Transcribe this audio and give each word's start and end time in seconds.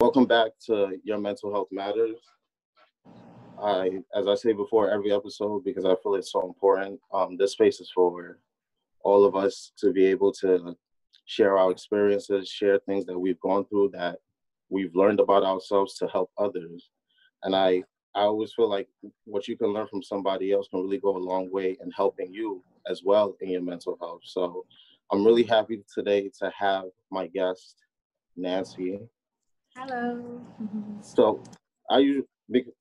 Welcome 0.00 0.26
back 0.26 0.52
to 0.66 0.96
Your 1.02 1.18
Mental 1.18 1.52
Health 1.52 1.66
Matters. 1.72 2.18
I, 3.60 3.98
as 4.14 4.28
I 4.28 4.36
say 4.36 4.52
before 4.52 4.88
every 4.88 5.12
episode, 5.12 5.64
because 5.64 5.84
I 5.84 5.96
feel 6.00 6.14
it's 6.14 6.30
so 6.30 6.46
important, 6.46 7.00
um, 7.12 7.36
this 7.36 7.50
space 7.52 7.80
is 7.80 7.90
for 7.92 8.38
all 9.02 9.24
of 9.24 9.34
us 9.34 9.72
to 9.78 9.92
be 9.92 10.06
able 10.06 10.30
to 10.34 10.76
share 11.24 11.58
our 11.58 11.72
experiences, 11.72 12.48
share 12.48 12.78
things 12.78 13.06
that 13.06 13.18
we've 13.18 13.40
gone 13.40 13.64
through 13.64 13.90
that 13.94 14.20
we've 14.70 14.94
learned 14.94 15.18
about 15.18 15.42
ourselves 15.42 15.98
to 15.98 16.06
help 16.06 16.30
others. 16.38 16.90
And 17.42 17.56
I, 17.56 17.82
I 18.14 18.20
always 18.20 18.52
feel 18.52 18.70
like 18.70 18.88
what 19.24 19.48
you 19.48 19.56
can 19.56 19.72
learn 19.72 19.88
from 19.88 20.04
somebody 20.04 20.52
else 20.52 20.68
can 20.68 20.80
really 20.80 20.98
go 20.98 21.16
a 21.16 21.18
long 21.18 21.50
way 21.50 21.76
in 21.82 21.90
helping 21.90 22.32
you 22.32 22.62
as 22.88 23.02
well 23.02 23.36
in 23.40 23.50
your 23.50 23.62
mental 23.62 23.98
health. 24.00 24.20
So 24.22 24.64
I'm 25.10 25.26
really 25.26 25.42
happy 25.42 25.82
today 25.92 26.30
to 26.38 26.52
have 26.56 26.84
my 27.10 27.26
guest, 27.26 27.78
Nancy. 28.36 29.00
Hello. 29.78 30.40
So 31.02 31.40
I 31.88 31.98
usually 31.98 32.26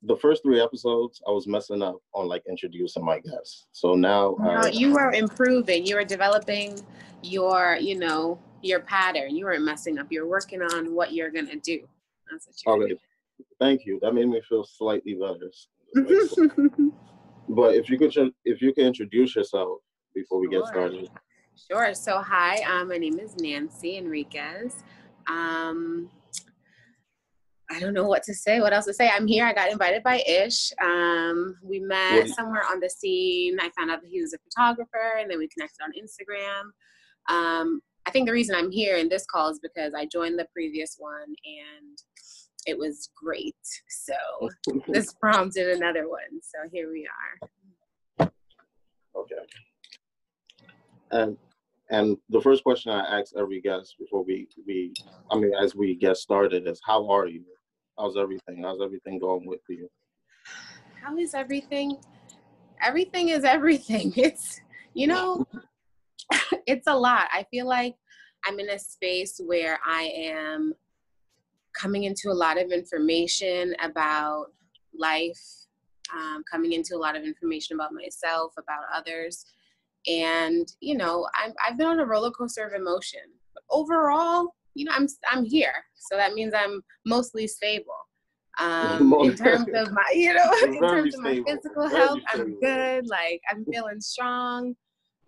the 0.01 0.17
first 0.19 0.41
three 0.41 0.59
episodes 0.59 1.21
I 1.27 1.31
was 1.31 1.45
messing 1.45 1.83
up 1.83 1.97
on 2.13 2.27
like 2.27 2.41
introducing 2.49 3.05
my 3.05 3.19
guests. 3.19 3.67
So 3.71 3.93
now 3.93 4.35
no, 4.39 4.49
I, 4.49 4.69
you 4.69 4.93
were 4.93 5.11
improving. 5.11 5.85
You 5.85 5.95
were 5.95 6.03
developing 6.03 6.79
your, 7.21 7.77
you 7.79 7.99
know, 7.99 8.39
your 8.63 8.79
pattern. 8.79 9.35
You 9.35 9.45
weren't 9.45 9.63
messing 9.63 9.99
up. 9.99 10.07
You're 10.09 10.27
working 10.27 10.63
on 10.63 10.95
what 10.95 11.13
you're 11.13 11.29
gonna 11.29 11.57
do. 11.57 11.87
That's 12.31 12.47
what 12.47 12.55
you're 12.65 12.85
okay. 12.85 12.99
Thank 13.59 13.85
you. 13.85 13.99
That 14.01 14.13
made 14.13 14.27
me 14.27 14.41
feel 14.49 14.63
slightly 14.63 15.13
better. 15.13 15.51
but 17.49 17.75
if 17.75 17.91
you 17.91 17.99
could 17.99 18.15
if 18.43 18.59
you 18.59 18.73
can 18.73 18.85
introduce 18.85 19.35
yourself 19.35 19.81
before 20.15 20.39
we 20.39 20.47
sure. 20.51 20.61
get 20.61 20.67
started. 20.67 21.09
Sure. 21.69 21.93
So 21.93 22.21
hi, 22.21 22.63
um, 22.63 22.89
my 22.89 22.97
name 22.97 23.19
is 23.19 23.35
Nancy 23.39 23.97
Enriquez. 23.97 24.83
Um, 25.27 26.09
I 27.69 27.79
don't 27.79 27.93
know 27.93 28.07
what 28.07 28.23
to 28.23 28.33
say. 28.33 28.61
What 28.61 28.73
else 28.73 28.85
to 28.85 28.93
say? 28.93 29.09
I'm 29.09 29.27
here. 29.27 29.45
I 29.45 29.53
got 29.53 29.71
invited 29.71 30.01
by 30.01 30.21
Ish. 30.27 30.71
Um, 30.81 31.57
we 31.61 31.79
met 31.79 32.29
somewhere 32.29 32.63
on 32.69 32.79
the 32.79 32.89
scene. 32.89 33.57
I 33.59 33.69
found 33.77 33.91
out 33.91 34.01
that 34.01 34.09
he 34.09 34.21
was 34.21 34.33
a 34.33 34.37
photographer, 34.37 35.17
and 35.19 35.29
then 35.29 35.37
we 35.37 35.49
connected 35.49 35.83
on 35.83 35.91
Instagram. 35.91 36.71
Um, 37.29 37.81
I 38.05 38.11
think 38.11 38.25
the 38.25 38.31
reason 38.31 38.55
I'm 38.55 38.71
here 38.71 38.95
in 38.95 39.09
this 39.09 39.25
call 39.25 39.49
is 39.49 39.59
because 39.59 39.93
I 39.93 40.05
joined 40.05 40.39
the 40.39 40.47
previous 40.53 40.95
one, 40.97 41.35
and 41.45 41.97
it 42.65 42.77
was 42.77 43.09
great. 43.21 43.55
So 43.89 44.13
this 44.87 45.13
prompted 45.13 45.69
another 45.75 46.07
one. 46.07 46.41
So 46.41 46.69
here 46.71 46.89
we 46.89 47.07
are. 48.19 48.31
Okay. 49.15 49.35
And 51.11 51.37
and 51.89 52.17
the 52.29 52.41
first 52.41 52.63
question 52.63 52.91
I 52.91 53.19
ask 53.19 53.33
every 53.37 53.61
guest 53.61 53.95
before 53.97 54.23
we 54.23 54.47
we 54.65 54.93
I 55.31 55.37
mean 55.37 55.53
as 55.53 55.75
we 55.75 55.95
get 55.95 56.17
started 56.17 56.67
is 56.67 56.81
how 56.85 57.09
are 57.09 57.27
you? 57.27 57.43
How's 57.97 58.15
everything? 58.15 58.63
How's 58.63 58.81
everything 58.81 59.17
going 59.17 59.47
with 59.47 59.61
you? 59.69 59.89
How 61.01 61.17
is 61.17 61.33
everything? 61.33 61.97
Everything 62.81 63.29
is 63.29 63.43
everything. 63.43 64.13
It's, 64.17 64.61
you 64.93 65.07
know, 65.07 65.45
it's 66.67 66.87
a 66.87 66.95
lot. 66.95 67.27
I 67.33 67.43
feel 67.49 67.67
like 67.67 67.95
I'm 68.45 68.59
in 68.59 68.69
a 68.69 68.77
space 68.77 69.41
where 69.43 69.79
I 69.85 70.03
am 70.15 70.73
coming 71.75 72.03
into 72.03 72.29
a 72.29 72.33
lot 72.33 72.61
of 72.61 72.71
information 72.71 73.75
about 73.83 74.47
life, 74.97 75.41
um, 76.15 76.43
coming 76.51 76.73
into 76.73 76.95
a 76.95 76.97
lot 76.97 77.15
of 77.15 77.23
information 77.23 77.75
about 77.75 77.93
myself, 77.93 78.53
about 78.57 78.83
others. 78.93 79.45
And, 80.07 80.71
you 80.81 80.95
know, 80.95 81.27
i 81.33 81.49
I've 81.65 81.77
been 81.77 81.87
on 81.87 81.99
a 81.99 82.05
roller 82.05 82.31
coaster 82.31 82.65
of 82.65 82.73
emotion. 82.73 83.21
But 83.53 83.63
overall, 83.71 84.53
you 84.77 84.85
know, 84.85 84.91
I'm 84.95 85.07
I'm 85.29 85.43
here, 85.43 85.73
so 85.95 86.15
that 86.15 86.33
means 86.33 86.53
I'm 86.55 86.81
mostly 87.05 87.47
stable. 87.47 87.85
Um, 88.59 89.13
in 89.21 89.35
terms 89.35 89.67
of 89.75 89.91
my, 89.91 90.03
you 90.15 90.33
know, 90.33 90.51
in 90.63 90.79
terms 90.79 91.13
of 91.13 91.21
my 91.21 91.39
physical 91.45 91.87
health, 91.87 92.17
I'm 92.33 92.59
good. 92.59 93.05
Like 93.07 93.39
I'm 93.51 93.63
feeling 93.71 94.01
strong. 94.01 94.73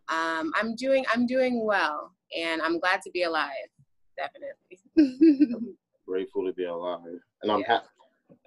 Um, 0.08 0.52
I'm 0.56 0.74
doing 0.76 1.06
I'm 1.14 1.28
doing 1.28 1.64
well, 1.64 2.12
and 2.36 2.60
I'm 2.60 2.80
glad 2.80 3.04
to 3.04 3.12
be 3.12 3.22
alive. 3.22 3.70
Definitely. 4.18 5.76
grateful 6.08 6.44
to 6.44 6.54
be 6.54 6.66
alive, 6.66 7.22
and 7.44 7.52
I'm 7.52 7.60
yeah. 7.60 7.74
happy. 7.74 7.86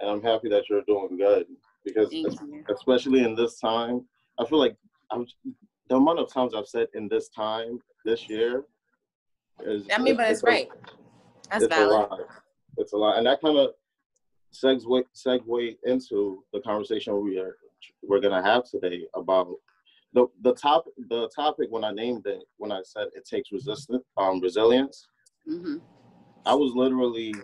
And 0.00 0.10
I'm 0.10 0.20
happy 0.20 0.48
that 0.48 0.68
you're 0.68 0.82
doing 0.82 1.16
good 1.16 1.46
because, 1.84 2.12
especially 2.74 3.22
in 3.22 3.36
this 3.36 3.60
time, 3.60 4.04
I 4.40 4.44
feel 4.46 4.58
like 4.58 4.76
I'm, 5.12 5.24
the 5.88 5.94
amount 5.94 6.18
of 6.18 6.32
times 6.32 6.54
I've 6.56 6.66
said 6.66 6.88
in 6.94 7.08
this 7.08 7.28
time 7.28 7.78
this 8.04 8.28
year 8.28 8.64
is, 9.60 9.86
I 9.92 9.98
mean, 9.98 10.16
but 10.16 10.28
it's, 10.28 10.40
it's 10.40 10.42
right. 10.44 10.68
That's 11.50 11.64
it's 11.64 11.74
valid. 11.74 11.90
A 11.90 11.94
lot. 11.94 12.20
It's 12.78 12.92
a 12.92 12.96
lot, 12.96 13.18
and 13.18 13.26
that 13.26 13.40
kind 13.40 13.58
of 13.58 13.70
segue 14.52 15.02
segue 15.14 15.76
into 15.84 16.44
the 16.52 16.60
conversation 16.60 17.22
we 17.22 17.38
are 17.38 17.56
we're 18.02 18.20
gonna 18.20 18.42
have 18.42 18.64
today 18.64 19.06
about 19.14 19.48
the 20.12 20.26
the 20.42 20.54
top 20.54 20.84
the 21.08 21.28
topic 21.34 21.68
when 21.70 21.84
I 21.84 21.90
named 21.90 22.26
it 22.26 22.42
when 22.58 22.72
I 22.72 22.80
said 22.84 23.08
it 23.14 23.26
takes 23.26 23.52
resistance 23.52 24.04
um 24.16 24.40
resilience. 24.40 25.06
Mm-hmm. 25.48 25.76
I 26.44 26.54
was 26.54 26.72
literally 26.74 27.34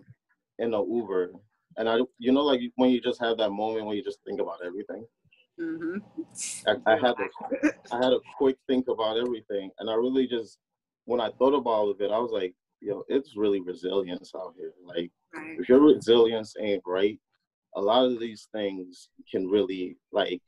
in 0.59 0.75
a 0.75 0.85
Uber, 0.85 1.33
and 1.77 1.89
I 1.89 1.99
you 2.19 2.33
know 2.33 2.43
like 2.43 2.61
when 2.77 2.91
you 2.91 3.01
just 3.01 3.21
have 3.21 3.39
that 3.39 3.51
moment 3.51 3.87
when 3.87 3.97
you 3.97 4.05
just 4.05 4.19
think 4.27 4.41
about 4.41 4.61
everything. 4.65 5.07
Mm-hmm. 5.61 5.99
I, 6.69 6.93
I 6.93 6.97
had 6.97 7.15
a, 7.19 7.73
I 7.93 7.97
had 7.97 8.13
a 8.13 8.21
quick 8.37 8.57
think 8.69 8.87
about 8.87 9.17
everything, 9.19 9.71
and 9.79 9.91
I 9.91 9.95
really 9.95 10.29
just 10.29 10.59
when 11.09 11.23
I 11.23 11.31
thought 11.39 11.55
about 11.55 11.71
all 11.71 11.91
of 11.91 12.03
it, 12.03 12.11
I 12.11 12.19
was 12.19 12.33
like, 12.33 12.55
yo, 12.83 13.03
it's 13.09 13.35
really 13.35 13.61
resilience 13.63 14.33
out 14.37 14.53
here. 14.59 14.75
Like, 14.85 15.11
right. 15.35 15.59
if 15.59 15.67
your 15.67 15.81
resilience 15.81 16.55
ain't 16.61 16.83
right, 16.85 17.19
a 17.77 17.81
lot 17.81 18.05
of 18.05 18.21
these 18.21 18.49
things 18.53 19.09
can 19.31 19.49
really 19.49 19.97
like 20.13 20.43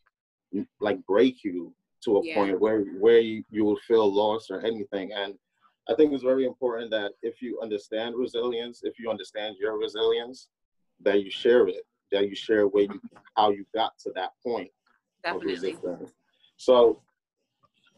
like 0.80 0.98
break 1.06 1.44
you 1.44 1.72
to 2.04 2.18
a 2.18 2.26
yeah. 2.26 2.34
point 2.34 2.60
where 2.60 2.82
where 3.04 3.20
you, 3.20 3.42
you 3.50 3.64
will 3.64 3.78
feel 3.88 4.12
lost 4.12 4.50
or 4.50 4.60
anything. 4.60 5.12
And 5.14 5.34
I 5.88 5.94
think 5.94 6.12
it's 6.12 6.22
very 6.22 6.44
important 6.44 6.90
that 6.90 7.12
if 7.22 7.40
you 7.40 7.58
understand 7.62 8.14
resilience, 8.16 8.82
if 8.82 8.98
you 8.98 9.10
understand 9.10 9.56
your 9.58 9.78
resilience, 9.78 10.48
that 11.00 11.22
you 11.24 11.30
share 11.30 11.68
it, 11.68 11.86
that 12.12 12.28
you 12.28 12.34
share 12.34 12.66
where 12.66 12.84
you 12.84 13.00
how 13.34 13.48
you 13.50 13.64
got 13.74 13.92
to 14.00 14.12
that 14.14 14.32
point 14.46 14.70
Definitely. 15.24 15.54
of 15.54 15.62
resistance. 15.62 16.12
So 16.58 17.00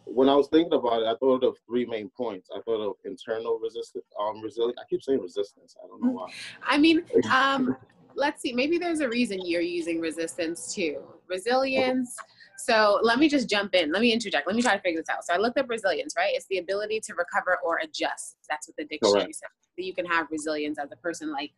when 0.04 0.28
I 0.28 0.34
was 0.34 0.48
thinking 0.48 0.72
about 0.72 1.02
it, 1.02 1.06
I 1.06 1.14
thought 1.16 1.44
of 1.44 1.56
three 1.66 1.86
main 1.86 2.10
points. 2.16 2.48
I 2.54 2.60
thought 2.62 2.80
of 2.80 2.96
internal 3.04 3.58
resistance, 3.58 4.04
um, 4.20 4.40
resilience. 4.42 4.78
I 4.80 4.84
keep 4.88 5.02
saying 5.02 5.20
resistance. 5.20 5.76
I 5.82 5.86
don't 5.86 6.02
know 6.02 6.10
why. 6.10 6.32
I 6.62 6.78
mean, 6.78 7.02
um, 7.32 7.76
let's 8.14 8.42
see. 8.42 8.52
Maybe 8.52 8.78
there's 8.78 9.00
a 9.00 9.08
reason 9.08 9.40
you're 9.44 9.60
using 9.60 10.00
resistance 10.00 10.74
too. 10.74 11.02
Resilience. 11.28 12.16
So 12.58 13.00
let 13.02 13.18
me 13.18 13.28
just 13.28 13.48
jump 13.48 13.74
in. 13.74 13.90
Let 13.90 14.02
me 14.02 14.12
interject. 14.12 14.46
Let 14.46 14.54
me 14.54 14.62
try 14.62 14.76
to 14.76 14.82
figure 14.82 15.00
this 15.00 15.08
out. 15.08 15.24
So 15.24 15.34
I 15.34 15.38
looked 15.38 15.58
up 15.58 15.68
resilience, 15.68 16.14
right? 16.16 16.32
It's 16.34 16.46
the 16.48 16.58
ability 16.58 17.00
to 17.00 17.14
recover 17.14 17.58
or 17.64 17.80
adjust. 17.82 18.36
That's 18.48 18.69
what 18.69 18.76
the 18.76 18.84
dictionary 18.84 19.24
Correct. 19.24 19.36
says. 19.36 19.48
You 19.76 19.94
can 19.94 20.06
have 20.06 20.28
resilience 20.30 20.78
as 20.78 20.92
a 20.92 20.96
person 20.96 21.32
like 21.32 21.50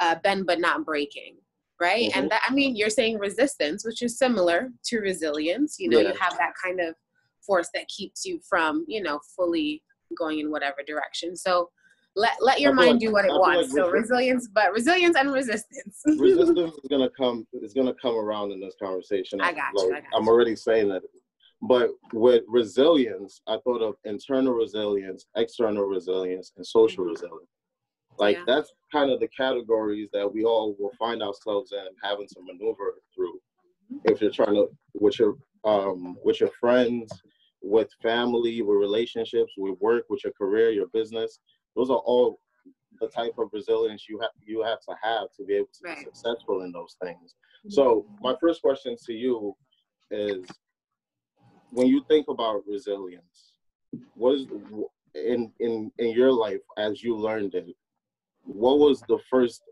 uh, 0.00 0.16
bend 0.22 0.46
but 0.46 0.60
not 0.60 0.84
breaking, 0.84 1.36
right? 1.80 2.10
Mm-hmm. 2.10 2.18
And 2.18 2.30
that, 2.30 2.42
I 2.46 2.52
mean, 2.52 2.76
you're 2.76 2.90
saying 2.90 3.18
resistance, 3.18 3.84
which 3.84 4.02
is 4.02 4.18
similar 4.18 4.70
to 4.86 4.98
resilience. 4.98 5.78
You 5.78 5.88
know, 5.88 6.00
yeah. 6.00 6.08
you 6.08 6.14
have 6.18 6.36
that 6.36 6.52
kind 6.62 6.80
of 6.80 6.94
force 7.44 7.68
that 7.74 7.88
keeps 7.88 8.24
you 8.24 8.40
from 8.48 8.84
you 8.88 9.02
know 9.02 9.20
fully 9.36 9.82
going 10.16 10.40
in 10.40 10.50
whatever 10.50 10.78
direction. 10.86 11.36
So 11.36 11.70
let 12.16 12.32
let 12.40 12.60
your 12.60 12.74
mind 12.74 12.92
like, 12.92 13.00
do 13.00 13.12
what 13.12 13.24
it 13.24 13.30
wants. 13.30 13.72
like 13.72 13.84
so 13.84 13.90
resilience 13.90 14.48
but 14.52 14.72
resilience 14.72 15.16
and 15.16 15.32
resistance. 15.32 16.02
resistance 16.06 16.74
is 16.74 16.88
gonna 16.90 17.10
come 17.16 17.46
is 17.52 17.72
gonna 17.72 17.94
come 18.00 18.16
around 18.16 18.52
in 18.52 18.60
this 18.60 18.74
conversation. 18.82 19.40
I 19.40 19.52
got 19.52 19.72
you, 19.74 19.94
I 19.94 20.00
got 20.00 20.08
i'm 20.14 20.28
already 20.28 20.56
saying 20.56 20.88
that. 20.88 21.02
But 21.62 21.90
with 22.12 22.42
resilience 22.48 23.42
i 23.46 23.58
thought 23.64 23.82
of 23.82 23.94
internal 24.04 24.54
resilience 24.54 25.26
external 25.36 25.84
resilience 25.84 26.52
and 26.56 26.66
social 26.66 27.04
mm-hmm. 27.04 27.12
resilience. 27.12 27.50
Like 28.18 28.38
yeah. 28.38 28.44
that's 28.46 28.72
kind 28.92 29.10
of 29.10 29.20
the 29.20 29.28
categories 29.28 30.08
that 30.12 30.30
we 30.30 30.44
all 30.44 30.74
will 30.78 30.92
find 30.98 31.22
ourselves 31.22 31.72
in 31.72 31.86
having 32.02 32.26
to 32.26 32.40
maneuver 32.44 32.94
through. 33.14 33.38
Mm-hmm. 33.92 34.12
if 34.12 34.20
you're 34.20 34.30
trying 34.32 34.54
to 34.54 34.68
with 34.94 35.18
your 35.18 35.36
um 35.64 36.16
with 36.24 36.40
your 36.40 36.50
friends 36.58 37.10
with 37.62 37.90
family, 38.02 38.62
with 38.62 38.76
relationships, 38.76 39.52
with 39.56 39.78
work, 39.80 40.04
with 40.08 40.24
your 40.24 40.32
career, 40.32 40.70
your 40.70 40.88
business. 40.88 41.40
Those 41.76 41.90
are 41.90 41.98
all 41.98 42.40
the 43.00 43.08
type 43.08 43.34
of 43.38 43.48
resilience 43.52 44.06
you 44.08 44.18
have 44.20 44.30
you 44.44 44.62
have 44.62 44.80
to 44.80 44.94
have 45.02 45.28
to 45.36 45.44
be 45.44 45.54
able 45.54 45.68
to 45.72 45.80
right. 45.84 45.98
be 45.98 46.04
successful 46.04 46.62
in 46.62 46.72
those 46.72 46.96
things. 47.02 47.34
Mm-hmm. 47.64 47.70
So 47.70 48.06
my 48.20 48.34
first 48.40 48.62
question 48.62 48.96
to 49.06 49.12
you 49.12 49.54
is 50.10 50.44
when 51.70 51.86
you 51.86 52.02
think 52.08 52.26
about 52.28 52.62
resilience, 52.66 53.52
what 54.14 54.34
is 54.34 54.46
in 55.14 55.52
in 55.60 55.90
in 55.98 56.10
your 56.10 56.32
life 56.32 56.60
as 56.76 57.02
you 57.02 57.16
learned 57.16 57.54
it, 57.54 57.74
what 58.44 58.78
was 58.78 59.00
the 59.08 59.18
first 59.30 59.62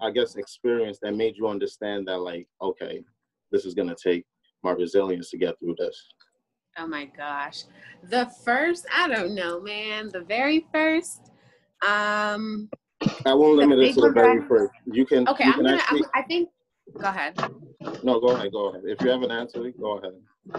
I 0.00 0.10
guess 0.10 0.36
experience 0.36 0.98
that 1.02 1.16
made 1.16 1.36
you 1.36 1.48
understand 1.48 2.06
that 2.06 2.18
like, 2.18 2.46
okay, 2.62 3.02
this 3.50 3.64
is 3.64 3.74
gonna 3.74 3.96
take 4.00 4.24
my 4.62 4.70
resilience 4.72 5.30
to 5.30 5.38
get 5.38 5.58
through 5.58 5.76
this? 5.78 6.08
Oh 6.78 6.86
my 6.86 7.06
gosh. 7.06 7.64
The 8.04 8.30
first, 8.44 8.86
I 8.94 9.08
don't 9.08 9.34
know, 9.34 9.60
man. 9.60 10.10
The 10.12 10.20
very 10.20 10.66
first, 10.72 11.32
um, 11.86 12.68
I 13.26 13.34
won't 13.34 13.56
limit 13.56 13.80
it 13.80 13.94
to 13.94 14.02
the 14.02 14.10
very 14.10 14.46
first. 14.46 14.72
You 14.86 15.04
can. 15.04 15.26
Okay, 15.28 15.44
you 15.44 15.52
I'm 15.52 15.62
gonna. 15.62 15.76
actually, 15.76 16.04
I'm, 16.14 16.22
I 16.22 16.26
think. 16.26 16.48
Go 17.00 17.08
ahead. 17.08 17.36
No, 18.02 18.20
go 18.20 18.28
ahead. 18.28 18.52
Go 18.52 18.68
ahead. 18.70 18.82
If 18.86 19.02
you 19.02 19.10
have 19.10 19.22
an 19.22 19.30
answer, 19.30 19.70
go 19.78 19.98
ahead. 19.98 20.14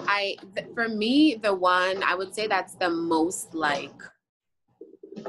I 0.08 0.38
th- 0.56 0.68
for 0.76 0.88
me 0.88 1.40
the 1.42 1.54
one 1.54 2.04
I 2.04 2.14
would 2.14 2.36
say 2.36 2.46
that's 2.46 2.76
the 2.76 2.90
most 2.90 3.56
like 3.56 4.00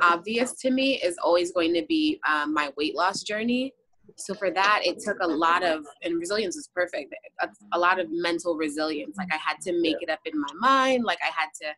obvious 0.03 0.53
to 0.61 0.71
me 0.71 1.01
is 1.01 1.17
always 1.25 1.53
going 1.53 1.73
to 1.75 1.85
be 1.89 2.21
um, 2.29 2.53
my 2.53 2.71
weight 2.77 2.95
loss 2.95 3.23
journey. 3.23 3.73
So 4.21 4.35
for 4.35 4.51
that, 4.51 4.81
it 4.85 4.99
took 5.01 5.19
a 5.21 5.27
lot 5.27 5.63
of 5.63 5.85
and 6.03 6.19
resilience 6.19 6.57
is 6.57 6.69
perfect. 6.75 7.15
A, 7.41 7.49
a 7.73 7.79
lot 7.79 7.99
of 7.99 8.07
mental 8.11 8.57
resilience. 8.57 9.17
Like 9.17 9.33
I 9.33 9.37
had 9.37 9.61
to 9.63 9.81
make 9.81 9.97
it 10.01 10.11
up 10.11 10.21
in 10.25 10.39
my 10.39 10.53
mind. 10.59 11.05
Like 11.05 11.19
I 11.23 11.31
had 11.35 11.49
to 11.63 11.75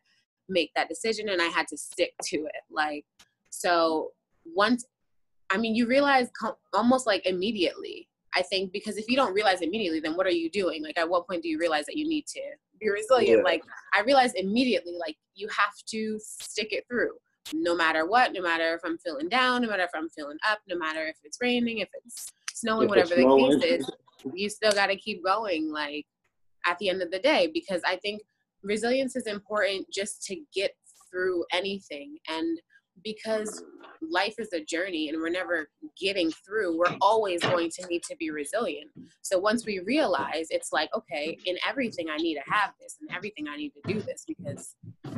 make 0.49 0.71
that 0.75 0.89
decision 0.89 1.29
and 1.29 1.41
I 1.41 1.47
had 1.47 1.67
to 1.69 1.77
stick 1.77 2.13
to 2.25 2.37
it. 2.37 2.63
Like 2.71 3.05
so 3.49 4.11
once 4.45 4.85
I 5.49 5.57
mean 5.57 5.75
you 5.75 5.87
realize 5.87 6.29
almost 6.73 7.07
like 7.07 7.25
immediately 7.25 8.09
I 8.35 8.41
think 8.41 8.71
because 8.71 8.97
if 8.97 9.07
you 9.07 9.15
don't 9.15 9.33
realize 9.33 9.61
immediately, 9.61 9.99
then 9.99 10.15
what 10.15 10.25
are 10.25 10.31
you 10.31 10.49
doing? 10.49 10.83
Like, 10.83 10.97
at 10.97 11.07
what 11.07 11.27
point 11.27 11.43
do 11.43 11.49
you 11.49 11.59
realize 11.59 11.85
that 11.85 11.95
you 11.95 12.07
need 12.07 12.25
to 12.27 12.41
be 12.79 12.89
resilient? 12.89 13.39
Yeah. 13.39 13.43
Like, 13.43 13.61
I 13.93 14.01
realized 14.01 14.35
immediately, 14.35 14.97
like, 14.99 15.17
you 15.35 15.47
have 15.49 15.73
to 15.87 16.19
stick 16.19 16.69
it 16.71 16.85
through 16.89 17.11
no 17.53 17.75
matter 17.75 18.05
what, 18.05 18.31
no 18.33 18.41
matter 18.41 18.73
if 18.73 18.81
I'm 18.85 18.97
feeling 18.97 19.27
down, 19.27 19.63
no 19.63 19.69
matter 19.69 19.83
if 19.83 19.89
I'm 19.93 20.09
feeling 20.09 20.37
up, 20.49 20.59
no 20.67 20.77
matter 20.77 21.05
if 21.05 21.17
it's 21.23 21.37
raining, 21.41 21.79
if 21.79 21.89
it's 22.05 22.31
snowing, 22.53 22.85
If 22.85 22.89
whatever 22.89 23.13
it's 23.15 23.61
the 23.61 23.67
case 23.67 23.79
is, 23.79 23.91
you 24.33 24.49
still 24.49 24.71
got 24.71 24.87
to 24.87 24.95
keep 24.95 25.23
going, 25.23 25.71
like, 25.71 26.05
at 26.65 26.77
the 26.79 26.89
end 26.89 27.01
of 27.01 27.11
the 27.11 27.19
day, 27.19 27.51
because 27.53 27.81
I 27.85 27.97
think 27.97 28.21
resilience 28.63 29.15
is 29.15 29.27
important 29.27 29.85
just 29.91 30.23
to 30.27 30.37
get 30.53 30.71
through 31.11 31.43
anything. 31.51 32.17
And 32.29 32.59
because 33.03 33.63
life 34.01 34.35
is 34.37 34.53
a 34.53 34.63
journey 34.63 35.09
and 35.09 35.19
we're 35.19 35.29
never 35.29 35.69
getting 35.99 36.31
through, 36.31 36.77
we're 36.77 36.95
always 37.01 37.41
going 37.41 37.69
to 37.71 37.85
need 37.87 38.03
to 38.03 38.15
be 38.17 38.29
resilient. 38.29 38.89
So 39.21 39.37
once 39.37 39.65
we 39.65 39.79
realize 39.79 40.47
it's 40.49 40.71
like, 40.71 40.89
okay, 40.95 41.37
in 41.45 41.57
everything 41.67 42.07
I 42.09 42.17
need 42.17 42.35
to 42.35 42.51
have 42.51 42.71
this 42.79 42.97
and 43.01 43.09
everything 43.15 43.47
I 43.47 43.57
need 43.57 43.71
to 43.71 43.93
do 43.93 44.01
this 44.01 44.25
because 44.27 44.75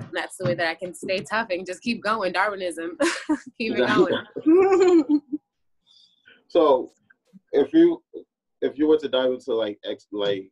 that's 0.13 0.37
the 0.37 0.45
way 0.45 0.55
that 0.55 0.67
I 0.67 0.75
can 0.75 0.93
stay 0.93 1.19
tough 1.19 1.47
and 1.49 1.65
just 1.65 1.81
keep 1.81 2.03
going. 2.03 2.33
Darwinism. 2.33 2.97
keep 3.57 3.73
it 3.75 3.87
going. 3.87 5.21
So, 6.47 6.91
if 7.51 7.73
you 7.73 8.01
if 8.61 8.77
you 8.77 8.87
were 8.87 8.97
to 8.99 9.09
dive 9.09 9.31
into 9.31 9.53
like 9.53 9.77
ex 9.83 10.07
like 10.13 10.49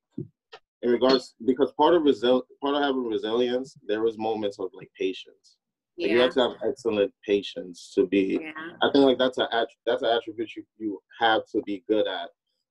in 0.81 0.89
regards 0.89 1.35
because 1.45 1.71
part 1.73 1.93
of 1.93 2.01
resil 2.01 2.41
part 2.61 2.75
of 2.75 2.81
having 2.81 3.07
resilience, 3.07 3.77
there 3.87 4.01
was 4.01 4.17
moments 4.17 4.59
of 4.59 4.69
like 4.73 4.89
patience. 4.99 5.57
Like, 5.97 6.11
You 6.11 6.19
have 6.21 6.33
to 6.33 6.41
have 6.41 6.51
excellent 6.67 7.13
patience 7.25 7.93
to 7.95 8.07
be. 8.07 8.39
Yeah. 8.41 8.51
I 8.81 8.91
think 8.91 9.05
like 9.05 9.17
that's 9.17 9.37
a 9.37 9.47
that's 9.85 10.01
an 10.01 10.09
attribute 10.09 10.55
you, 10.57 10.63
you 10.77 10.99
have 11.19 11.43
to 11.53 11.61
be 11.61 11.83
good 11.87 12.07
at. 12.07 12.29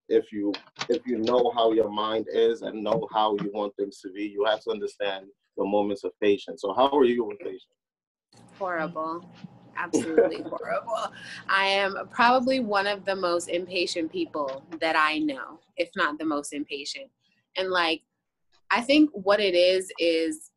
If 0.08 0.32
you 0.32 0.52
if 0.90 1.06
you 1.06 1.18
know 1.18 1.52
how 1.54 1.72
your 1.72 1.90
mind 1.90 2.26
is 2.32 2.62
and 2.62 2.82
know 2.82 3.08
how 3.12 3.36
you 3.40 3.50
want 3.54 3.74
things 3.76 4.00
to 4.00 4.10
be, 4.10 4.24
you 4.24 4.44
have 4.44 4.60
to 4.64 4.70
understand 4.70 5.26
the 5.56 5.64
moments 5.64 6.04
of 6.04 6.12
patience. 6.20 6.62
So 6.62 6.74
how 6.74 6.88
are 6.96 7.04
you 7.04 7.24
with 7.24 7.38
patience? 7.38 7.66
horrible 8.58 9.24
absolutely 9.76 10.42
horrible 10.42 11.12
i 11.48 11.64
am 11.64 11.96
probably 12.10 12.60
one 12.60 12.86
of 12.86 13.04
the 13.04 13.16
most 13.16 13.48
impatient 13.48 14.10
people 14.12 14.62
that 14.80 14.94
i 14.96 15.18
know 15.18 15.58
if 15.76 15.90
not 15.96 16.18
the 16.18 16.24
most 16.24 16.52
impatient 16.52 17.10
and 17.56 17.70
like 17.70 18.02
i 18.70 18.80
think 18.80 19.10
what 19.12 19.40
it 19.40 19.54
is 19.54 19.90
is 19.98 20.50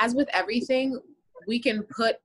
as 0.00 0.14
with 0.14 0.28
everything 0.32 1.00
we 1.46 1.58
can 1.58 1.82
put 1.84 2.16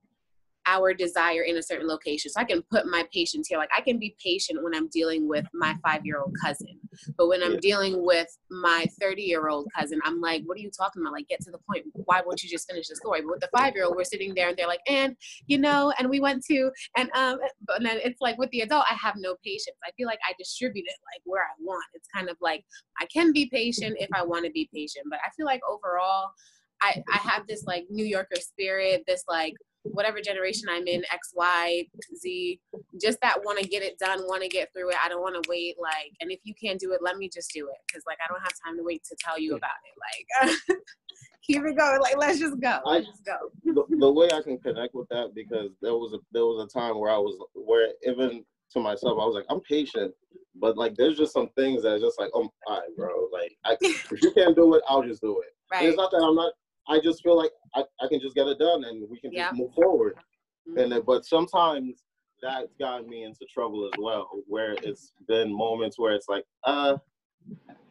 our 0.66 0.92
desire 0.94 1.42
in 1.42 1.56
a 1.56 1.62
certain 1.62 1.86
location. 1.86 2.30
So 2.30 2.40
i 2.40 2.44
can 2.44 2.62
put 2.70 2.86
my 2.86 3.04
patience 3.12 3.48
here. 3.48 3.58
Like 3.58 3.70
i 3.76 3.80
can 3.80 3.98
be 3.98 4.16
patient 4.22 4.62
when 4.62 4.74
i'm 4.74 4.88
dealing 4.88 5.28
with 5.28 5.46
my 5.54 5.74
five 5.82 6.04
year 6.04 6.20
old 6.20 6.34
cousin. 6.42 6.78
But 7.16 7.28
when 7.28 7.42
i'm 7.42 7.54
Yeah. 7.54 7.60
dealing 7.60 8.04
with 8.04 8.28
my 8.50 8.86
30 9.00 9.22
year 9.22 9.48
old 9.48 9.66
cousin 9.76 10.00
i'm 10.04 10.20
like 10.20 10.42
what 10.46 10.56
are 10.56 10.60
you 10.60 10.70
talking 10.70 11.02
about? 11.02 11.12
Like 11.12 11.28
get 11.28 11.40
to 11.42 11.50
the 11.50 11.58
point. 11.68 11.84
Why 11.92 12.22
won't 12.24 12.42
you 12.42 12.48
just 12.48 12.68
finish 12.68 12.88
the 12.88 12.96
story? 12.96 13.20
But 13.22 13.30
with 13.30 13.40
the 13.40 13.50
five 13.56 13.74
year 13.74 13.84
old 13.84 13.96
we're 13.96 14.04
sitting 14.04 14.34
there 14.34 14.48
and 14.48 14.56
they're 14.56 14.66
like 14.66 14.80
and 14.88 15.16
you 15.46 15.58
know 15.58 15.92
and 15.98 16.08
we 16.08 16.20
went 16.20 16.44
to 16.46 16.70
and 16.96 17.10
um 17.14 17.38
but 17.66 17.82
then 17.82 17.98
it's 18.04 18.20
like 18.20 18.38
with 18.38 18.50
the 18.50 18.60
adult 18.60 18.84
i 18.90 18.94
have 18.94 19.14
no 19.16 19.36
patience. 19.44 19.76
I 19.84 19.90
feel 19.96 20.06
like 20.06 20.18
i 20.28 20.32
distribute 20.38 20.84
it 20.86 20.98
like 21.14 21.22
where 21.24 21.42
i 21.42 21.54
want. 21.60 21.84
It's 21.94 22.08
kind 22.14 22.28
of 22.28 22.36
like 22.40 22.64
i 23.00 23.06
can 23.06 23.32
be 23.32 23.46
patient 23.46 23.96
if 24.00 24.08
i 24.14 24.22
want 24.22 24.44
to 24.44 24.50
be 24.50 24.68
patient. 24.74 25.06
But 25.10 25.20
i 25.24 25.30
feel 25.36 25.46
like 25.46 25.60
overall 25.70 26.30
i 26.82 27.02
i 27.12 27.16
have 27.16 27.46
this 27.46 27.64
like 27.64 27.86
new 27.90 28.04
yorker 28.04 28.36
spirit 28.40 29.02
this 29.06 29.24
like 29.28 29.54
whatever 29.92 30.20
generation 30.20 30.68
i'm 30.70 30.86
in 30.86 31.02
x 31.12 31.32
y 31.34 31.86
z 32.16 32.60
just 33.00 33.18
that 33.20 33.38
want 33.44 33.58
to 33.58 33.66
get 33.66 33.82
it 33.82 33.98
done 33.98 34.20
want 34.26 34.42
to 34.42 34.48
get 34.48 34.72
through 34.72 34.90
it 34.90 34.96
i 35.04 35.08
don't 35.08 35.22
want 35.22 35.40
to 35.40 35.48
wait 35.48 35.76
like 35.80 36.12
and 36.20 36.30
if 36.30 36.40
you 36.44 36.54
can't 36.60 36.80
do 36.80 36.92
it 36.92 37.00
let 37.02 37.16
me 37.16 37.28
just 37.28 37.52
do 37.52 37.68
it 37.68 37.76
because 37.86 38.02
like 38.06 38.18
i 38.24 38.32
don't 38.32 38.42
have 38.42 38.52
time 38.64 38.76
to 38.76 38.82
wait 38.82 39.02
to 39.04 39.16
tell 39.18 39.38
you 39.38 39.54
about 39.56 39.70
it 39.84 40.48
like 40.48 40.78
keep 41.46 41.62
it 41.64 41.76
going 41.76 42.00
like 42.00 42.16
let's 42.16 42.38
just 42.38 42.58
go 42.60 42.80
I- 42.84 42.96
let's 42.96 43.06
just 43.06 43.24
go 43.24 43.36
the, 43.64 43.84
the 43.98 44.10
way 44.10 44.28
I 44.32 44.40
can 44.42 44.58
connect 44.58 44.94
with 44.94 45.08
that 45.10 45.34
because 45.34 45.70
there 45.82 45.94
was 45.94 46.12
a 46.12 46.18
there 46.32 46.44
was 46.44 46.64
a 46.64 46.78
time 46.78 46.98
where 46.98 47.10
I 47.10 47.18
was 47.18 47.36
where 47.54 47.88
even 48.06 48.44
to 48.72 48.80
myself 48.80 49.18
I 49.20 49.24
was 49.24 49.34
like 49.34 49.44
I'm 49.50 49.60
patient, 49.60 50.12
but 50.54 50.76
like 50.76 50.94
there's 50.96 51.16
just 51.16 51.32
some 51.32 51.48
things 51.56 51.82
that 51.82 51.92
are 51.92 51.98
just 51.98 52.18
like 52.18 52.30
um, 52.34 52.48
all 52.66 52.80
right, 52.80 52.96
bro. 52.96 53.28
Like 53.32 53.56
I, 53.64 53.76
if 53.80 54.22
you 54.22 54.30
can't 54.32 54.56
do 54.56 54.74
it, 54.74 54.82
I'll 54.88 55.02
just 55.02 55.20
do 55.20 55.40
it. 55.40 55.48
Right 55.70 55.86
It's 55.86 55.96
not 55.96 56.10
that 56.12 56.22
I'm 56.22 56.34
not. 56.34 56.52
I 56.88 57.00
just 57.00 57.22
feel 57.22 57.36
like 57.36 57.50
I, 57.74 57.84
I 58.00 58.08
can 58.08 58.20
just 58.20 58.34
get 58.34 58.46
it 58.46 58.58
done 58.58 58.84
and 58.84 59.08
we 59.10 59.18
can 59.20 59.30
just 59.32 59.36
Yeah. 59.36 59.50
move 59.52 59.72
forward. 59.74 60.16
Mhm. 60.68 60.82
And 60.82 60.92
then, 60.92 61.02
but 61.06 61.24
sometimes 61.24 62.04
that's 62.42 62.74
gotten 62.78 63.08
me 63.08 63.24
into 63.24 63.46
trouble 63.52 63.86
as 63.86 63.94
well, 63.98 64.28
where 64.46 64.76
it's 64.82 65.12
been 65.26 65.52
moments 65.52 65.98
where 65.98 66.14
it's 66.14 66.28
like, 66.28 66.44
uh, 66.64 66.96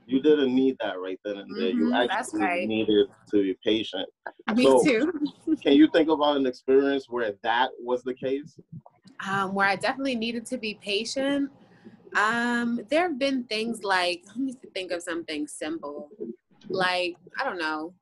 you 0.07 0.21
didn't 0.21 0.53
need 0.53 0.77
that 0.79 0.99
right 0.99 1.19
then 1.25 1.37
and 1.37 1.51
there. 1.57 1.69
You 1.71 1.87
Mhm, 1.89 2.07
that's 2.07 2.29
actually 2.29 2.41
right. 2.41 2.67
needed 2.67 3.07
to 3.31 3.41
be 3.41 3.57
patient. 3.63 4.07
me 4.55 4.63
so- 4.63 4.83
too 4.83 5.11
Can 5.63 5.73
you 5.73 5.87
think 5.89 6.09
about 6.09 6.37
an 6.37 6.45
experience 6.45 7.09
where 7.09 7.33
that 7.41 7.71
was 7.79 8.03
the 8.03 8.13
case? 8.13 8.59
um, 9.25 9.55
where 9.55 9.67
I 9.67 9.75
definitely 9.77 10.15
needed 10.15 10.45
to 10.47 10.57
be 10.57 10.75
patient. 10.75 11.49
Um, 12.15 12.81
there 12.89 13.03
have 13.03 13.17
been 13.17 13.45
things 13.45 13.83
like 13.83 14.23
let 14.27 14.37
me 14.37 14.53
think 14.73 14.91
of 14.91 15.01
something 15.01 15.47
simple, 15.47 16.09
like 16.69 17.15
I 17.39 17.43
don't 17.45 17.57
know, 17.57 17.93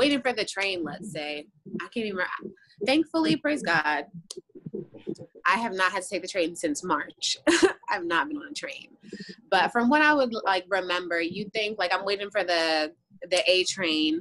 waiting 0.00 0.22
for 0.22 0.32
the 0.32 0.46
train. 0.46 0.82
Let's 0.82 1.12
say 1.12 1.46
I 1.82 1.88
can't 1.92 2.06
even. 2.06 2.24
Thankfully, 2.86 3.36
praise 3.36 3.62
God, 3.62 4.06
I 5.44 5.58
have 5.58 5.74
not 5.74 5.92
had 5.92 6.02
to 6.02 6.08
take 6.08 6.22
the 6.22 6.28
train 6.28 6.56
since 6.56 6.82
March. 6.82 7.36
I've 7.90 8.06
not 8.06 8.28
been 8.28 8.38
on 8.38 8.48
a 8.50 8.54
train, 8.54 8.88
but 9.50 9.70
from 9.72 9.90
what 9.90 10.00
I 10.00 10.14
would 10.14 10.32
like 10.44 10.64
remember, 10.68 11.20
you 11.20 11.50
think 11.52 11.78
like 11.78 11.92
I'm 11.92 12.06
waiting 12.06 12.30
for 12.30 12.42
the 12.42 12.92
the 13.30 13.42
A 13.46 13.64
train 13.64 14.18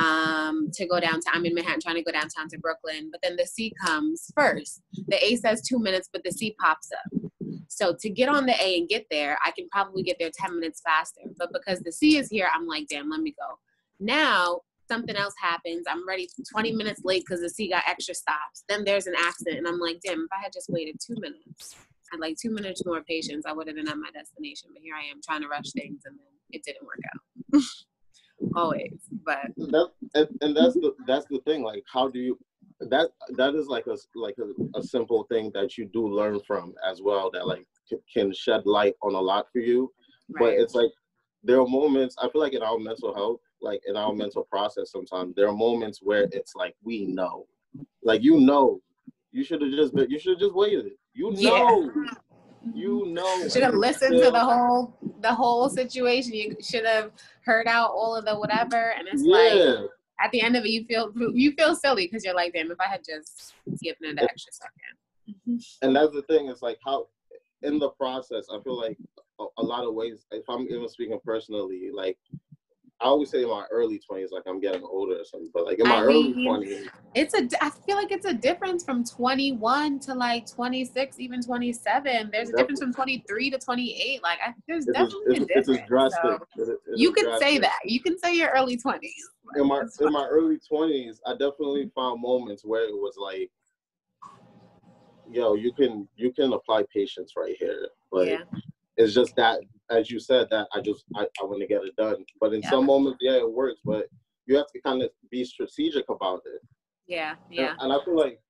um, 0.00 0.70
to 0.72 0.86
go 0.86 0.98
downtown. 0.98 1.34
I'm 1.34 1.44
in 1.44 1.54
Manhattan 1.54 1.82
trying 1.82 1.96
to 1.96 2.02
go 2.02 2.12
downtown 2.12 2.48
to 2.48 2.58
Brooklyn, 2.58 3.10
but 3.12 3.20
then 3.22 3.36
the 3.36 3.44
C 3.44 3.74
comes 3.84 4.32
first. 4.34 4.80
The 5.08 5.22
A 5.22 5.36
says 5.36 5.60
two 5.60 5.78
minutes, 5.78 6.08
but 6.10 6.24
the 6.24 6.32
C 6.32 6.56
pops 6.58 6.88
up. 6.90 7.20
So 7.68 7.94
to 8.00 8.08
get 8.08 8.30
on 8.30 8.46
the 8.46 8.54
A 8.62 8.78
and 8.78 8.88
get 8.88 9.04
there, 9.10 9.38
I 9.44 9.50
can 9.50 9.68
probably 9.68 10.02
get 10.02 10.16
there 10.18 10.30
10 10.32 10.58
minutes 10.58 10.80
faster. 10.80 11.20
But 11.38 11.52
because 11.52 11.80
the 11.80 11.92
C 11.92 12.16
is 12.16 12.30
here, 12.30 12.48
I'm 12.54 12.66
like, 12.66 12.88
damn, 12.88 13.10
let 13.10 13.20
me 13.20 13.34
go. 13.38 13.58
Now 13.98 14.60
something 14.90 15.16
else 15.16 15.34
happens. 15.40 15.86
I'm 15.88 16.06
ready 16.06 16.28
20 16.50 16.72
minutes 16.72 17.02
late 17.04 17.22
because 17.24 17.40
the 17.40 17.48
C 17.48 17.68
got 17.68 17.84
extra 17.86 18.14
stops. 18.14 18.64
Then 18.68 18.84
there's 18.84 19.06
an 19.06 19.14
accident, 19.16 19.58
and 19.58 19.68
I'm 19.68 19.78
like, 19.78 20.00
damn, 20.04 20.20
if 20.20 20.32
I 20.32 20.42
had 20.42 20.52
just 20.52 20.68
waited 20.68 20.96
two 21.00 21.14
minutes, 21.18 21.76
had 22.10 22.20
like 22.20 22.36
two 22.40 22.50
minutes 22.50 22.84
more 22.84 23.02
patience, 23.02 23.44
I 23.46 23.52
would 23.52 23.68
have 23.68 23.76
been 23.76 23.88
at 23.88 23.96
my 23.96 24.10
destination. 24.12 24.70
But 24.72 24.82
here 24.82 24.94
I 24.96 25.04
am 25.10 25.20
trying 25.24 25.42
to 25.42 25.48
rush 25.48 25.70
things, 25.72 26.02
and 26.04 26.18
then 26.18 26.32
it 26.50 26.64
didn't 26.64 26.84
work 26.84 27.00
out. 27.14 27.62
Always, 28.56 28.98
but 29.24 29.46
That 29.56 29.90
and, 30.14 30.28
and 30.40 30.56
that's 30.56 30.74
the 30.74 30.94
that's 31.06 31.26
the 31.30 31.40
thing. 31.46 31.62
Like, 31.62 31.84
how 31.92 32.08
do 32.08 32.18
you? 32.18 32.38
That 32.80 33.10
that 33.36 33.54
is 33.54 33.66
like 33.66 33.86
a 33.86 33.96
like 34.14 34.36
a, 34.38 34.78
a 34.78 34.82
simple 34.82 35.24
thing 35.24 35.52
that 35.54 35.78
you 35.78 35.84
do 35.92 36.08
learn 36.08 36.40
from 36.46 36.74
as 36.90 37.00
well. 37.02 37.30
That 37.30 37.46
like 37.46 37.66
c- 37.88 37.98
can 38.12 38.32
shed 38.32 38.62
light 38.64 38.94
on 39.02 39.14
a 39.14 39.20
lot 39.20 39.46
for 39.52 39.60
you. 39.60 39.92
But 40.30 40.54
it's 40.54 40.74
like 40.74 40.90
there 41.44 41.60
are 41.60 41.66
moments. 41.66 42.16
I 42.20 42.28
feel 42.30 42.40
like 42.40 42.54
in 42.54 42.62
our 42.62 42.78
mental 42.78 43.14
health, 43.14 43.40
like 43.62 43.80
in 43.86 43.96
our 43.96 44.12
mental 44.12 44.44
process, 44.44 44.90
sometimes 44.90 45.34
there 45.34 45.48
are 45.48 45.52
moments 45.52 46.00
where 46.02 46.28
it's 46.32 46.54
like 46.54 46.74
we 46.82 47.06
know, 47.06 47.46
like 48.02 48.22
you 48.22 48.40
know, 48.40 48.80
you 49.32 49.44
should 49.44 49.62
have 49.62 49.70
just 49.70 49.94
been, 49.94 50.10
you 50.10 50.18
should 50.18 50.32
have 50.32 50.40
just 50.40 50.54
waited. 50.54 50.92
You 51.14 51.32
Yeah. 51.36 51.50
know, 51.50 51.92
you 52.74 53.06
know. 53.06 53.48
should 53.52 53.62
have 53.62 53.72
and 53.72 53.80
listened 53.80 54.18
to 54.22 54.30
the 54.30 54.40
whole 54.40 54.96
the 55.20 55.32
whole 55.32 55.68
situation. 55.68 56.34
You 56.34 56.56
should 56.60 56.84
have 56.84 57.12
heard 57.44 57.66
out 57.66 57.90
all 57.90 58.16
of 58.16 58.24
the 58.24 58.34
whatever, 58.34 58.94
and 58.98 59.08
it's 59.10 59.22
like 59.22 59.88
at 60.22 60.30
the 60.32 60.42
end 60.42 60.56
of 60.56 60.64
it, 60.64 60.70
you 60.70 60.84
feel 60.84 61.12
you 61.34 61.52
feel 61.52 61.74
silly 61.74 62.06
because 62.06 62.24
you're 62.24 62.34
like, 62.34 62.52
damn, 62.52 62.70
if 62.70 62.80
I 62.80 62.86
had 62.86 63.02
just 63.04 63.54
given 63.82 64.04
it 64.04 64.10
an 64.10 64.18
extra 64.20 64.52
second. 64.52 64.96
Mm-hmm. 65.28 65.86
and 65.86 65.94
that's 65.94 66.12
the 66.12 66.22
thing 66.22 66.48
it's 66.48 66.62
like 66.62 66.78
how 66.84 67.06
in 67.62 67.78
the 67.78 67.90
process 67.90 68.46
i 68.52 68.58
feel 68.62 68.76
like 68.76 68.96
a, 69.38 69.44
a 69.58 69.62
lot 69.62 69.84
of 69.84 69.94
ways 69.94 70.26
if 70.32 70.42
i'm 70.48 70.62
even 70.62 70.88
speaking 70.88 71.20
personally 71.24 71.90
like 71.94 72.18
I 73.02 73.06
always 73.06 73.30
say 73.30 73.42
in 73.42 73.48
my 73.48 73.64
early 73.70 73.98
twenties, 73.98 74.30
like 74.30 74.42
I'm 74.46 74.60
getting 74.60 74.82
older 74.82 75.14
or 75.14 75.24
something, 75.24 75.50
but 75.54 75.64
like 75.64 75.78
in 75.78 75.88
my 75.88 75.96
I 75.96 76.02
early 76.02 76.44
twenties, 76.44 76.86
it's 77.14 77.32
a. 77.32 77.48
I 77.62 77.70
feel 77.70 77.96
like 77.96 78.12
it's 78.12 78.26
a 78.26 78.34
difference 78.34 78.84
from 78.84 79.04
21 79.04 80.00
to 80.00 80.14
like 80.14 80.46
26, 80.50 81.18
even 81.18 81.42
27. 81.42 82.30
There's 82.30 82.50
a 82.50 82.56
difference 82.56 82.80
from 82.80 82.92
23 82.92 83.50
to 83.52 83.58
28. 83.58 84.22
Like 84.22 84.38
I, 84.46 84.52
there's 84.68 84.86
it's 84.86 84.98
definitely 84.98 85.22
a, 85.26 85.30
it's, 85.30 85.38
a 85.40 85.46
difference. 85.46 85.68
It's 85.68 85.88
drastic. 85.88 86.40
So 86.58 86.76
you 86.94 87.12
can 87.12 87.24
drastic. 87.24 87.48
say 87.48 87.58
that. 87.58 87.78
You 87.86 88.00
can 88.00 88.18
say 88.18 88.36
your 88.36 88.50
early 88.50 88.76
20s. 88.76 89.00
in 89.56 89.66
my 89.66 89.82
in 90.00 90.12
my 90.12 90.26
early 90.26 90.58
20s, 90.70 91.20
I 91.26 91.32
definitely 91.32 91.90
found 91.94 92.20
moments 92.20 92.66
where 92.66 92.84
it 92.84 92.94
was 92.94 93.16
like, 93.16 93.50
yo, 95.30 95.54
you 95.54 95.72
can 95.72 96.06
you 96.16 96.32
can 96.32 96.52
apply 96.52 96.84
patience 96.92 97.32
right 97.34 97.56
here. 97.58 97.88
Like 98.12 98.28
yeah. 98.28 98.60
it's 98.98 99.14
just 99.14 99.34
that 99.36 99.60
as 99.90 100.10
you 100.10 100.20
said, 100.20 100.48
that 100.50 100.68
I 100.74 100.80
just 100.80 101.04
I, 101.16 101.22
I 101.22 101.44
want 101.44 101.60
to 101.60 101.66
get 101.66 101.82
it 101.82 101.96
done. 101.96 102.24
But 102.40 102.54
in 102.54 102.62
yeah. 102.62 102.70
some 102.70 102.86
moments, 102.86 103.18
yeah, 103.20 103.36
it 103.36 103.52
works. 103.52 103.80
But 103.84 104.06
you 104.46 104.56
have 104.56 104.70
to 104.74 104.80
kind 104.80 105.02
of 105.02 105.10
be 105.30 105.44
strategic 105.44 106.08
about 106.08 106.42
it. 106.46 106.60
Yeah, 107.06 107.34
yeah. 107.50 107.72
And, 107.80 107.92
and 107.92 107.92
I 107.92 108.04
feel 108.04 108.16
like 108.16 108.40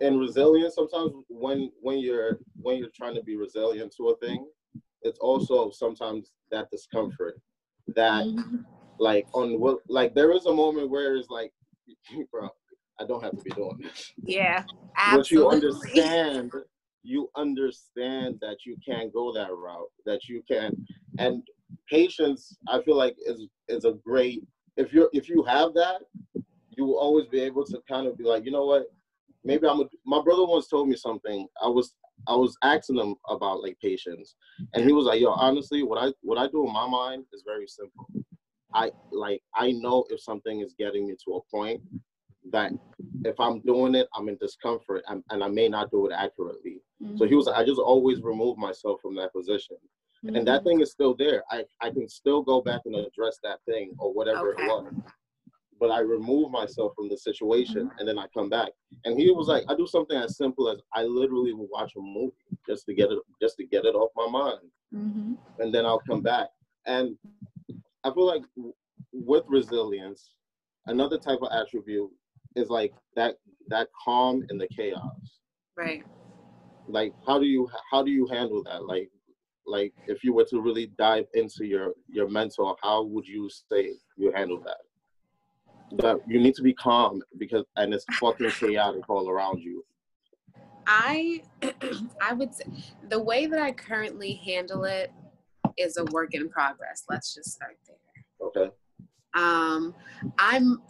in 0.00 0.18
resilience, 0.18 0.74
sometimes 0.74 1.12
when 1.28 1.70
when 1.80 1.98
you're 1.98 2.40
when 2.60 2.78
you're 2.78 2.90
trying 2.94 3.14
to 3.14 3.22
be 3.22 3.36
resilient 3.36 3.94
to 3.96 4.08
a 4.08 4.16
thing, 4.18 4.46
it's 5.02 5.18
also 5.18 5.70
sometimes 5.70 6.32
that 6.50 6.70
discomfort 6.70 7.40
that 7.88 8.24
mm-hmm. 8.24 8.56
like 8.98 9.26
on 9.34 9.60
what 9.60 9.78
like 9.88 10.14
there 10.14 10.32
is 10.32 10.46
a 10.46 10.52
moment 10.52 10.90
where 10.90 11.16
it's 11.16 11.28
like 11.28 11.52
bro 12.32 12.48
i 13.00 13.04
don't 13.04 13.22
have 13.22 13.36
to 13.36 13.42
be 13.42 13.50
doing 13.50 13.78
this 13.80 14.12
yeah 14.22 14.64
absolutely. 14.96 15.24
but 15.24 15.30
you 15.30 15.48
understand 15.50 16.52
you 17.04 17.30
understand 17.36 18.38
that 18.40 18.58
you 18.66 18.76
can't 18.84 19.12
go 19.12 19.32
that 19.32 19.52
route, 19.54 19.90
that 20.06 20.28
you 20.28 20.42
can 20.50 20.74
and 21.18 21.42
patience 21.88 22.56
I 22.68 22.82
feel 22.82 22.96
like 22.96 23.16
is 23.24 23.46
is 23.68 23.84
a 23.84 23.92
great 24.04 24.42
if 24.76 24.92
you're 24.92 25.10
if 25.12 25.28
you 25.28 25.42
have 25.44 25.74
that, 25.74 26.02
you 26.70 26.84
will 26.84 26.98
always 26.98 27.26
be 27.26 27.40
able 27.40 27.64
to 27.66 27.80
kind 27.88 28.06
of 28.06 28.18
be 28.18 28.24
like, 28.24 28.44
you 28.44 28.50
know 28.50 28.66
what, 28.66 28.86
maybe 29.44 29.66
I'm 29.68 29.80
a, 29.80 29.84
my 30.04 30.22
brother 30.22 30.44
once 30.44 30.68
told 30.68 30.88
me 30.88 30.96
something. 30.96 31.46
I 31.62 31.68
was 31.68 31.94
I 32.26 32.34
was 32.34 32.56
asking 32.62 32.98
him 32.98 33.16
about 33.28 33.62
like 33.62 33.78
patience 33.80 34.34
and 34.72 34.84
he 34.84 34.92
was 34.92 35.04
like, 35.06 35.20
yo, 35.20 35.30
honestly, 35.30 35.82
what 35.82 36.02
I 36.02 36.12
what 36.22 36.38
I 36.38 36.48
do 36.48 36.66
in 36.66 36.72
my 36.72 36.88
mind 36.88 37.24
is 37.32 37.42
very 37.46 37.66
simple. 37.66 38.08
I 38.72 38.90
like 39.12 39.42
I 39.54 39.72
know 39.72 40.04
if 40.10 40.20
something 40.20 40.60
is 40.60 40.74
getting 40.78 41.06
me 41.06 41.14
to 41.24 41.34
a 41.34 41.40
point 41.50 41.80
that 42.52 42.72
if 43.24 43.38
I'm 43.40 43.60
doing 43.60 43.94
it, 43.94 44.08
I'm 44.14 44.28
in 44.28 44.36
discomfort 44.36 45.02
and, 45.08 45.22
and 45.30 45.42
I 45.42 45.48
may 45.48 45.68
not 45.68 45.90
do 45.90 46.06
it 46.06 46.12
accurately. 46.12 46.80
Mm-hmm. 47.02 47.16
So 47.16 47.26
he 47.26 47.34
was, 47.34 47.48
I 47.48 47.64
just 47.64 47.80
always 47.80 48.22
remove 48.22 48.58
myself 48.58 49.00
from 49.00 49.14
that 49.16 49.32
position. 49.32 49.76
Mm-hmm. 50.24 50.36
And 50.36 50.46
that 50.48 50.60
mm-hmm. 50.60 50.68
thing 50.68 50.80
is 50.80 50.90
still 50.92 51.14
there. 51.14 51.42
I, 51.50 51.64
I 51.80 51.90
can 51.90 52.08
still 52.08 52.42
go 52.42 52.60
back 52.60 52.82
and 52.84 52.94
address 52.94 53.38
that 53.42 53.58
thing 53.66 53.92
or 53.98 54.12
whatever 54.12 54.52
okay. 54.52 54.62
it 54.62 54.66
was. 54.66 54.92
But 55.80 55.90
I 55.90 56.00
remove 56.00 56.50
myself 56.50 56.92
from 56.96 57.08
the 57.08 57.16
situation 57.16 57.86
mm-hmm. 57.86 57.98
and 57.98 58.08
then 58.08 58.18
I 58.18 58.26
come 58.34 58.48
back. 58.48 58.70
And 59.04 59.18
he 59.18 59.30
was 59.32 59.48
like, 59.48 59.64
I 59.68 59.74
do 59.74 59.86
something 59.86 60.16
as 60.16 60.36
simple 60.36 60.68
as 60.70 60.78
I 60.94 61.02
literally 61.02 61.52
will 61.52 61.68
watch 61.70 61.92
a 61.96 62.00
movie 62.00 62.32
just 62.66 62.86
to 62.86 62.94
get 62.94 63.10
it 63.10 63.18
just 63.40 63.56
to 63.56 63.66
get 63.66 63.84
it 63.84 63.94
off 63.94 64.10
my 64.16 64.28
mind. 64.28 64.60
Mm-hmm. 64.94 65.34
And 65.60 65.74
then 65.74 65.84
I'll 65.84 66.02
come 66.08 66.22
back. 66.22 66.48
And 66.86 67.16
I 68.04 68.12
feel 68.12 68.26
like 68.26 68.42
with 69.12 69.44
resilience, 69.48 70.34
another 70.86 71.18
type 71.18 71.38
of 71.42 71.48
attribute 71.52 72.10
is 72.56 72.68
like 72.68 72.94
that 73.16 73.36
that 73.68 73.88
calm 74.04 74.44
in 74.50 74.58
the 74.58 74.68
chaos. 74.68 75.40
Right. 75.76 76.04
Like 76.88 77.14
how 77.26 77.38
do 77.38 77.46
you 77.46 77.68
how 77.90 78.02
do 78.02 78.10
you 78.10 78.26
handle 78.26 78.62
that? 78.64 78.84
Like 78.84 79.10
like 79.66 79.92
if 80.06 80.22
you 80.22 80.34
were 80.34 80.44
to 80.50 80.60
really 80.60 80.86
dive 80.98 81.26
into 81.34 81.64
your 81.64 81.94
your 82.08 82.28
mental, 82.28 82.76
how 82.82 83.04
would 83.04 83.26
you 83.26 83.48
say 83.48 83.94
you 84.16 84.32
handle 84.32 84.60
that? 84.64 84.78
That 85.98 86.18
you 86.26 86.40
need 86.40 86.54
to 86.56 86.62
be 86.62 86.74
calm 86.74 87.22
because 87.38 87.64
and 87.76 87.94
it's 87.94 88.04
fucking 88.18 88.50
chaotic 88.50 89.08
all 89.08 89.28
around 89.28 89.60
you. 89.60 89.84
I 90.86 91.42
I 92.20 92.34
would 92.34 92.54
say 92.54 92.64
the 93.08 93.22
way 93.22 93.46
that 93.46 93.60
I 93.60 93.72
currently 93.72 94.34
handle 94.44 94.84
it 94.84 95.12
is 95.78 95.96
a 95.96 96.04
work 96.06 96.34
in 96.34 96.48
progress. 96.48 97.04
Let's 97.08 97.34
just 97.34 97.52
start 97.52 97.78
there. 97.86 97.96
Okay. 98.48 98.74
Um 99.34 99.94
I'm 100.38 100.82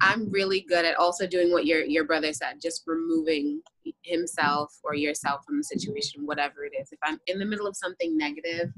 I'm 0.00 0.30
really 0.30 0.60
good 0.60 0.84
at 0.84 0.96
also 0.96 1.26
doing 1.26 1.52
what 1.52 1.66
your 1.66 1.84
your 1.84 2.04
brother 2.04 2.32
said, 2.32 2.60
just 2.60 2.82
removing 2.86 3.62
himself 4.02 4.78
or 4.82 4.94
yourself 4.94 5.44
from 5.44 5.58
the 5.58 5.64
situation, 5.64 6.26
whatever 6.26 6.64
it 6.64 6.72
is. 6.80 6.90
If 6.92 6.98
I'm 7.02 7.20
in 7.26 7.38
the 7.38 7.44
middle 7.44 7.66
of 7.66 7.76
something 7.76 8.16
negative, 8.16 8.72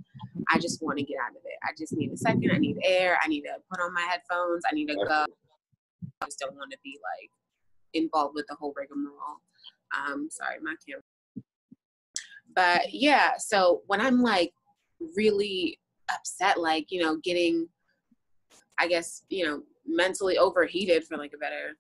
I 0.51 0.59
just 0.59 0.83
want 0.83 0.99
to 0.99 1.05
get 1.05 1.17
out 1.25 1.31
of 1.31 1.43
it. 1.45 1.59
I 1.63 1.71
just 1.77 1.97
need 1.97 2.13
a 2.13 2.17
second. 2.17 2.51
I 2.53 2.59
need 2.59 2.77
air. 2.85 3.19
I 3.23 3.29
need 3.29 3.43
to 3.43 3.55
put 3.71 3.81
on 3.81 3.95
my 3.95 4.03
headphones. 4.03 4.63
I 4.71 4.75
need 4.75 4.87
to 4.89 4.95
go. 4.95 5.27
I 6.21 6.27
just 6.27 6.39
don't 6.39 6.55
want 6.55 6.71
to 6.73 6.79
be 6.85 6.99
like 7.03 7.31
involved 7.95 8.35
with 8.35 8.47
the 8.49 8.55
whole 8.55 8.75
rigmarole. 8.77 9.41
Um, 9.97 10.29
sorry, 10.31 10.57
my 10.63 10.75
camera. 10.87 11.03
But 12.55 12.93
yeah, 12.93 13.33
so 13.39 13.83
when 13.87 14.01
I'm 14.01 14.23
like 14.23 14.53
really 15.17 15.79
upset, 16.13 16.59
like 16.59 16.91
you 16.91 17.03
know, 17.03 17.17
getting, 17.23 17.69
I 18.79 18.89
guess 18.89 19.23
you 19.29 19.47
know, 19.47 19.63
mentally 19.87 20.39
overheated 20.39 21.05
for 21.05 21.17
like 21.17 21.33
a 21.35 21.39
better 21.39 21.77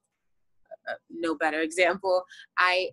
uh, 0.88 0.94
no 1.10 1.34
better 1.34 1.60
example. 1.60 2.24
I 2.58 2.90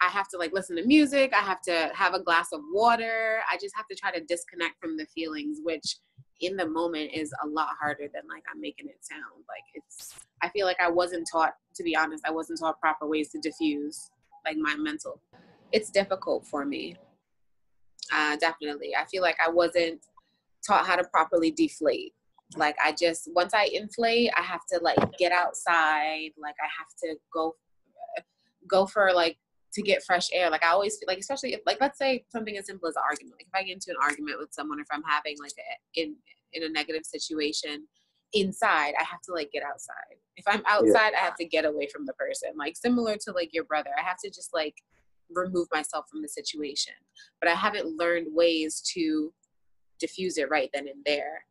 i 0.00 0.06
have 0.06 0.28
to 0.28 0.38
like 0.38 0.52
listen 0.52 0.76
to 0.76 0.84
music. 0.84 1.32
I 1.34 1.40
have 1.40 1.60
to 1.62 1.90
have 1.94 2.14
a 2.14 2.22
glass 2.22 2.48
of 2.52 2.60
water. 2.72 3.40
I 3.50 3.56
just 3.56 3.76
have 3.76 3.86
to 3.88 3.96
try 3.96 4.10
to 4.12 4.24
disconnect 4.24 4.80
from 4.80 4.96
the 4.96 5.06
feelings 5.06 5.58
which 5.62 5.98
in 6.40 6.56
the 6.56 6.66
moment 6.68 7.10
is 7.14 7.32
a 7.44 7.46
lot 7.46 7.68
harder 7.80 8.08
than 8.12 8.22
like 8.28 8.42
i'm 8.52 8.60
making 8.60 8.86
it 8.88 8.98
sound. 9.00 9.44
Like 9.48 9.64
it's 9.74 10.14
i 10.42 10.48
feel 10.48 10.66
like 10.66 10.80
i 10.80 10.90
wasn't 10.90 11.28
taught 11.30 11.54
to 11.74 11.82
be 11.82 11.96
honest 11.96 12.24
i 12.26 12.30
wasn't 12.30 12.58
taught 12.58 12.80
proper 12.80 13.06
ways 13.06 13.30
to 13.30 13.38
diffuse 13.40 14.10
like 14.44 14.56
my 14.56 14.76
mental. 14.76 15.20
It's 15.72 15.90
difficult 15.90 16.46
for 16.46 16.66
me. 16.66 16.96
Uh, 18.12 18.36
definitely. 18.36 18.94
I 18.94 19.04
feel 19.06 19.22
like 19.22 19.36
i 19.44 19.50
wasn't 19.50 20.00
taught 20.66 20.86
how 20.86 20.96
to 20.96 21.04
properly 21.04 21.50
deflate 21.50 22.12
like 22.56 22.76
I 22.84 22.94
just 22.98 23.28
once 23.34 23.54
I 23.54 23.70
inflate, 23.72 24.30
I 24.36 24.42
have 24.42 24.64
to 24.72 24.80
like 24.82 24.98
get 25.18 25.32
outside. 25.32 26.30
Like 26.36 26.56
I 26.62 26.68
have 26.78 26.88
to 27.04 27.16
go 27.32 27.56
go 28.68 28.86
for 28.86 29.12
like 29.12 29.38
to 29.74 29.82
get 29.82 30.04
fresh 30.04 30.28
air. 30.32 30.50
Like 30.50 30.64
I 30.64 30.68
always 30.68 30.98
feel 30.98 31.06
like, 31.08 31.18
especially 31.18 31.54
if, 31.54 31.60
like 31.66 31.78
let's 31.80 31.98
say 31.98 32.24
something 32.28 32.56
as 32.56 32.66
simple 32.66 32.88
as 32.88 32.96
an 32.96 33.02
argument. 33.08 33.36
Like 33.38 33.46
if 33.46 33.54
I 33.54 33.64
get 33.64 33.74
into 33.74 33.90
an 33.90 33.96
argument 34.02 34.38
with 34.38 34.52
someone, 34.52 34.80
if 34.80 34.86
I'm 34.92 35.02
having 35.04 35.36
like 35.40 35.52
a, 35.58 36.00
in 36.00 36.16
in 36.52 36.62
a 36.64 36.68
negative 36.68 37.04
situation 37.04 37.86
inside, 38.34 38.94
I 38.98 39.04
have 39.04 39.20
to 39.22 39.32
like 39.32 39.50
get 39.52 39.62
outside. 39.62 40.18
If 40.36 40.44
I'm 40.46 40.62
outside, 40.68 41.12
yeah. 41.12 41.20
I 41.20 41.24
have 41.24 41.36
to 41.36 41.44
get 41.44 41.64
away 41.64 41.88
from 41.92 42.06
the 42.06 42.12
person. 42.14 42.50
Like 42.56 42.76
similar 42.76 43.16
to 43.16 43.32
like 43.32 43.50
your 43.52 43.64
brother, 43.64 43.90
I 43.98 44.02
have 44.02 44.18
to 44.24 44.30
just 44.30 44.50
like 44.52 44.74
remove 45.30 45.68
myself 45.72 46.06
from 46.10 46.22
the 46.22 46.28
situation. 46.28 46.94
But 47.40 47.50
I 47.50 47.54
haven't 47.54 47.96
learned 47.96 48.28
ways 48.30 48.82
to 48.94 49.32
diffuse 49.98 50.36
it 50.36 50.50
right 50.50 50.70
then 50.74 50.88
and 50.88 51.02
there. 51.06 51.44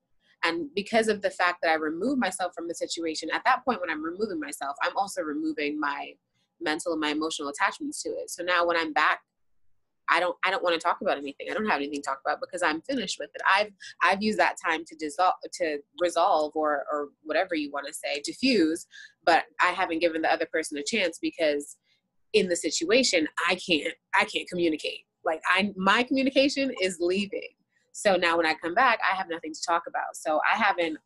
And 0.43 0.69
because 0.75 1.07
of 1.07 1.21
the 1.21 1.29
fact 1.29 1.59
that 1.61 1.71
I 1.71 1.75
remove 1.75 2.17
myself 2.17 2.53
from 2.55 2.67
the 2.67 2.75
situation, 2.75 3.29
at 3.31 3.43
that 3.45 3.63
point 3.63 3.79
when 3.79 3.89
I'm 3.89 4.03
removing 4.03 4.39
myself, 4.39 4.75
I'm 4.83 4.95
also 4.97 5.21
removing 5.21 5.79
my 5.79 6.13
mental 6.59 6.93
and 6.93 7.01
my 7.01 7.09
emotional 7.09 7.49
attachments 7.49 8.01
to 8.03 8.09
it. 8.09 8.29
So 8.29 8.43
now 8.43 8.65
when 8.65 8.77
I'm 8.77 8.93
back, 8.93 9.19
I 10.09 10.19
don't 10.19 10.35
I 10.43 10.51
don't 10.51 10.63
want 10.63 10.73
to 10.73 10.79
talk 10.79 10.99
about 11.01 11.17
anything. 11.17 11.47
I 11.49 11.53
don't 11.53 11.67
have 11.67 11.77
anything 11.77 12.01
to 12.01 12.09
talk 12.09 12.19
about 12.25 12.41
because 12.41 12.61
I'm 12.61 12.81
finished 12.81 13.17
with 13.19 13.29
it. 13.33 13.41
I've 13.49 13.71
I've 14.03 14.21
used 14.21 14.39
that 14.39 14.57
time 14.63 14.83
to 14.85 14.95
dissolve 14.95 15.35
to 15.53 15.79
resolve 15.99 16.51
or 16.55 16.83
or 16.91 17.09
whatever 17.23 17.55
you 17.55 17.71
want 17.71 17.87
to 17.87 17.93
say, 17.93 18.21
diffuse, 18.23 18.85
but 19.25 19.45
I 19.61 19.67
haven't 19.67 19.99
given 19.99 20.21
the 20.21 20.31
other 20.31 20.47
person 20.51 20.77
a 20.77 20.83
chance 20.83 21.17
because 21.21 21.77
in 22.33 22.49
the 22.49 22.55
situation 22.55 23.27
I 23.49 23.55
can't 23.55 23.93
I 24.13 24.25
can't 24.25 24.49
communicate. 24.49 25.05
Like 25.23 25.41
I 25.47 25.71
my 25.77 26.03
communication 26.03 26.73
is 26.81 26.97
leaving. 26.99 27.49
So 27.91 28.15
now 28.15 28.37
when 28.37 28.45
I 28.45 28.53
come 28.53 28.73
back, 28.73 28.99
I 29.09 29.15
have 29.15 29.29
nothing 29.29 29.53
to 29.53 29.61
talk 29.65 29.83
about. 29.87 30.15
So 30.15 30.39
I 30.51 30.57
haven't 30.57 30.97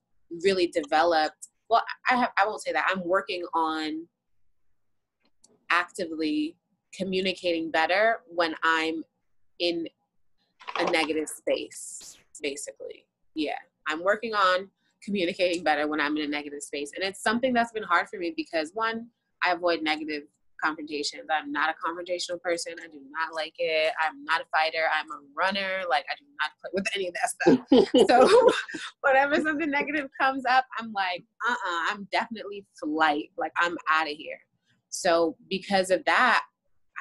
really 0.44 0.68
developed. 0.68 1.50
Well, 1.70 1.84
I 2.10 2.16
have. 2.16 2.30
I 2.38 2.46
won't 2.46 2.62
say 2.62 2.72
that. 2.72 2.88
I'm 2.90 3.06
working 3.06 3.44
on 3.54 4.08
actively 5.70 6.56
communicating 6.94 7.72
better 7.72 8.20
when 8.28 8.56
I'm 8.64 9.04
in 9.60 9.88
a 10.78 10.90
negative 10.92 11.28
space. 11.28 12.18
Basically, 12.42 13.06
yeah. 13.34 13.58
I'm 13.88 14.04
working 14.04 14.34
on 14.34 14.70
communicating 15.04 15.64
better 15.64 15.88
when 15.88 16.02
I'm 16.02 16.18
in 16.18 16.24
a 16.24 16.28
negative 16.28 16.62
space, 16.62 16.92
and 16.96 17.04
it's 17.04 17.22
something 17.22 17.54
that's 17.54 17.72
been 17.72 17.84
hard 17.84 18.10
for 18.10 18.20
me 18.20 18.34
because 18.36 18.72
one, 18.74 19.08
I 19.44 19.52
avoid 19.52 19.82
negative 19.82 20.24
confrontations. 20.64 21.24
I'm 21.32 21.52
not 21.52 21.70
a 21.70 21.74
confrontational 21.74 22.42
person. 22.42 22.74
I 22.84 22.88
do 22.88 23.00
not 23.12 23.34
like 23.34 23.54
it. 23.58 23.94
I'm 24.02 24.24
not 24.24 24.42
a 24.42 24.46
fighter. 24.52 24.86
I'm 24.94 25.12
a 25.12 25.22
runner. 25.36 25.84
Like 25.90 26.06
I 26.10 26.16
do 26.18 26.26
not 26.40 26.52
play 26.62 26.72
with 26.74 26.86
any 26.96 27.08
of 27.08 27.14
that 27.14 27.90
stuff. 27.90 28.08
so 28.10 28.52
whenever 29.02 29.42
something 29.42 29.70
negative 29.70 30.10
comes 30.20 30.44
up, 30.50 30.66
I'm 30.80 30.92
like, 30.94 31.24
uh-uh, 31.48 31.94
I'm 31.94 32.08
definitely 32.12 32.66
flight. 32.82 33.30
Like 33.38 33.52
I'm 33.58 33.78
out 33.90 34.10
of 34.10 34.14
here. 34.18 34.40
So 34.90 35.36
because 35.50 35.92
of 35.92 36.04
that, 36.06 36.44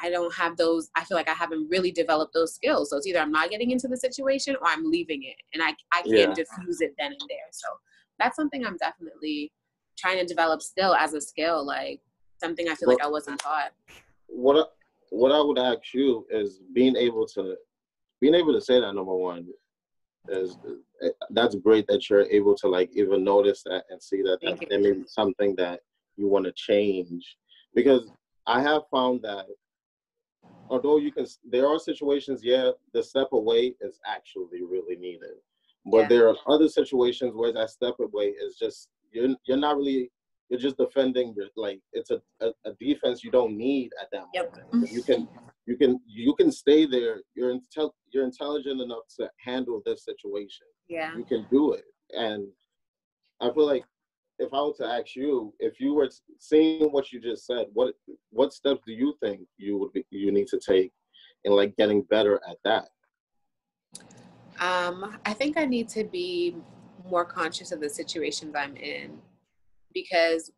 I 0.02 0.10
don't 0.10 0.34
have 0.34 0.56
those. 0.56 0.90
I 0.96 1.04
feel 1.04 1.16
like 1.16 1.28
I 1.28 1.34
haven't 1.34 1.68
really 1.70 1.92
developed 1.92 2.34
those 2.34 2.54
skills. 2.54 2.90
So 2.90 2.96
it's 2.96 3.06
either 3.06 3.20
I'm 3.20 3.30
not 3.30 3.50
getting 3.50 3.70
into 3.70 3.88
the 3.88 3.96
situation 3.96 4.56
or 4.60 4.66
I'm 4.66 4.90
leaving 4.90 5.22
it, 5.22 5.36
and 5.52 5.62
I 5.62 5.74
I 5.92 6.02
can 6.02 6.12
yeah. 6.12 6.26
diffuse 6.34 6.80
it 6.80 6.94
then 6.98 7.12
and 7.12 7.20
there. 7.28 7.48
So 7.52 7.68
that's 8.18 8.36
something 8.36 8.66
I'm 8.66 8.76
definitely 8.76 9.52
trying 9.96 10.18
to 10.18 10.26
develop 10.26 10.62
still 10.62 10.94
as 10.94 11.14
a 11.14 11.20
skill, 11.20 11.64
like 11.64 12.00
something 12.40 12.68
I 12.68 12.74
feel 12.74 12.88
well, 12.88 12.96
like 12.96 13.04
I 13.04 13.10
wasn't 13.10 13.40
taught. 13.40 13.72
What 14.26 14.56
I, 14.56 14.64
what 15.10 15.32
I 15.32 15.40
would 15.40 15.58
ask 15.58 15.94
you 15.94 16.26
is 16.30 16.60
being 16.72 16.96
able 16.96 17.26
to 17.28 17.56
being 18.20 18.34
able 18.34 18.52
to 18.52 18.60
say 18.60 18.80
that 18.80 18.94
number 18.94 19.14
one 19.14 19.46
is 20.28 20.56
eh, 21.02 21.08
that's 21.30 21.54
great 21.56 21.86
that 21.86 22.08
you're 22.08 22.26
able 22.30 22.54
to 22.56 22.68
like 22.68 22.90
even 22.94 23.22
notice 23.22 23.62
that 23.64 23.84
and 23.90 24.02
see 24.02 24.22
that, 24.22 24.38
that 24.42 24.66
there 24.68 24.80
may 24.80 24.92
be 24.92 25.04
something 25.06 25.54
that 25.56 25.80
you 26.16 26.28
want 26.28 26.44
to 26.46 26.52
change 26.52 27.36
because 27.74 28.10
I 28.46 28.62
have 28.62 28.82
found 28.90 29.22
that 29.22 29.46
although 30.70 30.96
you 30.96 31.12
can 31.12 31.26
there 31.50 31.68
are 31.68 31.78
situations 31.78 32.40
yeah 32.42 32.70
the 32.92 33.02
step 33.02 33.28
away 33.32 33.74
is 33.80 34.00
actually 34.06 34.62
really 34.62 34.96
needed 34.96 35.36
but 35.86 36.02
yeah. 36.02 36.08
there 36.08 36.28
are 36.28 36.36
other 36.46 36.68
situations 36.68 37.34
where 37.34 37.52
that 37.52 37.70
step 37.70 37.94
away 38.00 38.28
is 38.28 38.56
just 38.56 38.88
you're 39.12 39.34
you're 39.46 39.58
not 39.58 39.76
really 39.76 40.10
you're 40.48 40.60
just 40.60 40.76
defending 40.76 41.34
like 41.56 41.80
it's 41.92 42.10
a, 42.10 42.20
a, 42.40 42.48
a 42.66 42.72
defense 42.80 43.24
you 43.24 43.30
don't 43.30 43.56
need 43.56 43.90
at 44.00 44.08
that 44.12 44.26
yep. 44.34 44.54
moment. 44.72 44.92
You 44.92 45.02
can 45.02 45.28
you 45.66 45.76
can 45.76 46.00
you 46.06 46.34
can 46.34 46.52
stay 46.52 46.86
there. 46.86 47.20
You're 47.34 47.54
intel 47.54 47.90
you're 48.12 48.24
intelligent 48.24 48.80
enough 48.80 49.04
to 49.18 49.30
handle 49.44 49.82
this 49.84 50.04
situation. 50.04 50.66
Yeah. 50.88 51.16
You 51.16 51.24
can 51.24 51.46
do 51.50 51.72
it. 51.72 51.84
And 52.16 52.46
i 53.40 53.52
feel 53.52 53.66
like 53.66 53.84
if 54.38 54.52
i 54.52 54.60
were 54.60 54.72
to 54.76 54.86
ask 54.86 55.14
you 55.16 55.52
if 55.58 55.80
you 55.80 55.94
were 55.94 56.08
seeing 56.38 56.90
what 56.90 57.12
you 57.12 57.20
just 57.20 57.46
said 57.46 57.66
what 57.72 57.94
what 58.30 58.52
steps 58.52 58.80
do 58.86 58.92
you 58.92 59.14
think 59.22 59.40
you 59.56 59.78
would 59.78 59.92
be, 59.92 60.04
you 60.10 60.32
need 60.32 60.46
to 60.48 60.58
take 60.58 60.92
in 61.44 61.52
like 61.52 61.76
getting 61.76 62.02
better 62.02 62.40
at 62.48 62.56
that? 62.64 62.88
Um 64.60 65.18
i 65.26 65.32
think 65.32 65.56
i 65.56 65.64
need 65.64 65.88
to 65.90 66.04
be 66.04 66.56
more 67.08 67.24
conscious 67.24 67.72
of 67.72 67.80
the 67.80 67.88
situations 67.88 68.54
i'm 68.56 68.76
in 68.76 69.18
because 69.94 70.50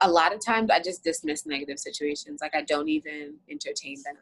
a 0.00 0.10
lot 0.10 0.34
of 0.34 0.44
times 0.44 0.70
I 0.70 0.80
just 0.80 1.04
dismiss 1.04 1.46
negative 1.46 1.78
situations. 1.78 2.40
Like 2.42 2.54
I 2.54 2.62
don't 2.62 2.88
even 2.88 3.36
entertain 3.50 3.96
them. 4.04 4.16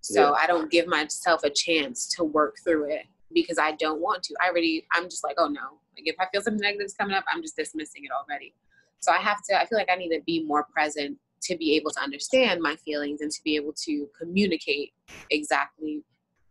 So 0.00 0.22
yeah. 0.22 0.36
I 0.42 0.46
don't 0.46 0.70
give 0.70 0.86
myself 0.86 1.44
a 1.44 1.50
chance 1.50 2.08
to 2.16 2.24
work 2.24 2.56
through 2.64 2.90
it 2.90 3.06
because 3.32 3.58
I 3.58 3.72
don't 3.72 4.00
want 4.00 4.22
to. 4.24 4.34
I 4.42 4.48
already, 4.48 4.86
I'm 4.92 5.04
just 5.04 5.24
like, 5.24 5.36
oh 5.38 5.48
no. 5.48 5.78
Like 5.96 6.06
if 6.06 6.16
I 6.20 6.26
feel 6.32 6.42
something 6.42 6.60
negative 6.60 6.86
is 6.86 6.94
coming 6.94 7.14
up, 7.16 7.24
I'm 7.32 7.42
just 7.42 7.56
dismissing 7.56 8.04
it 8.04 8.10
already. 8.12 8.54
So 9.00 9.12
I 9.12 9.18
have 9.18 9.38
to, 9.48 9.60
I 9.60 9.66
feel 9.66 9.78
like 9.78 9.90
I 9.90 9.96
need 9.96 10.10
to 10.10 10.20
be 10.26 10.44
more 10.44 10.66
present 10.72 11.18
to 11.42 11.56
be 11.56 11.76
able 11.76 11.90
to 11.92 12.00
understand 12.00 12.60
my 12.60 12.76
feelings 12.76 13.20
and 13.20 13.30
to 13.30 13.40
be 13.44 13.56
able 13.56 13.72
to 13.84 14.08
communicate 14.18 14.92
exactly 15.30 16.02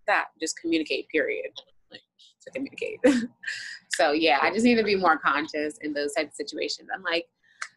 that. 0.07 0.27
Just 0.39 0.60
communicate, 0.60 1.07
period. 1.10 1.51
Like 1.91 2.01
to 2.46 2.51
communicate. 2.51 3.00
so 3.98 4.12
yeah, 4.12 4.38
I 4.42 4.51
just 4.51 4.63
need 4.63 4.75
to 4.75 4.84
be 4.84 4.96
more 4.96 5.18
conscious 5.18 5.77
in 5.82 5.94
those 5.94 6.13
types 6.13 6.30
of 6.30 6.36
situations. 6.36 6.89
I'm 6.94 7.01
like, 7.01 7.25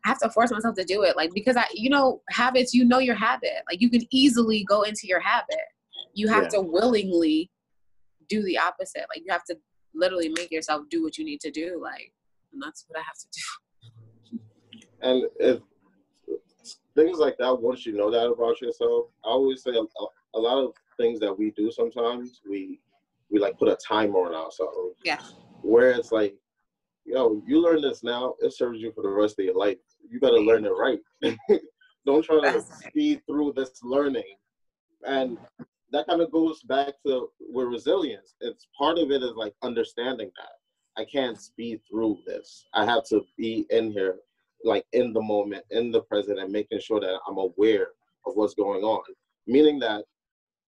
I 0.04 0.08
have 0.08 0.18
to 0.18 0.28
force 0.30 0.50
myself 0.50 0.74
to 0.76 0.84
do 0.84 1.02
it. 1.02 1.16
Like 1.16 1.32
because 1.34 1.56
I 1.56 1.64
you 1.72 1.88
know, 1.88 2.20
habits, 2.28 2.74
you 2.74 2.84
know 2.84 2.98
your 2.98 3.14
habit. 3.14 3.62
Like 3.70 3.80
you 3.80 3.88
can 3.88 4.02
easily 4.10 4.64
go 4.64 4.82
into 4.82 5.06
your 5.06 5.20
habit. 5.20 5.64
You 6.14 6.28
have 6.28 6.44
yeah. 6.44 6.48
to 6.50 6.60
willingly 6.60 7.50
do 8.28 8.42
the 8.42 8.58
opposite. 8.58 9.06
Like 9.14 9.22
you 9.24 9.32
have 9.32 9.44
to 9.44 9.56
literally 9.94 10.28
make 10.36 10.50
yourself 10.50 10.82
do 10.90 11.02
what 11.02 11.16
you 11.16 11.24
need 11.24 11.40
to 11.40 11.50
do. 11.50 11.80
Like 11.82 12.12
and 12.52 12.62
that's 12.62 12.84
what 12.86 12.98
I 12.98 13.02
have 13.02 13.18
to 13.18 13.28
do. 13.32 13.42
And 15.02 15.24
if 15.38 15.60
things 16.94 17.18
like 17.18 17.38
that, 17.38 17.54
once 17.54 17.86
you 17.86 17.96
know 17.96 18.10
that 18.10 18.26
about 18.26 18.60
yourself, 18.60 19.06
I 19.24 19.28
always 19.28 19.62
say 19.62 19.70
a, 19.70 19.82
a 20.34 20.38
lot 20.38 20.62
of 20.62 20.74
things 20.98 21.18
that 21.20 21.32
we 21.32 21.52
do 21.52 21.70
sometimes, 21.70 22.42
we 22.46 22.80
we 23.30 23.38
like 23.38 23.58
put 23.58 23.68
a 23.68 23.76
timer 23.76 24.18
on 24.18 24.34
ourselves. 24.34 24.98
Yeah. 25.02 25.20
Where 25.62 25.90
it's 25.92 26.12
like, 26.12 26.34
yo, 27.04 27.42
you 27.46 27.62
learn 27.62 27.82
this 27.82 28.02
now, 28.02 28.34
it 28.40 28.52
serves 28.52 28.80
you 28.80 28.92
for 28.92 29.02
the 29.02 29.08
rest 29.08 29.38
of 29.38 29.44
your 29.44 29.56
life 29.56 29.78
you 30.10 30.20
got 30.20 30.30
to 30.30 30.40
learn 30.40 30.64
it 30.64 30.70
right. 30.70 30.98
Don't 32.06 32.24
try 32.24 32.40
to 32.40 32.60
speed 32.60 33.22
through 33.26 33.52
this 33.54 33.82
learning. 33.82 34.36
And 35.06 35.38
that 35.92 36.06
kind 36.06 36.20
of 36.20 36.30
goes 36.32 36.62
back 36.62 36.94
to 37.06 37.30
with 37.40 37.66
resilience. 37.66 38.34
It's 38.40 38.66
part 38.76 38.98
of 38.98 39.10
it 39.10 39.22
is 39.22 39.34
like 39.36 39.54
understanding 39.62 40.30
that 40.36 41.00
I 41.00 41.04
can't 41.04 41.40
speed 41.40 41.80
through 41.88 42.18
this. 42.26 42.66
I 42.74 42.84
have 42.84 43.04
to 43.08 43.22
be 43.38 43.66
in 43.70 43.92
here, 43.92 44.16
like 44.64 44.84
in 44.92 45.12
the 45.12 45.22
moment, 45.22 45.64
in 45.70 45.90
the 45.90 46.02
present, 46.02 46.38
and 46.38 46.52
making 46.52 46.80
sure 46.80 47.00
that 47.00 47.18
I'm 47.26 47.38
aware 47.38 47.88
of 48.26 48.34
what's 48.34 48.54
going 48.54 48.82
on. 48.82 49.02
Meaning 49.46 49.78
that 49.80 50.04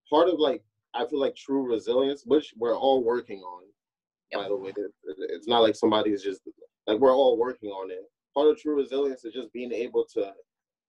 part 0.08 0.28
of 0.28 0.38
like 0.38 0.62
I 0.94 1.06
feel 1.06 1.20
like 1.20 1.36
true 1.36 1.66
resilience, 1.66 2.24
which 2.26 2.52
we're 2.56 2.76
all 2.76 3.02
working 3.02 3.40
on. 3.40 3.64
By 4.32 4.48
the 4.48 4.56
way, 4.56 4.72
it's 5.04 5.48
not 5.48 5.60
like 5.60 5.74
somebody's 5.74 6.22
just 6.22 6.40
like 6.86 6.98
we're 6.98 7.14
all 7.14 7.38
working 7.38 7.70
on 7.70 7.90
it 7.90 8.02
part 8.34 8.48
of 8.48 8.58
true 8.58 8.76
resilience 8.76 9.24
is 9.24 9.32
just 9.32 9.52
being 9.52 9.72
able 9.72 10.04
to 10.14 10.32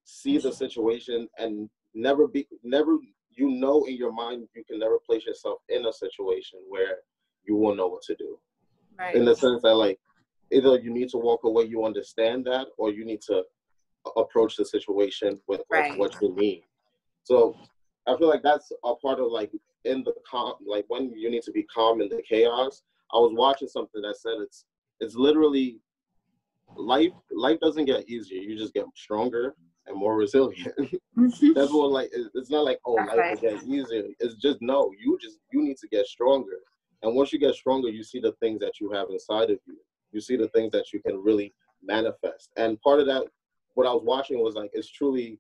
see 0.06 0.38
the 0.38 0.52
situation 0.52 1.28
and 1.38 1.70
never 1.94 2.28
be 2.28 2.48
never 2.64 2.98
you 3.32 3.50
know 3.50 3.86
in 3.86 3.96
your 3.96 4.12
mind 4.12 4.48
you 4.54 4.64
can 4.66 4.80
never 4.80 4.98
place 5.06 5.26
yourself 5.26 5.60
in 5.70 5.86
a 5.86 5.94
situation 5.94 6.60
where 6.68 6.98
you 7.46 7.56
won't 7.56 7.78
know 7.78 7.88
what 7.88 8.02
to 8.02 8.16
do 8.16 8.38
right. 9.00 9.16
in 9.16 9.26
the 9.26 9.36
sense 9.36 9.62
that 9.62 9.76
like 9.76 10.00
either 10.52 10.78
you 10.80 10.92
need 10.92 11.10
to 11.10 11.18
walk 11.18 11.42
away 11.44 11.64
you 11.64 11.86
understand 11.86 12.46
that 12.46 12.68
or 12.78 12.92
you 12.92 13.06
need 13.06 13.22
to 13.22 13.44
approach 14.18 14.58
the 14.58 14.66
situation 14.66 15.40
with 15.48 15.62
right. 15.70 15.98
what 15.98 16.16
you 16.22 16.36
need 16.36 16.64
so 17.24 17.56
i 18.08 18.18
feel 18.18 18.28
like 18.28 18.44
that's 18.44 18.72
a 18.84 18.96
part 18.96 19.20
of 19.20 19.28
like 19.32 19.52
in 19.86 20.04
the 20.04 20.14
calm 20.30 20.54
like 20.66 20.86
when 20.90 21.12
you 21.16 21.30
need 21.30 21.44
to 21.44 21.52
be 21.52 21.64
calm 21.64 22.02
in 22.02 22.10
the 22.10 22.22
chaos 22.28 22.84
i 23.14 23.18
was 23.18 23.32
watching 23.34 23.68
something 23.68 24.02
that 24.02 24.18
said 24.18 24.34
it's 24.40 24.66
it's 25.00 25.16
literally 25.16 25.80
life 26.76 27.12
life 27.32 27.60
doesn't 27.60 27.86
get 27.86 28.08
easier. 28.10 28.42
You 28.42 28.58
just 28.58 28.74
get 28.74 28.86
stronger 28.96 29.56
and 29.88 29.98
more 29.98 30.16
resilient. 30.16 30.74
Mm-hmm. 31.16 31.54
That's 31.54 31.72
what 31.72 31.92
like 31.92 32.10
it's 32.12 32.50
not 32.50 32.66
like 32.66 32.80
oh 32.88 32.96
That's 32.98 33.16
life 33.16 33.42
will 33.44 33.52
get 33.52 33.64
easier. 33.68 34.06
It's 34.20 34.34
just 34.34 34.58
no, 34.62 34.92
you 35.00 35.16
just 35.22 35.38
you 35.52 35.62
need 35.62 35.78
to 35.78 35.88
get 35.90 36.08
stronger. 36.08 36.58
And 37.04 37.16
once 37.16 37.32
you 37.32 37.38
get 37.38 37.54
stronger, 37.54 37.90
you 37.90 38.04
see 38.04 38.20
the 38.20 38.32
things 38.42 38.60
that 38.62 38.80
you 38.82 38.92
have 38.94 39.10
inside 39.12 39.52
of 39.52 39.60
you. 39.68 39.78
You 40.12 40.20
see 40.20 40.38
the 40.38 40.48
things 40.48 40.72
that 40.72 40.92
you 40.92 41.00
can 41.04 41.22
really 41.24 41.54
manifest. 41.84 42.50
And 42.58 42.82
part 42.82 43.00
of 43.00 43.06
that, 43.06 43.26
what 43.76 43.86
I 43.86 43.94
was 43.94 44.02
watching 44.04 44.44
was 44.44 44.56
like 44.56 44.72
it's 44.74 44.90
truly 44.90 45.38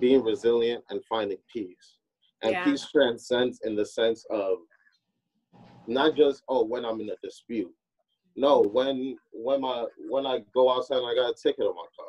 being 0.00 0.24
resilient 0.24 0.82
and 0.88 1.04
finding 1.04 1.36
peace. 1.52 1.98
And 2.42 2.52
yeah. 2.52 2.64
peace 2.64 2.88
transcends 2.90 3.60
in 3.64 3.76
the 3.76 3.84
sense 3.84 4.24
of 4.30 4.60
not 5.86 6.16
just 6.16 6.42
oh 6.48 6.64
when 6.64 6.84
I'm 6.84 7.00
in 7.00 7.10
a 7.10 7.16
dispute, 7.22 7.72
no, 8.36 8.60
when 8.60 9.16
when 9.32 9.60
my 9.60 9.86
when 10.08 10.26
I 10.26 10.40
go 10.54 10.70
outside 10.70 10.98
and 10.98 11.06
I 11.06 11.14
got 11.14 11.30
a 11.30 11.34
ticket 11.34 11.64
on 11.64 11.74
my 11.74 11.86
car, 11.96 12.06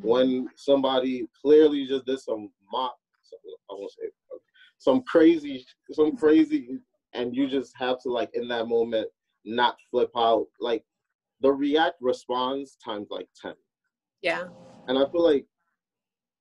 mm-hmm. 0.00 0.08
when 0.08 0.48
somebody 0.56 1.26
clearly 1.40 1.86
just 1.86 2.06
did 2.06 2.18
some 2.18 2.50
mock, 2.70 2.96
I 3.70 3.74
won't 3.74 3.90
say 3.90 4.08
some 4.82 5.02
crazy, 5.02 5.64
some 5.92 6.16
crazy, 6.16 6.80
and 7.14 7.36
you 7.36 7.48
just 7.48 7.72
have 7.78 8.02
to 8.02 8.10
like 8.10 8.30
in 8.34 8.48
that 8.48 8.66
moment 8.66 9.08
not 9.44 9.76
flip 9.90 10.10
out. 10.16 10.46
Like 10.60 10.84
the 11.40 11.52
react 11.52 11.96
response 12.00 12.76
times 12.84 13.08
like 13.10 13.28
ten. 13.40 13.54
Yeah. 14.22 14.44
And 14.88 14.98
I 14.98 15.08
feel 15.10 15.22
like 15.22 15.46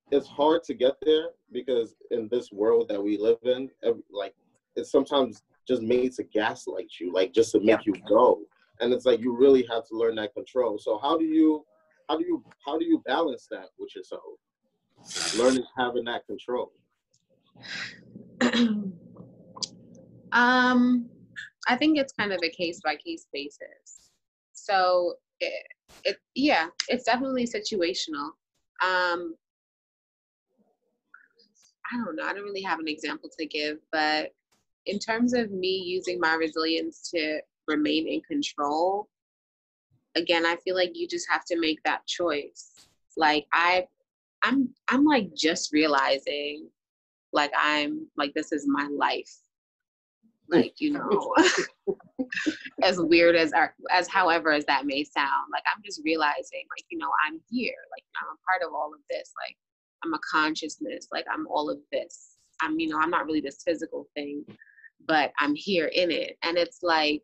it's 0.09 0.27
hard 0.27 0.63
to 0.63 0.73
get 0.73 0.93
there 1.03 1.27
because 1.51 1.95
in 2.09 2.27
this 2.31 2.51
world 2.51 2.89
that 2.89 3.01
we 3.01 3.17
live 3.17 3.37
in, 3.43 3.69
like 4.11 4.33
it's 4.75 4.91
sometimes 4.91 5.43
just 5.71 5.81
made 5.81 6.11
to 6.13 6.23
gaslight 6.23 6.91
you, 6.99 7.13
like 7.13 7.31
just 7.33 7.53
to 7.53 7.59
make 7.61 7.85
you 7.85 7.93
go. 8.09 8.41
And 8.81 8.91
it's 8.93 9.05
like 9.05 9.21
you 9.21 9.37
really 9.37 9.65
have 9.69 9.87
to 9.87 9.95
learn 9.95 10.15
that 10.15 10.33
control. 10.33 10.77
So 10.77 10.99
how 11.01 11.17
do 11.17 11.23
you 11.23 11.65
how 12.09 12.17
do 12.17 12.25
you 12.25 12.43
how 12.65 12.77
do 12.77 12.83
you 12.85 13.01
balance 13.05 13.47
that 13.51 13.67
with 13.79 13.95
yourself? 13.95 14.21
Learning 15.37 15.63
having 15.77 16.03
that 16.05 16.25
control. 16.27 16.71
Um 20.33 21.09
i 21.67 21.75
think 21.75 21.99
it's 21.99 22.13
kind 22.13 22.31
of 22.31 22.39
a 22.41 22.49
case 22.49 22.79
by 22.81 22.95
case 22.95 23.27
basis. 23.33 24.11
So 24.53 25.15
it, 25.41 25.65
it 26.05 26.17
yeah 26.35 26.67
it's 26.87 27.03
definitely 27.03 27.45
situational. 27.45 28.29
Um 28.81 29.35
i 31.91 31.97
don't 31.97 32.15
know. 32.15 32.23
I 32.23 32.31
don't 32.33 32.45
really 32.45 32.61
have 32.61 32.79
an 32.79 32.87
example 32.87 33.29
to 33.37 33.45
give 33.45 33.79
but 33.91 34.31
in 34.85 34.99
terms 34.99 35.33
of 35.33 35.51
me 35.51 35.83
using 35.85 36.19
my 36.19 36.33
resilience 36.33 37.09
to 37.11 37.39
remain 37.67 38.07
in 38.07 38.21
control 38.21 39.07
again 40.15 40.45
i 40.45 40.55
feel 40.57 40.75
like 40.75 40.91
you 40.93 41.07
just 41.07 41.27
have 41.29 41.45
to 41.45 41.59
make 41.59 41.81
that 41.83 42.05
choice. 42.07 42.71
Like 43.17 43.45
i 43.53 43.85
i'm 44.43 44.69
i'm 44.89 45.03
like 45.05 45.33
just 45.35 45.71
realizing 45.71 46.69
like 47.33 47.51
i'm 47.57 48.07
like 48.17 48.33
this 48.33 48.51
is 48.51 48.65
my 48.67 48.87
life. 48.91 49.31
Like 50.49 50.73
you 50.79 50.91
know 50.93 51.33
as 52.83 52.99
weird 52.99 53.35
as 53.35 53.53
our, 53.53 53.73
as 53.89 54.07
however 54.07 54.51
as 54.51 54.65
that 54.65 54.85
may 54.85 55.03
sound 55.03 55.47
like 55.51 55.63
i'm 55.73 55.81
just 55.85 56.01
realizing 56.03 56.63
like 56.75 56.85
you 56.89 56.97
know 56.97 57.09
i'm 57.25 57.39
here. 57.49 57.75
Like 57.91 58.03
i'm 58.19 58.35
part 58.47 58.67
of 58.67 58.73
all 58.73 58.93
of 58.93 58.99
this. 59.09 59.31
Like 59.47 59.55
I'm 60.03 60.13
a 60.13 60.19
consciousness. 60.29 61.07
Like 61.11 61.25
I'm 61.31 61.47
all 61.47 61.69
of 61.69 61.77
this. 61.91 62.37
I'm, 62.61 62.79
you 62.79 62.89
know, 62.89 62.99
I'm 62.99 63.09
not 63.09 63.25
really 63.25 63.41
this 63.41 63.63
physical 63.65 64.07
thing, 64.15 64.45
but 65.07 65.31
I'm 65.39 65.55
here 65.55 65.87
in 65.87 66.11
it. 66.11 66.37
And 66.43 66.57
it's 66.57 66.79
like, 66.81 67.23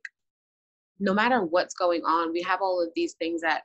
no 0.99 1.13
matter 1.13 1.43
what's 1.43 1.75
going 1.75 2.01
on, 2.03 2.31
we 2.31 2.41
have 2.41 2.61
all 2.61 2.81
of 2.81 2.89
these 2.95 3.13
things 3.13 3.41
that 3.41 3.61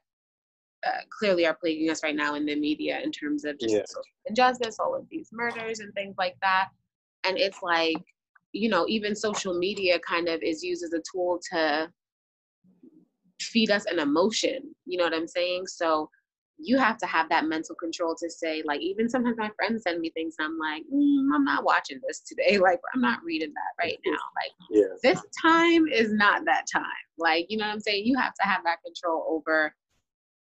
uh, 0.87 1.01
clearly 1.17 1.47
are 1.47 1.55
plaguing 1.55 1.91
us 1.91 2.03
right 2.03 2.17
now 2.17 2.35
in 2.35 2.45
the 2.45 2.57
media 2.57 3.01
in 3.01 3.13
terms 3.13 3.45
of 3.45 3.59
just 3.59 3.75
yeah. 3.75 3.83
social 3.87 4.03
injustice, 4.27 4.79
all 4.79 4.95
of 4.95 5.07
these 5.11 5.29
murders 5.33 5.81
and 5.81 5.95
things 5.95 6.15
like 6.19 6.37
that. 6.43 6.69
And 7.25 7.39
it's 7.39 7.63
like, 7.63 7.97
you 8.53 8.69
know, 8.69 8.87
even 8.89 9.15
social 9.15 9.59
media 9.59 9.99
kind 10.01 10.29
of 10.29 10.43
is 10.43 10.63
used 10.63 10.85
as 10.85 10.93
a 10.93 11.03
tool 11.11 11.41
to 11.53 11.91
feed 13.41 13.71
us 13.71 13.87
an 13.87 13.99
emotion. 13.99 14.75
You 14.85 14.99
know 14.99 15.05
what 15.05 15.15
I'm 15.15 15.29
saying? 15.29 15.67
So 15.69 16.11
you 16.59 16.79
have 16.79 16.97
to 16.99 17.07
have 17.07 17.29
that 17.29 17.47
mental 17.47 17.75
control 17.75 18.15
to 18.17 18.31
say, 18.31 18.63
like, 18.65 18.81
even 18.81 19.09
sometimes 19.09 19.37
my 19.37 19.51
friends 19.57 19.83
send 19.83 20.01
me 20.01 20.11
things 20.11 20.37
I'm 20.41 20.59
like, 20.59 20.83
mm, 20.93 21.29
I'm 21.35 21.45
not 21.45 21.65
watching 21.65 22.01
this 22.07 22.21
today. 22.21 22.59
Like, 22.63 22.79
I'm 22.95 23.01
not 23.01 23.23
reading 23.25 23.53
that 23.55 23.85
right 23.85 23.99
now. 24.07 24.13
Like, 24.37 24.53
yes. 24.71 25.01
this 25.03 25.23
time 25.43 25.87
is 25.89 26.13
not 26.13 26.45
that 26.45 26.65
time. 26.73 26.85
Like, 27.19 27.47
you 27.49 27.57
know 27.57 27.67
what 27.67 27.73
I'm 27.73 27.81
saying? 27.81 28.07
You 28.07 28.17
have 28.19 28.35
to 28.35 28.47
have 28.47 28.63
that 28.65 28.79
control 28.85 29.27
over 29.29 29.75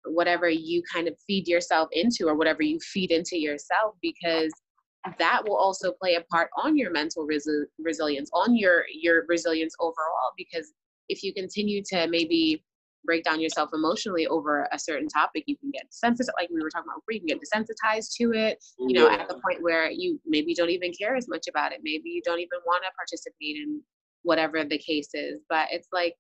whatever 0.05 0.49
you 0.49 0.83
kind 0.92 1.09
of 1.09 1.16
feed 1.27 1.47
yourself 1.47 1.88
into 1.92 2.27
or 2.27 2.35
whatever 2.35 2.62
you 2.62 2.79
feed 2.81 3.11
into 3.11 3.38
yourself 3.38 3.94
because 4.01 4.53
that 5.18 5.42
will 5.47 5.57
also 5.57 5.92
play 5.92 6.14
a 6.16 6.23
part 6.23 6.51
on 6.57 6.77
your 6.77 6.90
mental 6.90 7.27
resi- 7.27 7.66
resilience 7.79 8.31
on 8.33 8.57
your 8.57 8.85
your 8.92 9.25
resilience 9.29 9.75
overall 9.81 10.33
because 10.37 10.73
if 11.09 11.23
you 11.23 11.33
continue 11.33 11.83
to 11.83 12.07
maybe 12.09 12.64
break 13.09 13.25
down 13.25 13.40
yourself 13.40 13.71
emotionally 13.73 14.27
over 14.27 14.68
a 14.71 14.79
certain 14.79 15.09
topic, 15.09 15.42
you 15.47 15.57
can 15.57 15.71
get 15.71 15.85
sensitive, 15.88 16.35
like 16.38 16.51
we 16.51 16.61
were 16.61 16.68
talking 16.68 16.90
about, 16.92 17.03
you 17.09 17.21
can 17.21 17.27
get 17.27 17.40
desensitized 17.40 18.14
to 18.14 18.33
it, 18.35 18.62
you 18.79 18.92
know, 18.92 19.09
yeah. 19.09 19.16
at 19.16 19.29
the 19.29 19.40
point 19.42 19.62
where 19.62 19.90
you 19.90 20.21
maybe 20.27 20.55
don't 20.55 20.68
even 20.68 20.92
care 20.92 21.16
as 21.16 21.27
much 21.27 21.47
about 21.49 21.73
it. 21.73 21.81
Maybe 21.83 22.11
you 22.11 22.21
don't 22.23 22.38
even 22.38 22.59
want 22.66 22.83
to 22.85 22.90
participate 22.94 23.57
in 23.57 23.81
whatever 24.25 24.62
the 24.62 24.77
case 24.77 25.09
is. 25.14 25.40
But 25.49 25.68
it's 25.71 25.88
like 25.90 26.16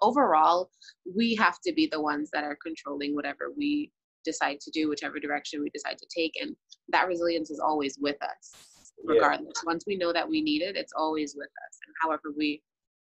overall, 0.00 0.70
we 1.16 1.34
have 1.34 1.58
to 1.66 1.72
be 1.72 1.88
the 1.90 2.00
ones 2.00 2.30
that 2.32 2.44
are 2.44 2.56
controlling 2.62 3.16
whatever 3.16 3.52
we 3.56 3.90
decide 4.24 4.60
to 4.60 4.70
do, 4.70 4.88
whichever 4.88 5.18
direction 5.18 5.60
we 5.60 5.70
decide 5.70 5.98
to 5.98 6.06
take. 6.16 6.34
And 6.40 6.54
that 6.90 7.08
resilience 7.08 7.50
is 7.50 7.58
always 7.58 7.98
with 8.00 8.22
us, 8.22 8.94
regardless. 9.04 9.54
Yeah. 9.56 9.66
Once 9.66 9.82
we 9.84 9.96
know 9.96 10.12
that 10.12 10.28
we 10.28 10.42
need 10.42 10.62
it, 10.62 10.76
it's 10.76 10.92
always 10.96 11.34
with 11.36 11.50
us. 11.66 11.78
And 11.84 11.92
however 12.00 12.32
we 12.36 12.62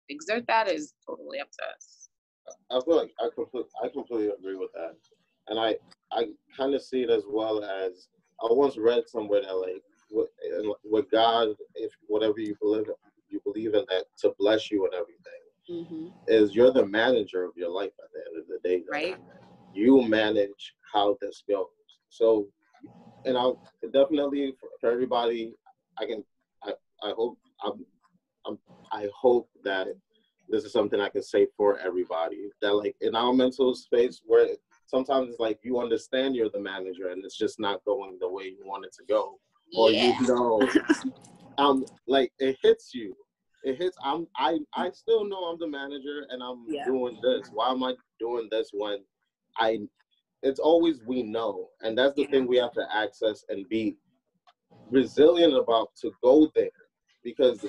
exert 0.09 0.45
that 0.47 0.71
is 0.71 0.95
totally 1.05 1.41
up 1.41 1.49
to 1.51 1.65
us. 1.75 2.04
I 2.71 2.81
feel 2.85 2.97
like 2.97 3.13
I 3.21 3.29
completely, 3.35 3.71
I 3.83 3.89
completely 3.89 4.29
agree 4.29 4.57
with 4.57 4.71
that, 4.75 4.97
and 5.49 5.59
I, 5.59 5.77
I 6.13 6.27
kind 6.57 6.75
of 6.75 6.83
see 6.83 7.03
it 7.03 7.11
as 7.11 7.25
well 7.29 7.65
as 7.65 8.09
I 8.43 8.47
once 8.51 8.77
read 8.77 9.05
somewhere 9.07 9.43
that 9.43 9.55
like 9.55 9.83
with, 10.11 10.29
with 10.85 11.11
God, 11.11 11.49
if 11.75 11.93
whatever 12.07 12.41
you 12.41 12.57
believe, 12.61 12.87
you 13.29 13.41
believe 13.45 13.75
in 13.75 13.85
that 13.89 14.05
to 14.19 14.35
bless 14.39 14.71
you 14.71 14.85
and 14.85 14.95
everything, 14.95 15.43
mm-hmm. 15.71 16.09
is 16.29 16.55
you're 16.55 16.73
the 16.73 16.87
manager 16.87 17.45
of 17.45 17.53
your 17.57 17.71
life 17.71 17.93
at 18.03 18.11
the 18.13 18.21
end 18.31 18.43
of 18.43 18.49
the 18.49 18.69
day. 18.69 18.85
Right. 18.91 19.17
You 19.73 20.03
manage 20.03 20.75
how 20.93 21.17
this 21.21 21.43
goes. 21.49 21.67
So, 22.11 22.47
and 23.25 23.37
I'll 23.37 23.61
definitely 23.93 24.55
for, 24.61 24.69
for 24.81 24.91
everybody, 24.91 25.55
I 25.99 26.07
can, 26.07 26.25
I, 26.63 26.73
I 27.03 27.13
hope, 27.17 27.39
I'm, 27.65 27.85
I'm, 28.47 28.59
I 28.93 29.09
hope 29.19 29.49
that 29.65 29.89
this 30.49 30.65
is 30.65 30.73
something 30.73 31.01
I 31.01 31.09
can 31.09 31.23
say 31.23 31.47
for 31.57 31.79
everybody. 31.79 32.51
That 32.61 32.75
like 32.75 32.97
in 33.01 33.15
our 33.15 33.33
mental 33.33 33.75
space 33.75 34.21
where 34.25 34.49
sometimes 34.87 35.31
it's 35.31 35.41
like 35.41 35.59
you 35.63 35.81
understand 35.81 36.37
you're 36.37 36.51
the 36.51 36.61
manager 36.61 37.09
and 37.09 37.25
it's 37.25 37.39
just 37.39 37.59
not 37.59 37.85
going 37.85 38.19
the 38.21 38.31
way 38.31 38.45
you 38.45 38.65
want 38.65 38.85
it 38.85 38.93
to 38.95 39.05
go. 39.09 39.39
Or 39.77 39.91
yeah. 39.91 40.19
you 40.21 40.27
know 40.27 40.69
um 41.59 41.85
like 42.07 42.33
it 42.39 42.57
hits 42.63 42.91
you. 42.95 43.17
It 43.65 43.77
hits 43.77 43.97
I'm 44.05 44.27
I 44.37 44.59
I 44.75 44.91
still 44.91 45.25
know 45.25 45.45
I'm 45.45 45.59
the 45.59 45.69
manager 45.69 46.27
and 46.31 46.43
I'm 46.43 46.65
yeah. 46.69 46.85
doing 46.85 47.19
this. 47.23 47.49
Why 47.53 47.71
am 47.71 47.83
I 47.83 47.95
doing 48.21 48.49
this 48.51 48.71
when 48.73 48.99
I 49.59 49.81
it's 50.45 50.61
always 50.61 51.01
we 51.07 51.23
know. 51.23 51.71
And 51.81 51.97
that's 51.97 52.15
the 52.15 52.23
yeah. 52.23 52.31
thing 52.31 52.47
we 52.47 52.59
have 52.59 52.73
to 52.73 52.87
access 52.95 53.45
and 53.49 53.69
be 53.69 53.97
resilient 54.91 55.55
about 55.55 55.89
to 56.03 56.13
go 56.23 56.51
there 56.55 56.69
because 57.25 57.65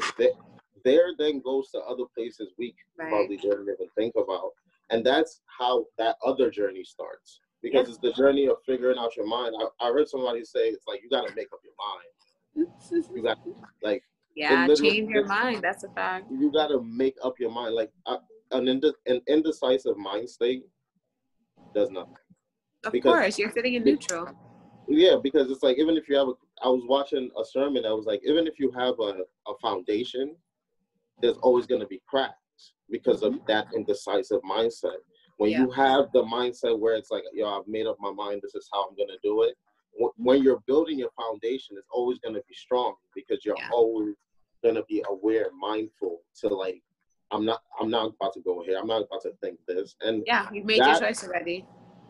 there 0.86 1.14
then 1.18 1.42
goes 1.42 1.70
to 1.72 1.80
other 1.80 2.06
places 2.16 2.54
we 2.58 2.74
right. 2.98 3.10
probably 3.10 3.38
didn't 3.38 3.64
even 3.64 3.90
think 3.98 4.14
about. 4.16 4.52
And 4.92 5.06
that's 5.06 5.42
how 5.60 5.86
that 5.98 6.16
other 6.26 6.50
journey 6.50 6.84
starts. 6.86 7.42
Because 7.62 7.90
it's 7.90 7.98
the 7.98 8.14
journey 8.14 8.48
of 8.48 8.58
figuring 8.64 9.00
out 9.00 9.18
your 9.18 9.26
mind. 9.26 9.56
I, 9.60 9.88
I 9.88 9.92
heard 9.92 10.08
somebody 10.08 10.46
say 10.46 10.68
it's 10.68 10.86
like 10.88 11.02
you 11.02 11.10
gotta 11.10 11.34
make 11.36 11.48
up 11.52 11.60
your 11.64 11.74
mind. 11.76 12.70
you 13.16 13.24
got 13.24 13.40
like 13.82 14.04
yeah, 14.36 14.68
change 14.68 15.10
your 15.10 15.26
mind. 15.26 15.64
That's 15.64 15.84
a 15.84 15.90
fact. 15.90 16.28
You 16.30 16.52
gotta 16.52 16.80
make 16.84 17.16
up 17.24 17.40
your 17.40 17.50
mind. 17.50 17.74
Like 17.74 17.92
uh, 18.06 18.18
an, 18.52 18.68
ind- 18.68 18.86
an 19.08 19.20
indecisive 19.28 19.98
mind 19.98 20.30
state 20.30 20.64
does 21.74 21.90
nothing. 21.90 22.14
Of 22.86 22.92
because 22.92 23.14
course, 23.14 23.40
you're 23.40 23.52
sitting 23.52 23.74
in 23.74 23.84
neutral. 23.84 24.30
Yeah, 24.88 25.16
because 25.22 25.50
it's 25.50 25.64
like 25.64 25.80
even 25.80 25.98
if 25.98 26.08
you 26.08 26.16
have 26.18 26.28
a, 26.28 26.34
I 26.64 26.68
was 26.68 26.84
watching 26.88 27.32
a 27.40 27.44
sermon 27.44 27.84
that 27.84 27.96
was 27.96 28.06
like 28.06 28.22
even 28.24 28.46
if 28.46 28.60
you 28.60 28.70
have 28.72 28.96
a, 29.00 29.24
a 29.48 29.58
foundation, 29.62 30.36
there's 31.22 31.38
always 31.38 31.66
going 31.66 31.82
to 31.82 31.88
be 31.88 32.02
cracks 32.08 32.74
because 32.90 33.24
of 33.24 33.34
mm-hmm. 33.34 33.46
that 33.48 33.68
indecisive 33.76 34.42
mindset. 34.42 34.98
When 35.38 35.52
yeah. 35.52 35.62
you 35.62 35.72
have 35.72 36.06
the 36.14 36.24
mindset 36.24 36.80
where 36.80 36.96
it's 36.96 37.12
like, 37.12 37.24
yo, 37.34 37.60
I've 37.60 37.68
made 37.68 37.88
up 37.88 37.98
my 38.00 38.12
mind, 38.12 38.42
this 38.42 38.56
is 38.56 38.70
how 38.72 38.88
I'm 38.88 38.96
going 38.96 39.10
to 39.10 39.20
do 39.22 39.44
it. 39.44 39.56
When 40.18 40.44
you're 40.44 40.62
building 40.68 41.00
your 41.00 41.12
foundation, 41.18 41.78
it's 41.78 41.88
always 41.92 42.20
going 42.20 42.36
to 42.36 42.44
be 42.48 42.54
strong 42.54 42.96
because 43.14 43.46
you're 43.46 43.56
yeah. 43.58 43.70
always 43.72 44.16
going 44.64 44.76
to 44.76 44.84
be 44.90 45.04
aware, 45.10 45.48
mindful 45.58 46.20
to 46.42 46.48
like, 46.50 46.82
I'm 47.32 47.46
not, 47.46 47.62
I'm 47.80 47.90
not 47.90 48.14
about 48.16 48.34
to 48.34 48.42
go 48.42 48.62
here. 48.64 48.78
I'm 48.78 48.88
not 48.88 49.04
about 49.04 49.22
to 49.24 49.32
think 49.42 49.58
this. 49.68 49.96
And 50.02 50.24
yeah, 50.26 50.48
you've 50.52 50.66
made 50.66 50.82
that, 50.82 51.00
your 51.00 51.10
choice 51.10 51.24
already. 51.24 51.66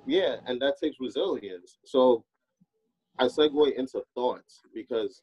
Yeah, 0.05 0.37
and 0.45 0.61
that 0.61 0.75
takes 0.81 0.97
resilience. 0.99 1.77
So 1.85 2.23
I 3.17 3.25
segue 3.25 3.75
into 3.75 4.03
thoughts 4.13 4.61
because 4.73 5.21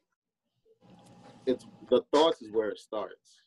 it's 1.45 1.65
the 1.89 2.01
thoughts 2.13 2.41
is 2.41 2.51
where 2.51 2.69
it 2.69 2.79
starts 2.79 3.42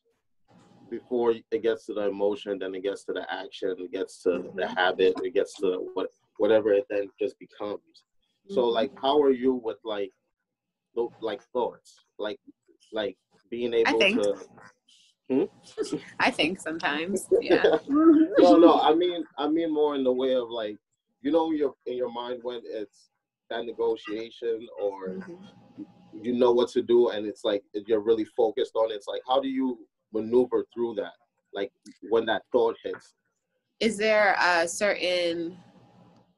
before 0.90 1.34
it 1.50 1.62
gets 1.62 1.86
to 1.86 1.94
the 1.94 2.08
emotion, 2.08 2.58
then 2.58 2.74
it 2.74 2.82
gets 2.82 3.04
to 3.04 3.12
the 3.12 3.26
action, 3.32 3.74
it 3.78 3.92
gets 3.92 4.22
to 4.22 4.50
the 4.54 4.62
mm-hmm. 4.62 4.74
habit, 4.74 5.14
it 5.22 5.34
gets 5.34 5.54
to 5.60 5.88
what 5.94 6.08
whatever 6.38 6.72
it 6.72 6.84
then 6.90 7.08
just 7.20 7.38
becomes. 7.38 7.80
Mm-hmm. 7.80 8.54
So 8.54 8.66
like 8.66 8.92
how 9.00 9.20
are 9.22 9.32
you 9.32 9.54
with 9.54 9.78
like 9.84 10.10
like 11.20 11.42
thoughts? 11.52 12.04
Like 12.18 12.38
like 12.92 13.16
being 13.50 13.74
able 13.74 13.98
to 13.98 14.36
hmm? 15.28 15.44
I 16.20 16.30
think 16.30 16.60
sometimes. 16.60 17.26
Yeah. 17.40 17.62
no, 17.88 18.56
no, 18.56 18.80
I 18.80 18.94
mean 18.94 19.24
I 19.38 19.48
mean 19.48 19.72
more 19.72 19.94
in 19.94 20.04
the 20.04 20.12
way 20.12 20.34
of 20.34 20.48
like 20.50 20.76
you 21.22 21.30
know 21.30 21.50
your 21.50 21.74
in 21.86 21.96
your 21.96 22.12
mind 22.12 22.40
when 22.42 22.60
it's 22.64 23.10
that 23.50 23.64
negotiation 23.64 24.66
or 24.82 25.08
mm-hmm. 25.08 25.82
you 26.12 26.34
know 26.34 26.52
what 26.52 26.68
to 26.70 26.82
do 26.82 27.10
and 27.10 27.26
it's 27.26 27.44
like 27.44 27.62
you're 27.86 28.00
really 28.00 28.24
focused 28.24 28.74
on 28.74 28.90
it. 28.90 28.94
it's 28.94 29.08
like 29.08 29.22
how 29.26 29.40
do 29.40 29.48
you 29.48 29.78
maneuver 30.12 30.64
through 30.72 30.94
that 30.94 31.12
like 31.54 31.72
when 32.10 32.26
that 32.26 32.42
thought 32.52 32.76
hits? 32.84 33.14
Is 33.80 33.96
there 33.96 34.36
a 34.40 34.66
certain 34.66 35.58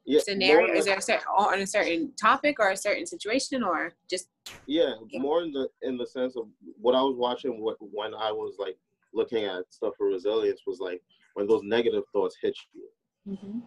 yeah, 0.05 0.19
scenario? 0.23 0.73
is 0.73 0.85
there 0.85 0.97
a 0.97 1.01
certain 1.01 1.25
on 1.37 1.59
a 1.59 1.67
certain 1.67 2.11
topic 2.19 2.55
or 2.59 2.71
a 2.71 2.77
certain 2.77 3.05
situation 3.05 3.63
or 3.63 3.93
just 4.09 4.29
yeah 4.65 4.93
more 5.13 5.43
in 5.43 5.51
the 5.51 5.69
in 5.83 5.97
the 5.97 6.07
sense 6.07 6.35
of 6.35 6.47
what 6.81 6.95
i 6.95 7.01
was 7.01 7.15
watching 7.15 7.61
what 7.61 7.77
when 7.79 8.15
i 8.15 8.31
was 8.31 8.55
like 8.57 8.75
looking 9.13 9.45
at 9.45 9.71
stuff 9.71 9.93
for 9.97 10.07
resilience 10.07 10.61
was 10.65 10.79
like 10.79 10.99
when 11.35 11.47
those 11.47 11.61
negative 11.63 12.03
thoughts 12.11 12.35
hit 12.41 12.57
you. 12.73 13.33
Mm-hmm. 13.33 13.59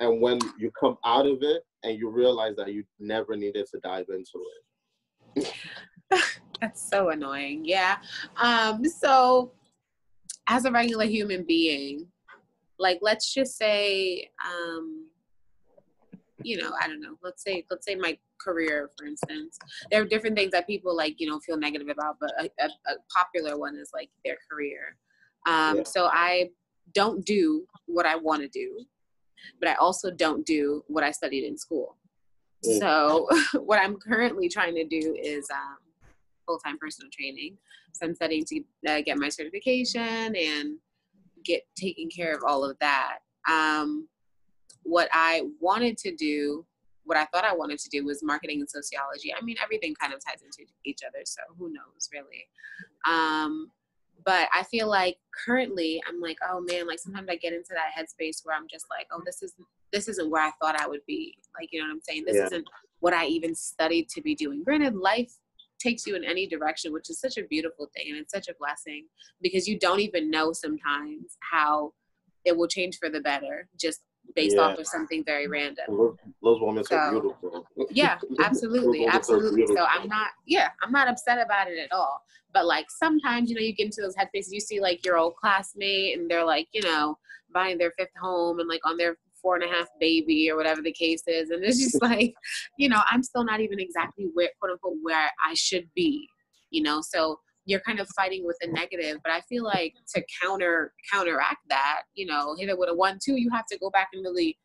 and 0.00 0.20
when 0.20 0.40
you 0.58 0.72
come 0.72 0.96
out 1.04 1.26
of 1.26 1.38
it 1.42 1.62
and 1.84 1.96
you 1.96 2.10
realize 2.10 2.56
that 2.56 2.72
you 2.72 2.82
never 2.98 3.36
needed 3.36 3.66
to 3.70 3.78
dive 3.78 4.06
into 4.08 4.44
it 5.36 5.54
That's 6.60 6.88
so 6.88 7.10
annoying. 7.10 7.64
Yeah. 7.64 7.96
Um, 8.36 8.84
so 8.84 9.52
as 10.46 10.64
a 10.64 10.70
regular 10.70 11.06
human 11.06 11.44
being, 11.44 12.06
like 12.78 12.98
let's 13.02 13.32
just 13.32 13.56
say, 13.56 14.28
um, 14.44 15.06
you 16.42 16.56
know, 16.56 16.70
I 16.80 16.86
don't 16.86 17.00
know, 17.00 17.16
let's 17.22 17.42
say, 17.42 17.64
let's 17.70 17.86
say 17.86 17.94
my 17.94 18.18
career, 18.40 18.90
for 18.98 19.06
instance. 19.06 19.58
There 19.90 20.00
are 20.00 20.06
different 20.06 20.36
things 20.36 20.52
that 20.52 20.66
people 20.66 20.96
like, 20.96 21.20
you 21.20 21.28
know, 21.28 21.38
feel 21.40 21.58
negative 21.58 21.88
about, 21.88 22.16
but 22.20 22.32
a, 22.38 22.44
a, 22.62 22.66
a 22.66 22.94
popular 23.14 23.58
one 23.58 23.76
is 23.76 23.90
like 23.92 24.08
their 24.24 24.38
career. 24.50 24.96
Um, 25.46 25.78
yeah. 25.78 25.82
so 25.84 26.06
I 26.06 26.50
don't 26.94 27.24
do 27.24 27.66
what 27.86 28.06
I 28.06 28.16
want 28.16 28.42
to 28.42 28.48
do, 28.48 28.84
but 29.60 29.68
I 29.68 29.74
also 29.74 30.10
don't 30.10 30.44
do 30.44 30.82
what 30.88 31.04
I 31.04 31.10
studied 31.10 31.44
in 31.44 31.56
school. 31.56 31.96
So 32.62 33.26
what 33.54 33.80
I'm 33.80 33.96
currently 33.96 34.48
trying 34.48 34.74
to 34.74 34.84
do 34.84 35.16
is 35.22 35.48
um, 35.50 35.78
full-time 36.50 36.78
personal 36.78 37.10
training. 37.12 37.56
So 37.92 38.06
I'm 38.06 38.14
studying 38.14 38.44
to 38.46 38.62
uh, 38.88 39.00
get 39.02 39.18
my 39.18 39.28
certification 39.28 40.34
and 40.34 40.78
get 41.44 41.62
taking 41.76 42.10
care 42.10 42.34
of 42.34 42.42
all 42.46 42.68
of 42.68 42.76
that. 42.80 43.18
Um, 43.48 44.08
what 44.82 45.08
I 45.12 45.42
wanted 45.60 45.96
to 45.98 46.14
do 46.14 46.64
what 47.04 47.16
I 47.16 47.24
thought 47.26 47.44
I 47.44 47.52
wanted 47.52 47.80
to 47.80 47.88
do 47.88 48.04
was 48.04 48.22
marketing 48.22 48.60
and 48.60 48.70
sociology. 48.70 49.34
I 49.34 49.42
mean, 49.44 49.56
everything 49.60 49.94
kind 50.00 50.12
of 50.14 50.20
ties 50.24 50.42
into 50.42 50.70
each 50.84 51.00
other, 51.04 51.22
so 51.24 51.40
who 51.58 51.72
knows, 51.72 52.08
really. 52.12 52.46
Um, 53.04 53.72
but 54.24 54.48
I 54.54 54.62
feel 54.64 54.88
like 54.88 55.16
currently 55.44 56.00
I'm 56.06 56.20
like, 56.20 56.36
oh 56.48 56.60
man, 56.60 56.86
like 56.86 57.00
sometimes 57.00 57.28
I 57.28 57.34
get 57.34 57.52
into 57.52 57.70
that 57.70 57.98
headspace 57.98 58.44
where 58.44 58.54
I'm 58.54 58.68
just 58.70 58.86
like, 58.90 59.08
oh, 59.10 59.22
this 59.24 59.42
is 59.42 59.54
this 59.92 60.06
isn't 60.06 60.30
where 60.30 60.42
I 60.42 60.52
thought 60.60 60.80
I 60.80 60.86
would 60.86 61.04
be. 61.06 61.36
Like, 61.58 61.70
you 61.72 61.80
know 61.80 61.88
what 61.88 61.94
I'm 61.94 62.00
saying? 62.00 62.24
This 62.26 62.36
yeah. 62.36 62.46
isn't 62.46 62.68
what 63.00 63.12
I 63.12 63.26
even 63.26 63.56
studied 63.56 64.08
to 64.10 64.22
be 64.22 64.36
doing. 64.36 64.62
Granted, 64.62 64.94
life 64.94 65.32
takes 65.80 66.06
you 66.06 66.14
in 66.14 66.24
any 66.24 66.46
direction, 66.46 66.92
which 66.92 67.10
is 67.10 67.18
such 67.18 67.36
a 67.36 67.44
beautiful 67.44 67.88
thing 67.96 68.06
and 68.10 68.18
it's 68.18 68.32
such 68.32 68.48
a 68.48 68.54
blessing 68.58 69.06
because 69.42 69.66
you 69.66 69.78
don't 69.78 70.00
even 70.00 70.30
know 70.30 70.52
sometimes 70.52 71.36
how 71.50 71.92
it 72.44 72.56
will 72.56 72.68
change 72.68 72.98
for 72.98 73.08
the 73.08 73.20
better 73.20 73.68
just 73.78 74.00
based 74.34 74.56
yeah. 74.56 74.62
off 74.62 74.78
of 74.78 74.86
something 74.86 75.24
very 75.24 75.48
random. 75.48 75.84
Those 76.42 76.60
moments 76.60 76.88
so, 76.88 76.96
are 76.96 77.10
beautiful. 77.10 77.66
yeah, 77.90 78.18
absolutely, 78.40 79.06
absolutely. 79.06 79.66
So 79.66 79.84
I'm 79.84 80.08
not, 80.08 80.28
yeah, 80.46 80.68
I'm 80.82 80.92
not 80.92 81.08
upset 81.08 81.38
about 81.44 81.68
it 81.68 81.78
at 81.78 81.92
all. 81.92 82.22
But 82.52 82.66
like 82.66 82.86
sometimes, 82.90 83.48
you 83.48 83.56
know, 83.56 83.62
you 83.62 83.74
get 83.74 83.86
into 83.86 84.02
those 84.02 84.16
headspaces. 84.16 84.48
You 84.50 84.60
see 84.60 84.80
like 84.80 85.04
your 85.04 85.18
old 85.18 85.36
classmate, 85.36 86.18
and 86.18 86.30
they're 86.30 86.44
like, 86.44 86.68
you 86.72 86.82
know, 86.82 87.16
buying 87.52 87.78
their 87.78 87.92
fifth 87.98 88.14
home 88.20 88.58
and 88.58 88.68
like 88.68 88.80
on 88.84 88.96
their 88.96 89.16
four 89.40 89.56
and 89.56 89.64
a 89.64 89.68
half 89.68 89.88
baby 89.98 90.50
or 90.50 90.56
whatever 90.56 90.82
the 90.82 90.92
case 90.92 91.22
is, 91.26 91.50
and 91.50 91.64
it's 91.64 91.78
just 91.78 92.02
like, 92.02 92.34
you 92.78 92.88
know, 92.88 93.00
I'm 93.10 93.22
still 93.22 93.44
not 93.44 93.60
even 93.60 93.80
exactly 93.80 94.28
where 94.34 94.50
quote 94.60 94.72
unquote 94.72 94.96
where 95.02 95.30
I 95.44 95.54
should 95.54 95.88
be. 95.94 96.28
You 96.70 96.82
know, 96.82 97.00
so 97.02 97.40
you're 97.66 97.80
kind 97.80 98.00
of 98.00 98.08
fighting 98.16 98.44
with 98.44 98.56
the 98.60 98.68
negative. 98.68 99.18
But 99.22 99.32
I 99.32 99.40
feel 99.42 99.64
like 99.64 99.94
to 100.14 100.22
counter 100.42 100.92
counteract 101.12 101.60
that, 101.68 102.02
you 102.14 102.26
know, 102.26 102.54
hit 102.58 102.68
it 102.68 102.78
with 102.78 102.88
a 102.88 102.94
one 102.94 103.18
two, 103.22 103.36
you 103.36 103.50
have 103.50 103.66
to 103.66 103.78
go 103.78 103.90
back 103.90 104.08
and 104.12 104.22
really 104.24 104.58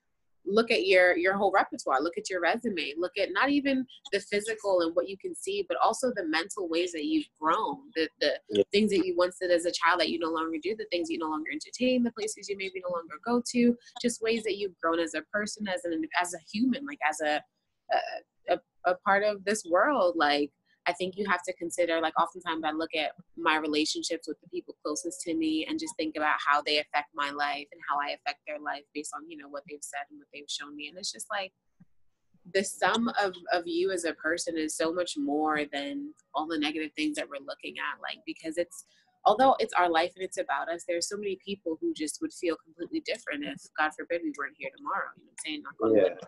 look 0.45 0.71
at 0.71 0.86
your 0.86 1.17
your 1.17 1.36
whole 1.36 1.51
repertoire 1.51 2.01
look 2.01 2.17
at 2.17 2.29
your 2.29 2.41
resume 2.41 2.93
look 2.97 3.12
at 3.17 3.29
not 3.31 3.49
even 3.49 3.86
the 4.12 4.19
physical 4.19 4.81
and 4.81 4.95
what 4.95 5.10
you 5.10 5.17
can 5.17 5.36
see 5.36 5.65
but 5.67 5.77
also 5.84 6.12
the 6.15 6.25
mental 6.27 6.69
ways 6.69 6.91
that 6.91 7.05
you've 7.05 7.27
grown 7.39 7.77
the 7.95 8.08
the 8.21 8.34
yeah. 8.49 8.63
things 8.71 8.91
that 8.91 9.05
you 9.05 9.15
once 9.17 9.38
did 9.39 9.51
as 9.51 9.65
a 9.65 9.71
child 9.71 9.99
that 9.99 10.10
you 10.10 10.19
no 10.19 10.29
longer 10.29 10.58
do 10.62 10.75
the 10.75 10.86
things 10.91 11.10
you 11.10 11.17
no 11.17 11.29
longer 11.29 11.51
entertain 11.51 12.03
the 12.03 12.12
places 12.12 12.47
you 12.49 12.58
maybe 12.58 12.81
no 12.88 12.93
longer 12.93 13.15
go 13.25 13.41
to 13.45 13.75
just 14.01 14.21
ways 14.21 14.43
that 14.43 14.58
you've 14.58 14.77
grown 14.81 14.99
as 14.99 15.13
a 15.13 15.21
person 15.34 15.67
as 15.67 15.84
an 15.86 16.03
as 16.21 16.34
a 16.34 16.39
human 16.51 16.86
like 16.86 16.99
as 17.08 17.21
a 17.21 17.41
a, 18.49 18.53
a, 18.53 18.60
a 18.86 18.95
part 19.05 19.23
of 19.23 19.43
this 19.45 19.63
world 19.65 20.15
like 20.17 20.51
I 20.88 20.93
think 20.93 21.15
you 21.17 21.26
have 21.28 21.41
to 21.43 21.54
consider, 21.54 22.00
like, 22.00 22.19
oftentimes 22.19 22.63
I 22.63 22.71
look 22.71 22.91
at 22.95 23.13
my 23.36 23.58
relationships 23.58 24.28
with 24.28 24.39
the 24.41 24.48
people 24.50 24.76
closest 24.84 25.21
to 25.21 25.34
me 25.34 25.65
and 25.67 25.80
just 25.80 25.95
think 25.98 26.15
about 26.15 26.38
how 26.45 26.62
they 26.62 26.78
affect 26.78 27.10
my 27.15 27.32
life 27.32 27.67
and 27.71 27.82
how 27.89 27.98
I 28.00 28.12
affect 28.12 28.41
their 28.48 28.60
life 28.60 28.84
based 28.93 29.12
on, 29.15 29.30
you 29.30 29.38
know, 29.38 29.48
what 29.48 29.63
they've 29.67 29.80
said 29.82 30.06
and 30.10 30.19
what 30.19 30.28
they've 30.34 30.43
shown 30.48 30.76
me. 30.76 30.88
And 30.88 30.98
it's 30.98 31.12
just 31.12 31.28
like 31.32 31.52
the 32.54 32.63
sum 32.63 33.10
of, 33.19 33.34
of 33.52 33.63
you 33.65 33.91
as 33.91 34.06
a 34.06 34.13
person 34.13 34.58
is 34.58 34.78
so 34.78 34.93
much 34.93 35.17
more 35.17 35.62
than 35.74 36.13
all 36.36 36.48
the 36.48 36.60
negative 36.60 36.91
things 36.95 37.15
that 37.15 37.28
we're 37.28 37.45
looking 37.45 37.76
at. 37.80 38.00
Like, 38.00 38.19
because 38.24 38.60
it's, 38.60 38.86
although 39.26 39.56
it's 39.58 39.74
our 39.74 39.89
life 39.89 40.12
and 40.15 40.24
it's 40.24 40.38
about 40.38 40.69
us, 40.69 40.84
there's 40.88 41.10
so 41.10 41.17
many 41.17 41.39
people 41.43 41.80
who 41.82 41.95
just 41.95 42.21
would 42.21 42.32
feel 42.32 42.56
completely 42.63 43.02
different 43.04 43.43
if, 43.43 43.60
God 43.76 43.89
forbid, 43.98 44.21
we 44.24 44.32
weren't 44.38 44.54
here 44.60 44.69
tomorrow. 44.78 45.10
You 45.17 45.24
know 45.24 45.32
what 45.32 45.39
I'm 45.39 45.45
saying? 45.45 45.62
Knock 45.63 45.76
on 45.82 45.95
yeah. 45.95 46.04
wood. 46.04 46.19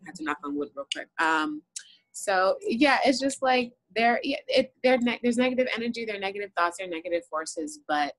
I 0.00 0.02
had 0.06 0.14
to 0.16 0.24
knock 0.24 0.38
on 0.42 0.56
wood 0.56 0.70
real 0.74 0.86
quick. 0.92 1.08
Um, 1.20 1.62
so 2.20 2.56
yeah, 2.60 2.98
it's 3.04 3.18
just 3.18 3.42
like 3.42 3.72
there, 3.96 4.20
it, 4.22 4.74
there, 4.84 4.98
there's 5.22 5.38
negative 5.38 5.68
energy, 5.74 6.04
there 6.04 6.16
are 6.16 6.20
negative 6.20 6.50
thoughts, 6.56 6.76
there 6.78 6.86
are 6.86 6.90
negative 6.90 7.22
forces, 7.30 7.80
but 7.88 8.14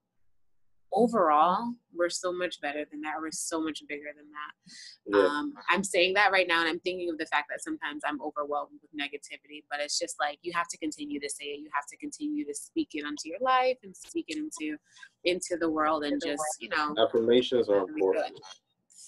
overall, 0.91 1.73
we're 1.93 2.09
so 2.09 2.33
much 2.33 2.59
better 2.61 2.83
than 2.91 3.01
that. 3.01 3.13
We're 3.21 3.31
so 3.31 3.61
much 3.61 3.83
bigger 3.87 4.09
than 4.15 4.25
that. 4.31 5.17
Yeah. 5.17 5.25
Um, 5.25 5.53
I'm 5.69 5.83
saying 5.83 6.15
that 6.15 6.31
right 6.31 6.47
now, 6.47 6.61
and 6.61 6.69
I'm 6.69 6.79
thinking 6.79 7.11
of 7.11 7.19
the 7.19 7.27
fact 7.27 7.47
that 7.51 7.61
sometimes 7.61 8.01
I'm 8.05 8.19
overwhelmed 8.21 8.79
with 8.81 8.91
negativity, 8.99 9.63
but 9.69 9.79
it's 9.79 9.99
just 9.99 10.15
like 10.19 10.39
you 10.41 10.51
have 10.53 10.67
to 10.69 10.77
continue 10.79 11.19
to 11.19 11.29
say 11.29 11.45
it. 11.45 11.59
You 11.59 11.69
have 11.73 11.85
to 11.91 11.97
continue 11.97 12.43
to 12.45 12.55
speak 12.55 12.89
it 12.93 13.05
onto 13.05 13.29
your 13.29 13.39
life 13.39 13.77
and 13.83 13.95
speak 13.95 14.25
it 14.29 14.37
into 14.37 14.77
into 15.25 15.57
the 15.59 15.69
world, 15.69 16.03
and 16.03 16.19
just 16.25 16.43
you 16.59 16.69
know, 16.69 16.95
affirmations 16.97 17.69
are 17.69 17.81
important. 17.87 18.39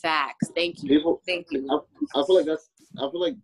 Facts. 0.02 0.52
Thank 0.56 0.84
you. 0.84 0.90
People, 0.90 1.22
Thank 1.26 1.48
you. 1.50 1.68
I, 1.72 2.20
I 2.20 2.26
feel 2.26 2.36
like 2.36 2.46
that's. 2.46 2.70
I 2.98 3.10
feel 3.10 3.22
like 3.22 3.36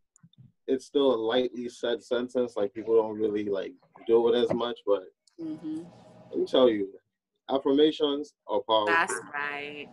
it's 0.69 0.85
still 0.85 1.13
a 1.13 1.17
lightly 1.17 1.67
said 1.67 2.03
sentence. 2.03 2.53
Like 2.55 2.73
people 2.73 2.95
don't 2.95 3.17
really 3.17 3.45
like 3.45 3.73
do 4.07 4.33
it 4.33 4.37
as 4.37 4.53
much, 4.53 4.77
but 4.85 5.03
mm-hmm. 5.41 5.81
let 6.29 6.39
me 6.39 6.45
tell 6.45 6.69
you, 6.69 6.89
affirmations 7.49 8.33
are 8.47 8.61
powerful. 8.61 8.85
That's 8.93 9.13
right. 9.33 9.87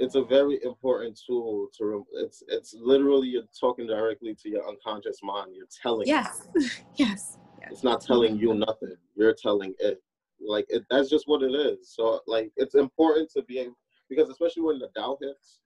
It's 0.00 0.14
a 0.14 0.22
very 0.22 0.60
important 0.62 1.18
tool 1.26 1.68
to. 1.78 2.06
It's 2.14 2.42
it's 2.48 2.74
literally 2.78 3.28
you're 3.28 3.42
talking 3.58 3.86
directly 3.86 4.36
to 4.42 4.48
your 4.48 4.68
unconscious 4.68 5.18
mind. 5.22 5.52
You're 5.56 5.66
telling. 5.82 6.06
Yes. 6.06 6.46
yes. 6.56 7.38
yes. 7.60 7.70
It's 7.70 7.82
not 7.82 8.00
telling 8.00 8.38
you 8.38 8.54
nothing. 8.54 8.94
You're 9.16 9.34
telling 9.34 9.74
it. 9.80 10.00
Like 10.46 10.66
it, 10.68 10.84
that's 10.88 11.10
just 11.10 11.26
what 11.26 11.42
it 11.42 11.52
is. 11.52 11.92
So 11.92 12.20
like 12.28 12.52
it's 12.56 12.76
important 12.76 13.30
to 13.32 13.42
be 13.42 13.58
able 13.58 13.76
because 14.08 14.28
especially 14.28 14.62
when 14.62 14.78
the 14.78 14.88
doubt 14.94 15.18
hits, 15.20 15.58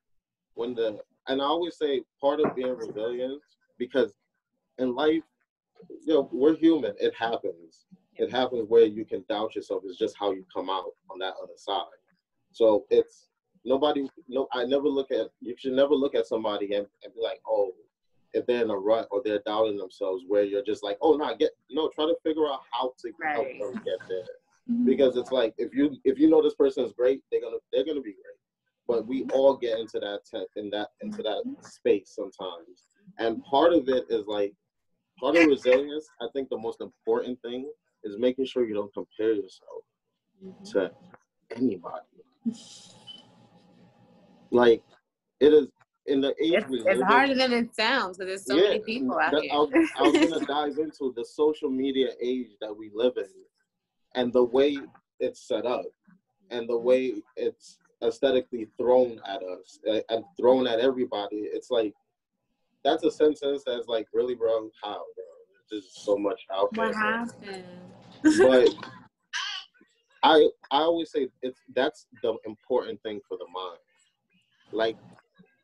when 0.54 0.74
the 0.74 0.98
and 1.28 1.42
I 1.42 1.44
always 1.44 1.76
say 1.76 2.02
part 2.20 2.40
of 2.40 2.56
being 2.56 2.74
resilient 2.74 3.40
because 3.78 4.14
in 4.82 4.94
life, 4.94 5.22
you 6.06 6.14
know, 6.14 6.28
we're 6.32 6.56
human. 6.56 6.94
It 6.98 7.14
happens. 7.14 7.86
It 8.16 8.30
happens 8.30 8.68
where 8.68 8.84
you 8.84 9.04
can 9.04 9.24
doubt 9.28 9.54
yourself. 9.54 9.82
It's 9.86 9.98
just 9.98 10.16
how 10.18 10.32
you 10.32 10.44
come 10.54 10.68
out 10.68 10.84
on 11.10 11.18
that 11.20 11.34
other 11.42 11.54
side. 11.56 11.86
So 12.52 12.84
it's 12.90 13.28
nobody. 13.64 14.06
No, 14.28 14.48
I 14.52 14.64
never 14.64 14.88
look 14.88 15.10
at. 15.10 15.28
You 15.40 15.54
should 15.58 15.72
never 15.72 15.94
look 15.94 16.14
at 16.14 16.26
somebody 16.26 16.74
and, 16.74 16.86
and 17.02 17.14
be 17.14 17.20
like, 17.22 17.40
oh, 17.48 17.72
if 18.34 18.46
they're 18.46 18.62
in 18.64 18.70
a 18.70 18.76
rut 18.76 19.08
or 19.10 19.22
they're 19.24 19.42
doubting 19.46 19.76
themselves, 19.76 20.24
where 20.26 20.44
you're 20.44 20.64
just 20.64 20.84
like, 20.84 20.98
oh 21.00 21.16
no, 21.16 21.34
get 21.36 21.50
no. 21.70 21.88
Try 21.94 22.06
to 22.06 22.16
figure 22.22 22.46
out 22.46 22.60
how 22.70 22.92
to 22.98 23.12
right. 23.20 23.34
help 23.34 23.74
them 23.74 23.82
get 23.84 23.98
there. 24.08 24.24
Mm-hmm. 24.70 24.86
Because 24.86 25.16
it's 25.16 25.32
like 25.32 25.54
if 25.58 25.74
you 25.74 25.96
if 26.04 26.18
you 26.18 26.28
know 26.30 26.42
this 26.42 26.54
person 26.54 26.84
is 26.84 26.92
great, 26.92 27.22
they're 27.30 27.40
gonna 27.40 27.56
they're 27.72 27.84
gonna 27.84 28.00
be 28.00 28.12
great. 28.12 28.38
But 28.86 29.06
we 29.06 29.24
all 29.32 29.56
get 29.56 29.78
into 29.78 29.98
that 30.00 30.20
te- 30.30 30.60
in 30.60 30.70
that 30.70 30.90
into 31.00 31.22
that 31.22 31.42
space 31.60 32.12
sometimes, 32.14 32.86
and 33.18 33.42
part 33.44 33.72
of 33.72 33.88
it 33.88 34.04
is 34.10 34.26
like 34.26 34.54
part 35.22 35.36
of 35.36 35.46
resilience, 35.46 36.08
I 36.20 36.26
think 36.32 36.48
the 36.48 36.58
most 36.58 36.80
important 36.80 37.40
thing 37.42 37.70
is 38.04 38.18
making 38.18 38.46
sure 38.46 38.66
you 38.66 38.74
don't 38.74 38.92
compare 38.92 39.32
yourself 39.32 39.84
mm-hmm. 40.44 40.64
to 40.72 40.90
anybody. 41.56 42.06
like 44.50 44.82
it 45.40 45.52
is 45.52 45.68
in 46.06 46.20
the 46.20 46.30
age 46.42 46.54
it's, 46.54 46.68
we 46.68 46.78
live 46.80 46.96
it's 46.96 47.02
harder 47.02 47.32
in, 47.32 47.38
than 47.38 47.52
it 47.52 47.74
sounds 47.74 48.18
because 48.18 48.28
there's 48.28 48.46
so 48.46 48.56
yeah, 48.56 48.70
many 48.70 48.80
people 48.80 49.18
out 49.18 49.30
that, 49.32 49.42
here. 49.42 49.52
I 49.52 49.56
was, 49.56 49.90
I 49.98 50.02
was 50.02 50.30
gonna 50.30 50.46
dive 50.46 50.78
into 50.78 51.12
the 51.16 51.24
social 51.24 51.70
media 51.70 52.08
age 52.20 52.50
that 52.60 52.76
we 52.76 52.90
live 52.92 53.12
in 53.16 53.28
and 54.16 54.32
the 54.32 54.42
way 54.42 54.78
it's 55.20 55.46
set 55.46 55.64
up 55.64 55.84
and 56.50 56.68
the 56.68 56.76
way 56.76 57.14
it's 57.36 57.78
aesthetically 58.02 58.66
thrown 58.76 59.20
at 59.26 59.42
us 59.42 59.78
and 60.08 60.24
thrown 60.38 60.66
at 60.66 60.80
everybody. 60.80 61.36
It's 61.36 61.70
like 61.70 61.94
that's 62.84 63.04
a 63.04 63.10
sentence 63.10 63.62
that's 63.66 63.86
like, 63.88 64.06
really, 64.12 64.34
bro? 64.34 64.70
How, 64.82 65.02
bro? 65.14 65.24
There's 65.70 65.90
so 65.94 66.16
much 66.16 66.40
out 66.52 66.68
there. 66.72 66.86
What 66.86 66.94
happened? 66.94 67.64
but 68.22 68.68
I 70.22 70.48
I 70.70 70.78
always 70.78 71.10
say 71.10 71.28
it's 71.42 71.60
that's 71.74 72.06
the 72.22 72.34
important 72.46 73.02
thing 73.02 73.20
for 73.28 73.36
the 73.38 73.46
mind. 73.52 73.78
Like 74.70 74.96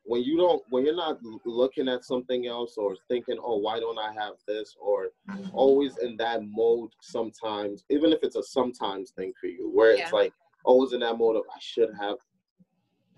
when 0.04 0.22
you 0.22 0.37
don't 0.37 0.62
when 0.70 0.85
you're 0.85 0.96
not 0.96 1.18
looking 1.44 1.88
at 1.88 2.04
something 2.04 2.46
else 2.46 2.76
or 2.76 2.96
thinking, 3.09 3.37
oh, 3.40 3.59
why 3.59 3.78
don't 3.78 3.98
I 3.98 4.12
have 4.14 4.35
this? 4.46 4.74
Or 4.81 5.09
always 5.52 5.98
in 5.98 6.16
that 6.16 6.40
mode 6.42 6.90
sometimes, 7.00 7.85
even 7.90 8.12
if 8.12 8.20
it's 8.22 8.37
a 8.37 8.42
sometimes 8.42 9.11
thing 9.11 9.33
for 9.40 9.46
you, 9.46 9.70
where 9.72 9.92
it's 9.92 10.12
like 10.12 10.33
oh, 10.64 10.72
always 10.72 10.92
in 10.92 11.00
that 11.00 11.18
mode 11.18 11.37
of 11.37 11.42
I 11.54 11.59
should 11.61 11.90
have. 12.00 12.16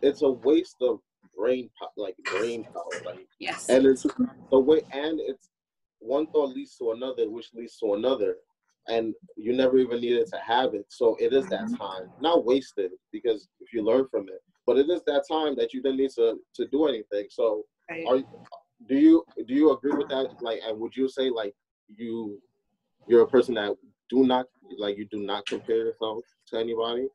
It's 0.02 0.22
a 0.22 0.30
waste 0.30 0.76
of 0.80 1.00
brain 1.40 1.70
like 1.96 2.16
brain 2.30 2.64
power 2.64 3.04
like 3.04 3.26
yes 3.38 3.68
and 3.68 3.86
it's 3.86 4.06
the 4.50 4.58
way 4.58 4.80
and 4.92 5.20
it's 5.20 5.48
one 5.98 6.26
thought 6.28 6.54
leads 6.54 6.76
to 6.76 6.92
another 6.92 7.30
which 7.30 7.48
leads 7.54 7.76
to 7.78 7.94
another 7.94 8.36
and 8.88 9.14
you 9.36 9.52
never 9.52 9.78
even 9.78 10.00
needed 10.00 10.26
to 10.26 10.38
have 10.38 10.74
it 10.74 10.84
so 10.88 11.16
it 11.18 11.32
is 11.32 11.46
that 11.46 11.62
mm-hmm. 11.62 11.76
time 11.76 12.10
not 12.20 12.44
wasted 12.44 12.90
because 13.12 13.48
if 13.60 13.72
you 13.72 13.82
learn 13.82 14.06
from 14.10 14.22
it 14.28 14.42
but 14.66 14.76
it 14.76 14.88
is 14.90 15.02
that 15.06 15.24
time 15.30 15.56
that 15.56 15.72
you 15.72 15.82
didn't 15.82 15.98
need 15.98 16.10
to 16.10 16.38
to 16.54 16.66
do 16.68 16.86
anything 16.86 17.26
so 17.30 17.64
right. 17.90 18.04
are 18.06 18.18
do 18.88 18.96
you 18.96 19.24
do 19.46 19.54
you 19.54 19.72
agree 19.72 19.92
with 19.92 20.08
that 20.08 20.28
like 20.42 20.60
and 20.66 20.78
would 20.78 20.94
you 20.94 21.08
say 21.08 21.30
like 21.30 21.54
you 21.96 22.38
you're 23.06 23.22
a 23.22 23.28
person 23.28 23.54
that 23.54 23.74
do 24.08 24.26
not 24.26 24.46
like 24.78 24.96
you 24.98 25.06
do 25.10 25.20
not 25.20 25.46
compare 25.46 25.84
yourself 25.86 26.22
to 26.46 26.58
anybody 26.58 27.06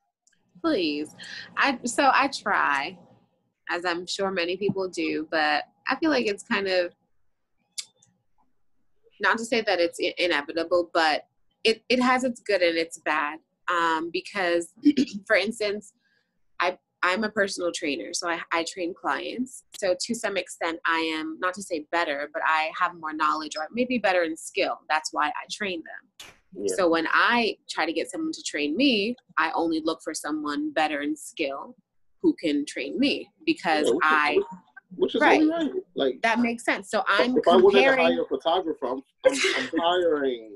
please 0.62 1.16
i 1.58 1.78
so 1.86 2.10
i 2.14 2.28
try 2.28 2.98
as 3.70 3.86
I'm 3.86 4.06
sure 4.06 4.32
many 4.32 4.58
people 4.58 4.88
do, 4.88 5.28
but 5.32 5.64
I 5.88 5.96
feel 5.98 6.10
like 6.10 6.26
it's 6.26 6.44
kind 6.44 6.68
of 6.68 6.94
not 9.20 9.38
to 9.38 9.46
say 9.46 9.62
that 9.62 9.80
it's 9.80 10.00
inevitable, 10.18 10.90
but 10.94 11.28
it, 11.64 11.84
it 11.90 12.02
has 12.02 12.24
its 12.24 12.42
good 12.42 12.62
and 12.62 12.78
its 12.78 13.00
bad. 13.00 13.40
Um, 13.68 14.12
because, 14.14 14.74
for 15.26 15.36
instance, 15.36 15.94
I 16.60 16.78
I'm 17.02 17.24
a 17.24 17.30
personal 17.30 17.72
trainer, 17.72 18.14
so 18.14 18.28
I, 18.30 18.40
I 18.52 18.66
train 18.68 18.94
clients. 19.00 19.64
So 19.80 19.96
to 20.00 20.16
some 20.16 20.38
extent, 20.38 20.80
I 20.88 21.00
am 21.00 21.38
not 21.40 21.54
to 21.54 21.62
say 21.62 21.86
better, 21.92 22.30
but 22.34 22.42
I 22.44 22.72
have 22.80 22.96
more 23.00 23.14
knowledge 23.14 23.56
or 23.56 23.68
maybe 23.72 24.00
better 24.00 24.24
in 24.24 24.36
skill. 24.36 24.80
That's 24.90 25.14
why 25.14 25.28
I 25.28 25.46
train 25.52 25.84
them. 25.84 26.28
Yeah. 26.66 26.76
So 26.76 26.90
when 26.90 27.08
I 27.12 27.58
try 27.70 27.86
to 27.86 27.94
get 27.94 28.10
someone 28.10 28.32
to 28.32 28.42
train 28.44 28.76
me, 28.76 29.16
I 29.38 29.52
only 29.54 29.82
look 29.84 30.02
for 30.04 30.16
someone 30.16 30.72
better 30.74 31.02
in 31.02 31.16
skill 31.16 31.76
who 32.26 32.34
can 32.42 32.66
train 32.66 33.00
me 33.00 33.30
because 33.46 33.86
yeah, 33.86 34.00
I 34.02 34.40
which 34.96 35.14
is 35.14 35.22
right. 35.22 35.48
right. 35.48 35.70
Like 35.96 36.22
that 36.24 36.40
makes 36.40 36.66
sense. 36.66 36.90
So 36.90 37.04
I'm 37.08 37.38
if 37.38 37.44
comparing. 37.44 38.00
I 38.00 38.04
wasn't 38.04 38.20
a 38.20 38.26
photographer, 38.28 38.88
I'm, 38.88 39.04
I'm, 39.26 39.40
I'm 39.58 39.70
hiring 39.80 40.56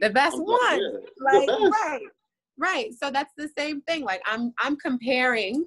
the 0.00 0.10
best 0.10 0.34
I'm 0.36 0.42
one. 0.42 0.82
Like 1.18 1.46
best. 1.46 1.62
right, 1.72 2.06
right. 2.58 2.90
So 3.02 3.10
that's 3.10 3.32
the 3.38 3.48
same 3.56 3.80
thing. 3.82 4.04
Like 4.04 4.20
I'm 4.26 4.52
I'm 4.60 4.76
comparing 4.76 5.64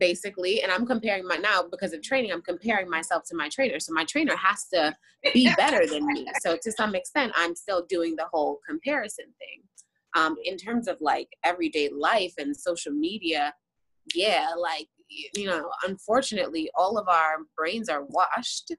basically 0.00 0.62
and 0.62 0.70
i'm 0.70 0.86
comparing 0.86 1.26
my 1.26 1.34
now 1.34 1.60
because 1.60 1.92
of 1.92 2.00
training 2.02 2.30
i'm 2.30 2.40
comparing 2.40 2.88
myself 2.88 3.24
to 3.24 3.34
my 3.34 3.48
trainer 3.48 3.80
so 3.80 3.92
my 3.92 4.04
trainer 4.04 4.36
has 4.36 4.68
to 4.72 4.94
be 5.34 5.52
better 5.56 5.84
than 5.88 6.06
me 6.06 6.24
so 6.38 6.56
to 6.62 6.70
some 6.70 6.94
extent 6.94 7.32
i'm 7.34 7.52
still 7.52 7.84
doing 7.88 8.14
the 8.14 8.24
whole 8.30 8.60
comparison 8.64 9.24
thing 9.40 9.60
um, 10.16 10.36
in 10.44 10.56
terms 10.56 10.86
of 10.86 10.96
like 11.00 11.28
everyday 11.44 11.88
life 11.88 12.32
and 12.38 12.56
social 12.56 12.92
media 12.92 13.52
yeah 14.14 14.48
like 14.58 14.88
you 15.08 15.46
know, 15.46 15.70
unfortunately, 15.86 16.70
all 16.74 16.98
of 16.98 17.08
our 17.08 17.38
brains 17.56 17.88
are 17.88 18.04
washed. 18.04 18.72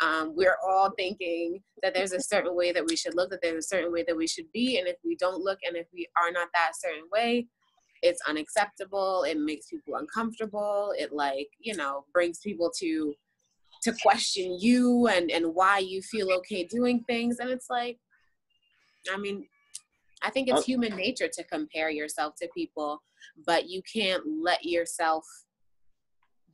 Um, 0.00 0.34
we're 0.36 0.58
all 0.66 0.90
thinking 0.96 1.62
that 1.82 1.94
there's 1.94 2.12
a 2.12 2.20
certain 2.20 2.54
way 2.54 2.72
that 2.72 2.84
we 2.86 2.96
should 2.96 3.14
look, 3.14 3.30
that 3.30 3.40
there's 3.42 3.64
a 3.64 3.68
certain 3.68 3.92
way 3.92 4.04
that 4.06 4.16
we 4.16 4.26
should 4.26 4.50
be. 4.52 4.78
And 4.78 4.86
if 4.86 4.96
we 5.04 5.16
don't 5.16 5.42
look 5.42 5.58
and 5.66 5.76
if 5.76 5.86
we 5.92 6.06
are 6.20 6.30
not 6.30 6.48
that 6.54 6.72
certain 6.74 7.08
way, 7.12 7.46
it's 8.02 8.20
unacceptable. 8.28 9.22
It 9.22 9.38
makes 9.38 9.68
people 9.68 9.94
uncomfortable. 9.96 10.92
It 10.98 11.12
like, 11.12 11.48
you 11.60 11.76
know, 11.76 12.04
brings 12.12 12.40
people 12.40 12.70
to 12.80 13.14
to 13.82 13.92
question 14.02 14.58
you 14.60 15.06
and 15.06 15.30
and 15.30 15.54
why 15.54 15.78
you 15.78 16.02
feel 16.02 16.30
okay 16.32 16.64
doing 16.64 17.04
things. 17.06 17.38
And 17.38 17.48
it's 17.48 17.70
like, 17.70 17.98
I 19.12 19.16
mean, 19.16 19.46
I 20.26 20.30
think 20.30 20.48
it's 20.48 20.64
human 20.64 20.96
nature 20.96 21.28
to 21.28 21.44
compare 21.44 21.88
yourself 21.88 22.34
to 22.42 22.48
people, 22.52 23.00
but 23.46 23.68
you 23.68 23.80
can't 23.82 24.24
let 24.42 24.64
yourself 24.64 25.24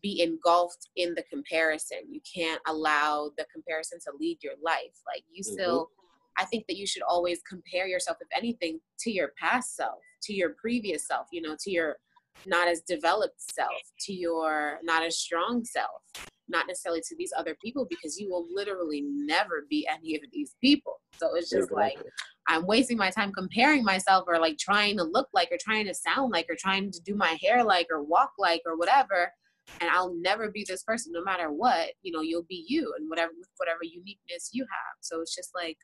be 0.03 0.21
engulfed 0.21 0.91
in 0.97 1.15
the 1.15 1.23
comparison. 1.23 2.01
You 2.11 2.21
can't 2.35 2.61
allow 2.67 3.31
the 3.39 3.47
comparison 3.51 3.99
to 4.01 4.13
lead 4.21 4.43
your 4.43 4.55
life. 4.63 5.01
Like 5.07 5.25
you 5.33 5.43
mm-hmm. 5.43 5.55
still 5.55 5.89
I 6.39 6.45
think 6.47 6.67
that 6.67 6.77
you 6.77 6.87
should 6.87 7.03
always 7.03 7.41
compare 7.49 7.87
yourself, 7.87 8.17
if 8.21 8.29
anything, 8.35 8.81
to 9.01 9.11
your 9.11 9.33
past 9.39 9.77
self, 9.77 9.99
to 10.23 10.33
your 10.33 10.55
previous 10.61 11.07
self, 11.07 11.27
you 11.31 11.43
know, 11.43 11.57
to 11.61 11.71
your 11.71 11.97
not 12.47 12.69
as 12.69 12.81
developed 12.83 13.41
self, 13.41 13.71
to 14.01 14.13
your 14.13 14.79
not 14.83 15.05
as 15.05 15.19
strong 15.19 15.65
self, 15.65 16.03
not 16.49 16.67
necessarily 16.67 17.01
to 17.01 17.17
these 17.17 17.33
other 17.37 17.57
people, 17.63 17.87
because 17.89 18.19
you 18.19 18.29
will 18.31 18.47
literally 18.53 19.03
never 19.03 19.67
be 19.69 19.87
any 19.91 20.17
of 20.17 20.23
these 20.33 20.55
people. 20.61 21.01
So 21.19 21.35
it's 21.35 21.51
just 21.51 21.71
like 21.71 21.99
I'm 22.49 22.67
wasting 22.67 22.97
my 22.97 23.11
time 23.11 23.33
comparing 23.33 23.85
myself 23.85 24.25
or 24.27 24.39
like 24.39 24.59
trying 24.59 24.97
to 24.99 25.05
look 25.05 25.29
like 25.33 25.51
or 25.53 25.59
trying 25.61 25.87
to 25.87 25.95
sound 25.95 26.33
like 26.33 26.47
or 26.49 26.57
trying 26.59 26.91
to 26.91 27.01
do 27.05 27.15
my 27.15 27.37
hair 27.41 27.63
like 27.63 27.87
or 27.91 28.03
walk 28.03 28.33
like 28.39 28.63
or 28.67 28.77
whatever 28.77 29.31
and 29.81 29.91
I'll 29.91 30.15
never 30.15 30.51
be 30.51 30.65
this 30.67 30.83
person 30.83 31.13
no 31.13 31.23
matter 31.23 31.53
what. 31.53 31.91
You 32.03 32.13
know, 32.13 32.21
you'll 32.21 32.47
be 32.49 32.65
you 32.69 32.93
and 32.99 33.09
whatever 33.09 33.33
whatever 33.57 33.81
uniqueness 33.83 34.51
you 34.53 34.63
have. 34.63 34.97
So 35.01 35.21
it's 35.21 35.35
just 35.35 35.51
like 35.55 35.79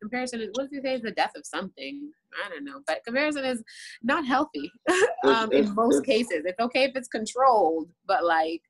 comparison 0.00 0.40
is 0.40 0.48
what 0.54 0.70
do 0.70 0.76
you 0.76 0.82
say 0.82 0.94
is 0.94 1.02
the 1.02 1.10
death 1.12 1.32
of 1.36 1.46
something. 1.46 2.10
I 2.44 2.48
don't 2.48 2.64
know, 2.64 2.80
but 2.86 3.04
comparison 3.04 3.44
is 3.44 3.62
not 4.02 4.26
healthy 4.26 4.70
um, 5.26 5.52
in 5.52 5.74
most 5.74 6.04
cases. 6.04 6.42
It's 6.44 6.60
okay 6.60 6.84
if 6.84 6.92
it's 6.94 7.08
controlled, 7.08 7.90
but 8.06 8.24
like 8.24 8.62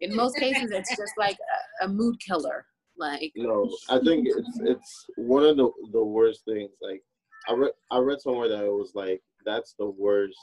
in 0.00 0.14
most 0.14 0.36
cases, 0.36 0.70
it's 0.70 0.90
just 0.90 1.12
like 1.18 1.38
a, 1.80 1.86
a 1.86 1.88
mood 1.88 2.16
killer. 2.20 2.66
Like 2.98 3.32
no, 3.36 3.70
I 3.90 3.98
think 3.98 4.26
it's 4.26 4.60
it's 4.64 5.06
one 5.16 5.44
of 5.44 5.56
the 5.56 5.70
the 5.92 6.02
worst 6.02 6.44
things. 6.46 6.70
Like 6.80 7.02
I 7.48 7.52
read 7.52 7.72
I 7.90 7.98
read 7.98 8.20
somewhere 8.20 8.48
that 8.48 8.64
it 8.64 8.72
was 8.72 8.92
like 8.94 9.20
that's 9.44 9.74
the 9.78 9.86
worst 9.86 10.38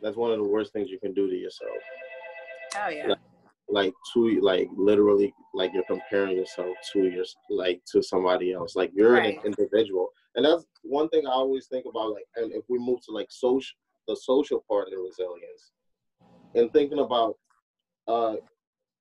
that's 0.00 0.16
one 0.16 0.32
of 0.32 0.38
the 0.38 0.44
worst 0.44 0.72
things 0.72 0.90
you 0.90 0.98
can 0.98 1.14
do 1.14 1.28
to 1.28 1.36
yourself. 1.36 1.70
Oh 2.82 2.88
yeah. 2.88 3.08
Like, 3.08 3.18
like 3.72 3.94
to 4.12 4.38
like 4.42 4.68
literally 4.76 5.34
like 5.54 5.72
you're 5.72 5.84
comparing 5.84 6.36
yourself 6.36 6.76
to 6.92 7.04
your 7.04 7.24
like 7.48 7.80
to 7.90 8.02
somebody 8.02 8.52
else. 8.52 8.76
Like 8.76 8.92
you're 8.94 9.14
right. 9.14 9.38
an 9.38 9.46
individual, 9.46 10.10
and 10.36 10.44
that's 10.44 10.64
one 10.82 11.08
thing 11.08 11.26
I 11.26 11.30
always 11.30 11.66
think 11.66 11.86
about. 11.88 12.12
Like, 12.12 12.26
and 12.36 12.52
if 12.52 12.64
we 12.68 12.78
move 12.78 13.00
to 13.06 13.12
like 13.12 13.28
social, 13.30 13.74
the 14.06 14.16
social 14.16 14.62
part 14.68 14.88
of 14.88 14.94
resilience, 15.02 15.72
and 16.54 16.70
thinking 16.72 16.98
about 16.98 17.36
uh, 18.06 18.34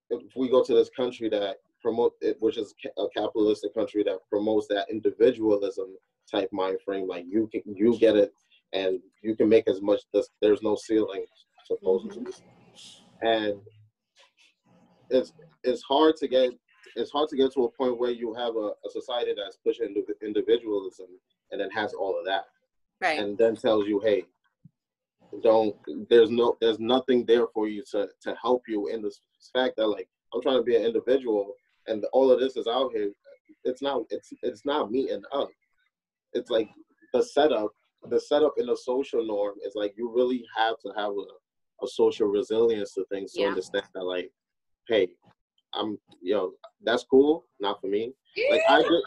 if 0.10 0.22
we 0.38 0.50
go 0.50 0.64
to 0.64 0.74
this 0.74 0.90
country 0.96 1.28
that 1.30 1.58
promote 1.82 2.14
it, 2.22 2.38
which 2.40 2.58
is 2.58 2.74
a 2.98 3.06
capitalistic 3.16 3.74
country 3.76 4.04
that 4.04 4.20
promotes 4.30 4.68
that 4.68 4.88
individualism 4.90 5.98
type 6.32 6.50
mind 6.54 6.78
frame, 6.86 7.08
like 7.10 7.26
you 7.28 7.50
can 7.52 7.62
you 7.66 7.98
get 7.98 8.16
it 8.16 8.34
and 8.72 9.02
you 9.22 9.36
can 9.36 9.50
make 9.50 9.68
as 9.68 9.82
much. 9.82 10.00
There's 10.42 10.62
no 10.64 10.78
ceiling 10.78 11.26
supposedly, 11.68 12.32
mm-hmm. 12.32 13.28
and 13.28 13.62
it's 15.12 15.34
it's 15.64 15.82
hard 15.84 16.16
to 16.18 16.28
get 16.28 16.52
it's 16.96 17.12
hard 17.12 17.30
to 17.30 17.38
get 17.38 17.54
to 17.54 17.66
a 17.66 17.72
point 17.72 18.00
where 18.00 18.12
you 18.12 18.34
have 18.34 18.56
a, 18.56 18.72
a 18.86 18.90
society 18.90 19.34
that's 19.36 19.58
pushing 19.58 19.96
individualism 20.22 21.08
and 21.52 21.62
then 21.62 21.70
has 21.72 21.94
all 21.94 22.18
of 22.18 22.26
that, 22.26 22.46
right? 23.00 23.20
And 23.20 23.38
then 23.38 23.56
tells 23.56 23.88
you, 23.88 24.02
hey, 24.04 24.26
don't 25.44 25.76
there's 26.10 26.30
no 26.30 26.58
there's 26.60 26.80
nothing 26.80 27.26
there 27.26 27.48
for 27.54 27.68
you 27.68 27.84
to 27.92 28.10
to 28.22 28.36
help 28.42 28.64
you 28.68 28.88
in 28.88 29.02
this 29.02 29.22
fact 29.54 29.76
that 29.78 29.88
like 29.88 30.10
I'm 30.34 30.42
trying 30.42 30.58
to 30.58 30.64
be 30.64 30.76
an 30.76 30.84
individual 30.84 31.54
and 31.88 32.06
all 32.14 32.32
of 32.32 32.40
this 32.40 32.58
is 32.58 32.68
out 32.68 32.92
here. 32.94 33.12
It's 33.64 33.82
not 33.82 34.04
it's 34.10 34.34
it's 34.42 34.66
not 34.66 34.92
meeting 34.92 35.24
up. 35.32 35.50
It's 36.34 36.50
like 36.50 36.70
the 37.14 37.24
setup 37.24 37.72
the 38.10 38.20
setup 38.20 38.54
in 38.58 38.70
a 38.70 38.76
social 38.76 39.26
norm 39.26 39.56
is 39.66 39.74
like 39.76 39.94
you 39.98 40.12
really 40.14 40.44
have 40.56 40.76
to 40.80 40.92
have 40.96 41.12
a, 41.12 41.86
a 41.86 41.88
social 41.88 42.28
resilience 42.28 42.94
to 42.94 43.06
things 43.06 43.34
to 43.34 43.42
yeah. 43.42 43.48
understand 43.48 43.86
that 43.94 44.04
like, 44.04 44.32
hey, 44.88 45.10
I'm 45.74 45.98
yo, 46.22 46.54
that's 46.84 47.04
cool, 47.04 47.46
not 47.60 47.82
for 47.82 47.88
me. 47.88 48.14
Like 48.50 48.62
I 48.70 48.82
did 48.82 49.04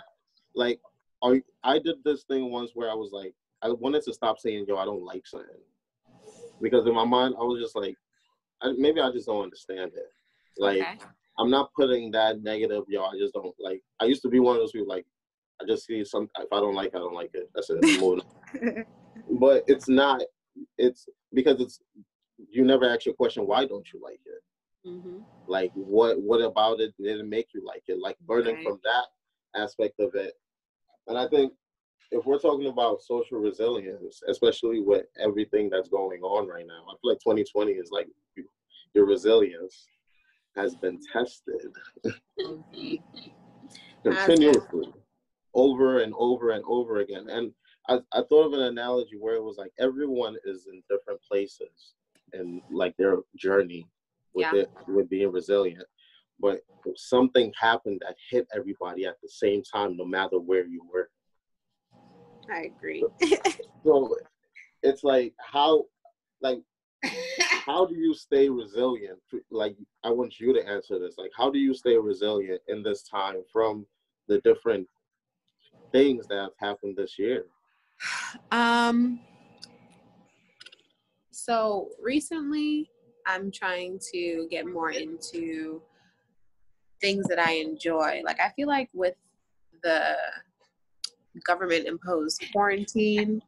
like 0.55 0.81
I 1.23 1.43
I 1.63 1.79
did 1.79 1.97
this 2.05 2.25
thing 2.25 2.51
once 2.51 2.73
where 2.75 2.91
I 2.91 2.95
was 2.95 3.11
like 3.13 3.35
I 3.63 3.71
wanted 3.71 4.03
to 4.05 4.15
stop 4.15 4.39
saying 4.39 4.67
yo, 4.69 4.77
I 4.77 4.85
don't 4.85 5.05
like 5.05 5.27
something. 5.27 5.49
Because 6.61 6.87
in 6.87 6.95
my 6.95 7.05
mind 7.05 7.35
I 7.39 7.45
was 7.45 7.61
just 7.61 7.77
like 7.77 7.97
I, 8.63 8.73
maybe 8.79 9.01
I 9.01 9.11
just 9.11 9.27
don't 9.27 9.43
understand 9.43 9.93
it. 9.95 10.11
Like 10.59 10.83
okay. 10.83 10.99
I'm 11.39 11.51
not 11.51 11.73
putting 11.75 12.13
that 12.13 12.43
negative, 12.43 12.85
yo, 12.89 13.05
I 13.05 13.19
just 13.19 13.35
don't 13.35 13.55
like 13.59 13.83
I 14.01 14.05
used 14.05 14.23
to 14.23 14.29
be 14.29 14.41
one 14.41 14.57
of 14.57 14.63
those 14.63 14.73
people 14.73 14.89
like 14.89 15.07
I 15.61 15.65
just 15.67 15.87
see 15.87 16.05
some. 16.05 16.29
If 16.39 16.53
I 16.53 16.61
don't 16.61 16.75
like, 16.75 16.89
it, 16.89 16.97
I 16.97 16.99
don't 16.99 17.15
like 17.15 17.31
it. 17.35 17.51
That's 17.55 17.71
it. 17.71 18.17
but 19.41 19.65
it's 19.67 19.89
not. 19.89 20.23
It's 20.79 21.09
because 21.33 21.61
it's. 21.61 21.81
You 22.51 22.65
never 22.65 22.89
ask 22.89 23.07
your 23.07 23.15
question. 23.15 23.47
Why 23.47 23.65
don't 23.65 23.87
you 23.93 24.01
like 24.03 24.21
it? 24.27 24.43
Mm-hmm. 24.87 25.19
Like 25.47 25.71
what? 25.75 26.21
What 26.21 26.41
about 26.41 26.81
it 26.81 26.95
didn't 27.01 27.29
make 27.29 27.49
you 27.55 27.65
like 27.65 27.83
it? 27.89 27.99
Like 28.01 28.19
burning 28.21 28.57
right. 28.57 28.65
from 28.65 28.81
that 28.85 29.61
aspect 29.61 30.01
of 30.01 30.15
it. 30.15 30.35
And 31.07 31.19
I 31.19 31.29
think 31.29 31.53
if 32.11 32.25
we're 32.25 32.39
talking 32.39 32.69
about 32.69 33.03
social 33.03 33.39
resilience, 33.39 34.23
especially 34.29 34.81
with 34.81 35.07
everything 35.19 35.71
that's 35.71 35.89
going 35.89 36.23
on 36.23 36.49
right 36.49 36.67
now, 36.67 36.85
I 36.89 36.95
feel 37.01 37.13
like 37.13 37.21
2020 37.21 37.73
is 37.73 37.91
like 37.91 38.09
your 38.95 39.07
resilience 39.07 39.89
has 40.57 40.77
been 40.77 41.01
tested 41.13 41.73
continuously 44.05 44.93
over 45.55 46.01
and 46.01 46.15
over 46.17 46.51
and 46.51 46.65
over 46.67 47.01
again. 47.01 47.29
And 47.29 47.53
I, 47.89 47.99
I 48.13 48.23
thought 48.29 48.47
of 48.47 48.53
an 48.53 48.63
analogy 48.63 49.17
where 49.19 49.35
it 49.35 49.43
was 49.43 49.57
like 49.59 49.73
everyone 49.79 50.37
is 50.45 50.67
in 50.71 50.83
different 50.89 51.21
places 51.23 51.95
and 52.33 52.63
like 52.71 52.97
their 52.97 53.19
journey 53.37 53.87
with 54.35 54.47
yeah. 54.53 54.61
it 54.61 54.71
with 54.89 55.09
being 55.09 55.33
resilient. 55.33 55.87
But 56.41 56.61
something 56.97 57.53
happened 57.59 58.03
that 58.05 58.17
hit 58.31 58.47
everybody 58.55 59.07
at 59.07 59.21
the 59.23 59.29
same 59.29 59.63
time, 59.63 59.97
no 59.97 60.05
matter 60.05 60.39
where 60.39 60.67
you 60.67 60.83
were. 60.93 61.11
I 62.53 62.65
agree. 62.77 63.05
so 63.85 64.15
it's 64.83 65.05
like 65.05 65.33
how 65.39 65.85
like 66.43 66.59
how 67.67 67.87
do 67.87 67.95
you 67.95 68.15
stay 68.15 68.49
resilient? 68.49 69.19
Like 69.51 69.77
I 70.03 70.11
want 70.11 70.41
you 70.41 70.53
to 70.53 70.67
answer 70.69 70.99
this. 70.99 71.15
Like 71.17 71.31
how 71.37 71.51
do 71.51 71.59
you 71.59 71.75
stay 71.75 71.97
resilient 71.97 72.61
in 72.69 72.83
this 72.83 73.03
time 73.03 73.43
from 73.53 73.87
the 74.29 74.41
different 74.41 74.87
things 75.93 76.27
that 76.29 76.39
have 76.39 76.51
happened 76.59 76.97
this 76.97 77.19
year? 77.19 77.47
Um, 78.51 79.21
so 81.31 81.91
recently, 82.03 82.91
I'm 83.27 83.51
trying 83.51 83.99
to 84.13 84.47
get 84.51 84.67
more 84.67 84.91
into 84.91 85.83
things 87.01 87.27
that 87.29 87.39
I 87.39 87.53
enjoy. 87.53 88.23
Like, 88.25 88.41
I 88.41 88.51
feel 88.51 88.69
like 88.69 88.89
with 88.93 89.15
the 89.83 90.17
government 91.45 91.87
imposed 91.87 92.45
quarantine, 92.53 93.41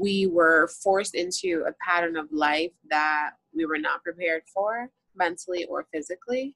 we 0.00 0.26
were 0.26 0.68
forced 0.82 1.14
into 1.14 1.64
a 1.66 1.72
pattern 1.84 2.16
of 2.16 2.26
life 2.30 2.70
that 2.88 3.32
we 3.54 3.66
were 3.66 3.78
not 3.78 4.02
prepared 4.02 4.42
for 4.52 4.88
mentally 5.16 5.64
or 5.66 5.86
physically. 5.92 6.54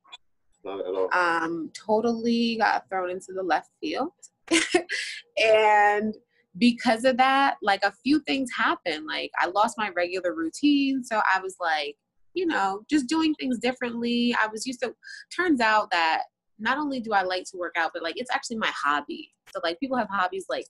Not 0.65 0.81
at 0.81 0.87
all. 0.87 1.09
Um, 1.13 1.71
totally 1.75 2.57
got 2.57 2.89
thrown 2.89 3.11
into 3.11 3.33
the 3.33 3.43
left 3.43 3.71
field. 3.81 4.13
and 5.37 6.15
because 6.59 7.05
of 7.05 7.17
that, 7.19 7.57
like 7.63 7.83
a 7.85 7.93
few 7.93 8.21
things 8.21 8.51
happened. 8.57 9.07
Like 9.07 9.31
I 9.39 9.47
lost 9.47 9.77
my 9.77 9.91
regular 9.91 10.35
routine. 10.35 11.05
So 11.05 11.21
I 11.33 11.41
was 11.41 11.57
like, 11.61 11.97
you 12.37 12.47
know, 12.47 12.83
just 12.89 13.09
doing 13.09 13.35
things 13.35 13.59
differently. 13.59 14.37
I 14.41 14.47
was 14.47 14.67
used 14.67 14.81
to, 14.83 14.95
turns 15.35 15.61
out 15.61 15.91
that 15.91 16.25
not 16.59 16.77
only 16.77 17.01
do 17.01 17.13
I 17.15 17.23
like 17.23 17.45
to 17.45 17.57
work 17.57 17.75
out, 17.77 17.93
but 17.95 18.03
like 18.03 18.19
it's 18.19 18.31
actually 18.31 18.59
my 18.59 18.71
hobby. 18.85 19.33
So 19.55 19.61
like 19.65 19.81
people 19.81 19.97
have 19.97 20.09
hobbies 20.11 20.45
like 20.51 20.67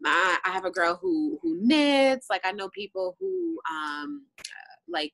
my, 0.00 0.36
I 0.44 0.50
have 0.50 0.66
a 0.66 0.70
girl 0.70 0.98
who 1.00 1.38
who 1.42 1.58
knits. 1.62 2.26
Like 2.28 2.42
I 2.44 2.52
know 2.52 2.68
people 2.68 3.16
who 3.18 3.58
um 3.70 4.26
like 4.86 5.12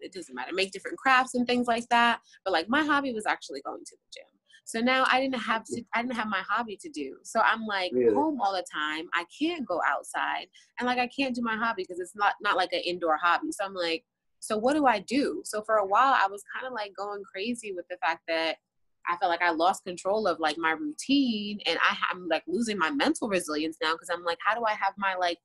it 0.00 0.12
doesn't 0.12 0.34
matter 0.34 0.52
make 0.52 0.72
different 0.72 0.98
crafts 0.98 1.34
and 1.34 1.46
things 1.46 1.68
like 1.68 1.88
that. 1.90 2.18
But 2.44 2.52
like 2.52 2.68
my 2.68 2.84
hobby 2.84 3.12
was 3.12 3.26
actually 3.26 3.60
going 3.62 3.84
to 3.84 3.96
the 3.96 4.18
gym. 4.20 4.26
So 4.64 4.80
now 4.80 5.06
I 5.10 5.20
didn't 5.20 5.40
have 5.40 5.64
to 5.66 5.82
I 5.94 6.02
didn't 6.02 6.16
have 6.16 6.28
my 6.28 6.42
hobby 6.48 6.76
to 6.82 6.90
do. 6.90 7.18
So 7.22 7.40
I'm 7.40 7.66
like 7.66 7.92
really? 7.92 8.14
home 8.14 8.40
all 8.40 8.52
the 8.52 8.64
time. 8.72 9.06
I 9.14 9.24
can't 9.40 9.66
go 9.66 9.80
outside 9.86 10.48
and 10.78 10.88
like 10.88 10.98
I 10.98 11.06
can't 11.06 11.34
do 11.34 11.42
my 11.42 11.56
hobby 11.56 11.84
because 11.84 12.00
it's 12.00 12.16
not 12.16 12.34
not 12.40 12.56
like 12.56 12.72
an 12.72 12.82
indoor 12.84 13.16
hobby. 13.16 13.52
So 13.52 13.64
I'm 13.64 13.74
like 13.74 14.04
so 14.40 14.56
what 14.56 14.74
do 14.74 14.86
I 14.86 15.00
do? 15.00 15.42
So 15.44 15.62
for 15.62 15.76
a 15.76 15.86
while 15.86 16.14
I 16.14 16.28
was 16.30 16.42
kind 16.54 16.66
of 16.66 16.72
like 16.72 16.94
going 16.96 17.22
crazy 17.24 17.72
with 17.72 17.86
the 17.88 17.96
fact 17.98 18.22
that 18.28 18.56
I 19.08 19.16
felt 19.16 19.30
like 19.30 19.42
I 19.42 19.50
lost 19.50 19.84
control 19.84 20.26
of 20.26 20.38
like 20.38 20.58
my 20.58 20.72
routine 20.72 21.60
and 21.66 21.78
I, 21.80 21.96
I'm 22.10 22.28
like 22.28 22.42
losing 22.46 22.78
my 22.78 22.90
mental 22.90 23.28
resilience 23.28 23.78
now 23.82 23.94
because 23.94 24.10
I'm 24.12 24.24
like, 24.24 24.38
how 24.44 24.54
do 24.54 24.64
I 24.66 24.72
have 24.72 24.94
my 24.98 25.14
like 25.14 25.38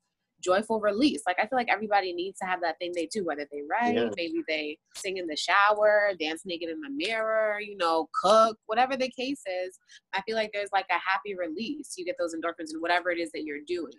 joyful 0.43 0.79
release. 0.79 1.21
Like 1.25 1.37
I 1.39 1.47
feel 1.47 1.57
like 1.57 1.69
everybody 1.69 2.13
needs 2.13 2.39
to 2.39 2.45
have 2.45 2.61
that 2.61 2.77
thing 2.79 2.91
they 2.93 3.07
do, 3.07 3.25
whether 3.25 3.47
they 3.51 3.61
write, 3.69 3.95
yeah. 3.95 4.09
maybe 4.17 4.43
they 4.47 4.77
sing 4.95 5.17
in 5.17 5.27
the 5.27 5.37
shower, 5.37 6.11
dance 6.19 6.43
naked 6.45 6.69
in 6.69 6.81
the 6.81 6.89
mirror, 6.89 7.59
you 7.59 7.77
know, 7.77 8.09
cook, 8.21 8.57
whatever 8.65 8.97
the 8.97 9.09
case 9.09 9.41
is. 9.65 9.79
I 10.13 10.21
feel 10.21 10.35
like 10.35 10.51
there's 10.53 10.69
like 10.73 10.87
a 10.89 10.93
happy 10.93 11.35
release. 11.35 11.93
You 11.97 12.05
get 12.05 12.15
those 12.19 12.35
endorphins 12.35 12.71
and 12.73 12.81
whatever 12.81 13.09
it 13.11 13.19
is 13.19 13.31
that 13.31 13.43
you're 13.43 13.63
doing. 13.65 13.93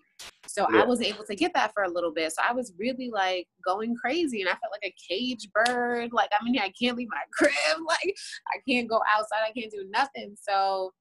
So 0.46 0.66
yeah. 0.70 0.82
I 0.82 0.84
was 0.84 1.00
able 1.00 1.24
to 1.24 1.34
get 1.34 1.52
that 1.54 1.72
for 1.72 1.84
a 1.84 1.90
little 1.90 2.12
bit. 2.12 2.32
So 2.32 2.42
I 2.48 2.52
was 2.52 2.72
really 2.78 3.10
like 3.10 3.46
going 3.64 3.96
crazy 3.96 4.40
and 4.40 4.48
I 4.48 4.52
felt 4.52 4.72
like 4.72 4.84
a 4.84 4.94
cage 5.08 5.48
bird. 5.52 6.12
Like 6.12 6.30
I 6.38 6.44
mean, 6.44 6.58
I 6.58 6.72
can't 6.80 6.96
leave 6.96 7.08
my 7.10 7.22
crib. 7.32 7.54
Like 7.86 8.14
I 8.48 8.58
can't 8.68 8.88
go 8.88 9.00
outside. 9.16 9.44
I 9.46 9.52
can't 9.52 9.72
do 9.72 9.86
nothing. 9.90 10.36
So 10.40 10.92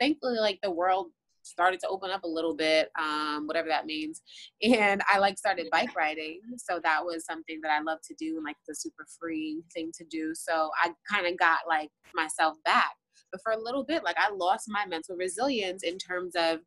thankfully 0.00 0.38
like 0.38 0.58
the 0.62 0.70
world 0.70 1.08
started 1.42 1.80
to 1.80 1.88
open 1.88 2.10
up 2.10 2.24
a 2.24 2.28
little 2.28 2.54
bit, 2.54 2.90
um, 2.98 3.46
whatever 3.46 3.68
that 3.68 3.86
means. 3.86 4.22
And 4.62 5.02
I 5.12 5.18
like 5.18 5.38
started 5.38 5.68
bike 5.70 5.94
riding. 5.96 6.40
So 6.56 6.80
that 6.82 7.04
was 7.04 7.24
something 7.24 7.60
that 7.62 7.70
I 7.70 7.82
love 7.82 7.98
to 8.08 8.14
do 8.18 8.36
and 8.36 8.44
like 8.44 8.56
the 8.66 8.74
super 8.74 9.06
freeing 9.18 9.62
thing 9.74 9.90
to 9.98 10.04
do. 10.04 10.34
So 10.34 10.70
I 10.82 10.92
kind 11.08 11.26
of 11.26 11.36
got 11.38 11.60
like 11.68 11.90
myself 12.14 12.56
back. 12.64 12.92
But 13.32 13.40
for 13.42 13.52
a 13.52 13.58
little 13.58 13.84
bit, 13.84 14.04
like 14.04 14.16
I 14.18 14.30
lost 14.30 14.66
my 14.68 14.86
mental 14.86 15.16
resilience 15.16 15.82
in 15.82 15.98
terms 15.98 16.34
of 16.36 16.60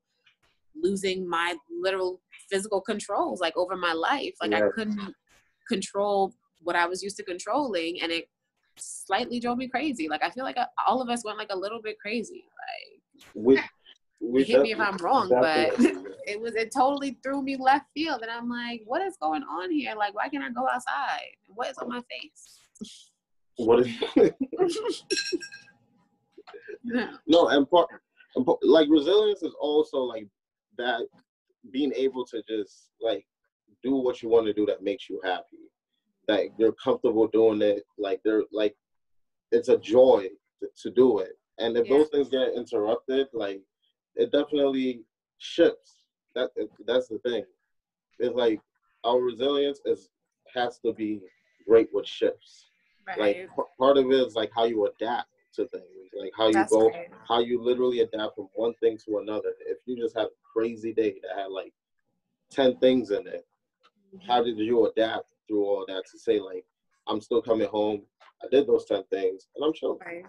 losing 0.75 1.27
my 1.27 1.55
literal 1.81 2.21
physical 2.49 2.81
controls 2.81 3.39
like 3.39 3.55
over 3.55 3.75
my 3.75 3.93
life. 3.93 4.33
Like 4.41 4.51
yeah. 4.51 4.65
I 4.65 4.69
couldn't 4.75 4.99
control 5.69 6.33
what 6.61 6.75
I 6.75 6.85
was 6.85 7.01
used 7.01 7.17
to 7.17 7.23
controlling 7.23 8.01
and 8.01 8.11
it 8.11 8.27
slightly 8.77 9.39
drove 9.39 9.57
me 9.57 9.67
crazy. 9.67 10.07
Like 10.09 10.23
I 10.23 10.29
feel 10.29 10.43
like 10.43 10.57
uh, 10.57 10.65
all 10.87 11.01
of 11.01 11.09
us 11.09 11.23
went 11.23 11.37
like 11.37 11.51
a 11.51 11.57
little 11.57 11.81
bit 11.81 11.97
crazy. 11.99 12.43
Like 12.43 13.25
we 13.33 13.59
we 14.21 14.43
hit 14.43 14.61
me 14.61 14.71
if 14.71 14.79
I'm 14.79 14.97
wrong, 14.97 15.29
but 15.29 15.73
it 16.27 16.39
was 16.39 16.55
it 16.55 16.73
totally 16.73 17.17
threw 17.23 17.41
me 17.41 17.57
left 17.57 17.87
field, 17.93 18.21
and 18.21 18.31
I'm 18.31 18.49
like, 18.49 18.81
what 18.85 19.01
is 19.01 19.17
going 19.17 19.43
on 19.43 19.71
here? 19.71 19.93
Like, 19.95 20.15
why 20.15 20.29
can't 20.29 20.43
I 20.43 20.49
go 20.49 20.67
outside? 20.67 21.35
What 21.47 21.69
is 21.69 21.77
on 21.77 21.89
my 21.89 22.01
face? 22.09 22.59
What 23.57 23.79
is? 23.81 23.89
no, 27.27 27.47
and 27.49 27.69
part, 27.69 27.89
and 28.35 28.45
part, 28.45 28.59
like 28.63 28.87
resilience 28.89 29.43
is 29.43 29.55
also 29.59 29.99
like 29.99 30.27
that 30.77 31.01
being 31.71 31.93
able 31.95 32.25
to 32.25 32.43
just 32.47 32.89
like 33.01 33.25
do 33.83 33.95
what 33.95 34.21
you 34.21 34.29
want 34.29 34.45
to 34.45 34.53
do 34.53 34.65
that 34.65 34.83
makes 34.83 35.09
you 35.09 35.19
happy 35.23 35.69
that 36.27 36.45
you're 36.57 36.73
comfortable 36.73 37.27
doing 37.27 37.61
it 37.61 37.83
like 37.97 38.19
they're 38.23 38.43
like 38.51 38.75
it's 39.51 39.69
a 39.69 39.77
joy 39.77 40.27
to, 40.59 40.67
to 40.75 40.91
do 40.91 41.19
it 41.19 41.37
and 41.59 41.77
if 41.77 41.87
yeah. 41.87 41.97
those 41.97 42.09
things 42.09 42.29
get 42.29 42.53
interrupted 42.55 43.27
like 43.33 43.61
it 44.15 44.31
definitely 44.31 45.03
shifts. 45.37 46.05
That 46.35 46.49
that's 46.85 47.07
the 47.07 47.19
thing. 47.19 47.43
It's 48.19 48.35
like 48.35 48.59
our 49.03 49.19
resilience 49.19 49.79
is 49.85 50.09
has 50.53 50.79
to 50.79 50.93
be 50.93 51.21
great 51.67 51.89
with 51.93 52.07
shifts. 52.07 52.69
Right. 53.07 53.19
Like 53.19 53.49
part 53.77 53.97
of 53.97 54.05
it 54.05 54.13
is 54.13 54.35
like 54.35 54.51
how 54.53 54.65
you 54.65 54.85
adapt 54.87 55.29
to 55.55 55.67
things, 55.67 55.85
like 56.19 56.31
how 56.35 56.47
you 56.47 56.53
that's 56.53 56.71
go, 56.71 56.89
right. 56.89 57.09
how 57.27 57.39
you 57.39 57.61
literally 57.61 58.01
adapt 58.01 58.35
from 58.35 58.49
one 58.55 58.73
thing 58.81 58.97
to 59.05 59.19
another. 59.19 59.53
If 59.65 59.77
you 59.85 59.95
just 59.95 60.15
have 60.17 60.27
a 60.27 60.51
crazy 60.53 60.93
day 60.93 61.15
that 61.21 61.39
had 61.39 61.51
like 61.51 61.73
ten 62.51 62.77
things 62.77 63.11
in 63.11 63.27
it, 63.27 63.45
mm-hmm. 64.15 64.27
how 64.27 64.43
did 64.43 64.57
you 64.57 64.87
adapt 64.87 65.27
through 65.47 65.63
all 65.63 65.85
that 65.87 66.03
to 66.11 66.19
say 66.19 66.39
like 66.39 66.65
I'm 67.07 67.21
still 67.21 67.41
coming 67.41 67.67
home. 67.67 68.01
I 68.43 68.47
did 68.51 68.67
those 68.67 68.85
ten 68.85 69.03
things, 69.11 69.47
and 69.55 69.63
I'm 69.63 69.73
chilling. 69.73 69.99
Right. 70.05 70.25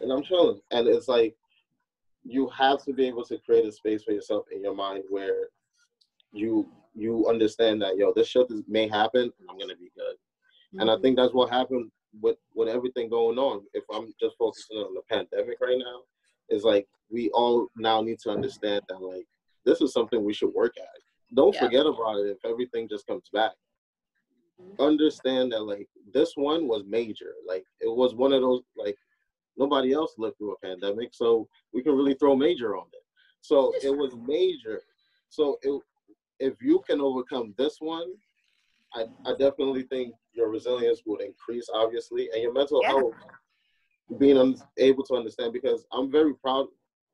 And 0.00 0.12
I'm 0.12 0.22
chilling, 0.22 0.60
and 0.70 0.86
it's 0.88 1.08
like 1.08 1.36
you 2.24 2.48
have 2.48 2.82
to 2.84 2.92
be 2.92 3.06
able 3.06 3.24
to 3.24 3.38
create 3.38 3.66
a 3.66 3.72
space 3.72 4.02
for 4.02 4.12
yourself 4.12 4.46
in 4.52 4.62
your 4.62 4.74
mind 4.74 5.04
where 5.10 5.48
you 6.32 6.66
you 6.94 7.26
understand 7.28 7.80
that 7.82 7.96
yo 7.96 8.12
this 8.14 8.28
shit 8.28 8.46
is, 8.50 8.62
may 8.66 8.88
happen 8.88 9.22
and 9.22 9.48
i'm 9.48 9.58
gonna 9.58 9.76
be 9.76 9.90
good 9.96 10.14
mm-hmm. 10.14 10.80
and 10.80 10.90
i 10.90 10.94
mm-hmm. 10.94 11.02
think 11.02 11.16
that's 11.16 11.34
what 11.34 11.50
happened 11.50 11.90
with 12.20 12.36
with 12.54 12.68
everything 12.68 13.08
going 13.08 13.38
on 13.38 13.62
if 13.74 13.84
i'm 13.92 14.12
just 14.20 14.36
focusing 14.38 14.78
on 14.78 14.94
the 14.94 15.02
pandemic 15.10 15.58
right 15.60 15.78
now 15.78 16.00
is 16.48 16.64
like 16.64 16.86
we 17.10 17.30
all 17.30 17.68
now 17.76 18.00
need 18.00 18.18
to 18.18 18.30
understand 18.30 18.82
that 18.88 19.00
like 19.00 19.26
this 19.64 19.80
is 19.80 19.92
something 19.92 20.24
we 20.24 20.34
should 20.34 20.52
work 20.54 20.74
at 20.78 20.88
don't 21.34 21.54
yeah. 21.54 21.60
forget 21.60 21.86
about 21.86 22.16
it 22.16 22.26
if 22.26 22.38
everything 22.44 22.88
just 22.88 23.06
comes 23.06 23.28
back 23.32 23.52
mm-hmm. 24.60 24.82
understand 24.82 25.52
that 25.52 25.62
like 25.62 25.88
this 26.12 26.32
one 26.36 26.68
was 26.68 26.84
major 26.86 27.32
like 27.46 27.64
it 27.80 27.88
was 27.88 28.14
one 28.14 28.32
of 28.32 28.40
those 28.40 28.62
like 28.76 28.96
Nobody 29.56 29.92
else 29.92 30.14
lived 30.18 30.38
through 30.38 30.52
a 30.54 30.66
pandemic, 30.66 31.10
so 31.12 31.48
we 31.72 31.82
can 31.82 31.94
really 31.94 32.14
throw 32.14 32.34
major 32.34 32.76
on 32.76 32.86
it. 32.92 33.02
So 33.40 33.72
it 33.82 33.96
was 33.96 34.14
major. 34.16 34.80
So 35.28 35.58
it, 35.62 35.80
if 36.40 36.54
you 36.60 36.82
can 36.88 37.00
overcome 37.00 37.54
this 37.56 37.76
one, 37.80 38.12
I, 38.94 39.06
I 39.24 39.32
definitely 39.32 39.82
think 39.82 40.14
your 40.32 40.50
resilience 40.50 41.02
would 41.06 41.20
increase, 41.20 41.68
obviously, 41.72 42.30
and 42.32 42.42
your 42.42 42.52
mental 42.52 42.80
yeah. 42.82 42.88
health 42.88 43.14
being 44.18 44.38
un- 44.38 44.56
able 44.78 45.04
to 45.04 45.14
understand. 45.14 45.52
Because 45.52 45.84
I'm 45.92 46.10
very 46.10 46.34
proud 46.34 46.66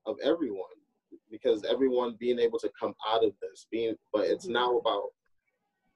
of 0.06 0.16
everyone, 0.22 0.64
because 1.30 1.64
everyone 1.64 2.16
being 2.18 2.38
able 2.38 2.58
to 2.58 2.70
come 2.78 2.94
out 3.08 3.24
of 3.24 3.32
this, 3.40 3.66
being, 3.70 3.94
but 4.12 4.26
it's 4.26 4.44
mm-hmm. 4.44 4.54
now 4.54 4.78
about 4.78 5.10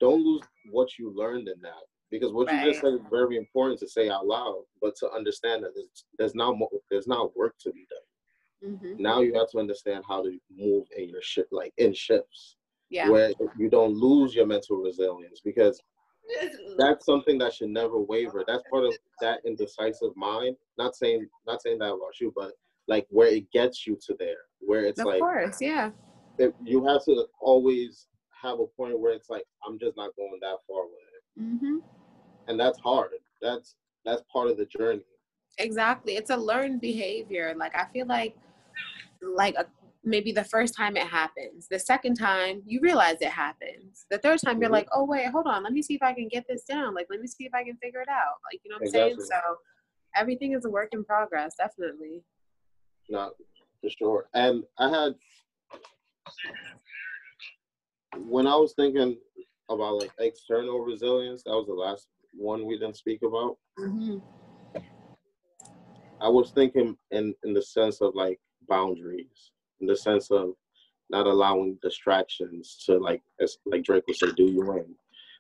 don't 0.01 0.23
lose 0.23 0.43
what 0.71 0.99
you 0.99 1.13
learned 1.15 1.49
in 1.49 1.61
that 1.63 1.85
because 2.15 2.33
what 2.33 2.47
right. 2.47 2.65
you 2.65 2.71
just 2.71 2.81
said 2.81 2.95
is 2.95 3.01
very 3.11 3.37
important 3.37 3.81
to 3.81 3.89
say 3.89 4.09
out 4.09 4.25
loud, 4.25 4.63
but 4.81 4.95
to 4.95 5.11
understand 5.11 5.65
that 5.65 5.73
there's, 5.75 6.05
there's 6.17 6.35
now 6.37 6.53
more, 6.53 6.69
there's 6.89 7.09
now 7.09 7.33
work 7.35 7.57
to 7.59 7.73
be 7.73 7.87
done. 7.91 8.73
Mm-hmm. 8.73 9.03
Now 9.03 9.21
you 9.21 9.35
have 9.35 9.51
to 9.51 9.59
understand 9.59 10.05
how 10.09 10.23
to 10.23 10.39
move 10.57 10.87
in 10.97 11.09
your 11.09 11.23
ship, 11.23 11.49
like 11.51 11.73
in 11.77 11.93
shifts, 11.93 12.55
yeah. 12.89 13.09
where 13.09 13.33
you 13.59 13.69
don't 13.69 13.95
lose 13.95 14.33
your 14.33 14.47
mental 14.47 14.77
resilience 14.77 15.41
because 15.45 15.83
that's 16.79 17.05
something 17.05 17.37
that 17.39 17.53
should 17.53 17.71
never 17.71 17.99
waver. 17.99 18.45
That's 18.47 18.63
part 18.71 18.85
of 18.85 18.95
that 19.21 19.41
indecisive 19.45 20.17
mind. 20.17 20.57
Not 20.79 20.95
saying 20.95 21.27
not 21.49 21.63
saying 21.63 21.81
that 21.81 21.93
about 21.93 22.21
you, 22.21 22.33
but 22.35 22.53
like 22.87 23.07
where 23.11 23.29
it 23.29 23.51
gets 23.51 23.89
you 23.89 23.99
to 24.07 24.15
there, 24.21 24.37
where 24.61 24.87
it's 24.87 25.01
of 25.01 25.07
like, 25.07 25.17
of 25.17 25.21
course, 25.21 25.61
yeah. 25.61 25.91
If 26.39 26.53
you 26.63 26.87
have 26.87 27.05
to 27.07 27.27
always 27.41 28.07
have 28.41 28.61
a 28.61 28.67
point 28.67 28.99
where 29.01 29.13
it's 29.13 29.29
like 29.29 29.45
I'm 29.67 29.81
just 29.81 29.97
not 29.97 30.15
going 30.17 30.39
that 30.41 30.59
far 30.69 30.85
with 30.85 30.93
it. 30.93 31.43
Mm-hmm 31.43 31.79
and 32.49 32.59
that's 32.59 32.79
hard. 32.81 33.11
That's 33.43 33.77
that's 34.05 34.23
part 34.33 34.49
of 34.49 34.57
the 34.57 34.67
journey. 34.67 35.05
Exactly, 35.59 36.17
it's 36.17 36.31
a 36.31 36.37
learned 36.37 36.81
behavior. 36.81 37.55
Like 37.57 37.75
I 37.75 37.87
feel 37.93 38.07
like, 38.07 38.37
like 39.23 39.55
a, 39.57 39.67
maybe 40.03 40.33
the 40.33 40.45
first 40.45 40.77
time 40.77 40.97
it 40.97 41.07
happens, 41.07 41.69
the 41.71 41.79
second 41.79 42.15
time 42.15 42.63
you 42.67 42.81
realize 42.81 43.17
it 43.21 43.29
happens, 43.29 44.05
the 44.11 44.19
third 44.19 44.41
time 44.45 44.59
you're 44.59 44.67
mm-hmm. 44.67 44.75
like, 44.75 44.89
oh 44.93 45.05
wait, 45.05 45.27
hold 45.29 45.47
on, 45.47 45.63
let 45.63 45.73
me 45.73 45.83
see 45.83 45.95
if 45.95 46.03
I 46.03 46.13
can 46.13 46.29
get 46.29 46.45
this 46.49 46.65
down. 46.65 46.95
Like 46.95 47.07
let 47.11 47.21
me 47.21 47.27
see 47.27 47.45
if 47.45 47.55
I 47.55 47.65
can 47.65 47.77
figure 47.77 48.01
it 48.01 48.09
out. 48.09 48.37
Like 48.51 48.61
you 48.65 48.71
know 48.71 48.77
what 48.77 48.83
I'm 48.83 48.89
exactly. 48.89 49.25
saying? 49.25 49.43
So 49.47 49.57
everything 50.17 50.53
is 50.53 50.65
a 50.65 50.71
work 50.71 50.91
in 50.93 51.05
progress, 51.05 51.55
definitely. 51.57 52.23
Not 53.09 53.33
for 53.81 53.91
sure. 53.91 54.27
And 54.35 54.65
I 54.79 54.89
had 54.89 55.15
when 58.17 58.47
I 58.47 58.55
was 58.57 58.75
thinking 58.75 59.17
about 59.69 60.01
like 60.01 60.11
external 60.19 60.81
resilience, 60.81 61.43
that 61.45 61.51
was 61.51 61.67
the 61.67 61.75
last 61.75 62.09
one 62.37 62.67
we 62.67 62.79
didn't 62.79 62.97
speak 62.97 63.21
about. 63.23 63.57
Mm-hmm. 63.79 64.19
I 66.21 66.29
was 66.29 66.51
thinking 66.51 66.97
in 67.11 67.35
in 67.45 67.53
the 67.53 67.63
sense 67.63 68.01
of 68.01 68.15
like 68.15 68.39
boundaries, 68.69 69.53
in 69.81 69.87
the 69.87 69.97
sense 69.97 70.31
of 70.31 70.55
not 71.11 71.27
allowing 71.27 71.79
distractions 71.83 72.83
to 72.87 72.99
like 72.99 73.23
as 73.41 73.59
like 73.67 73.85
Drake 73.85 74.05
would 74.07 74.17
say, 74.17 74.33
do 74.37 74.45
you 74.45 74.63
in. 74.73 74.95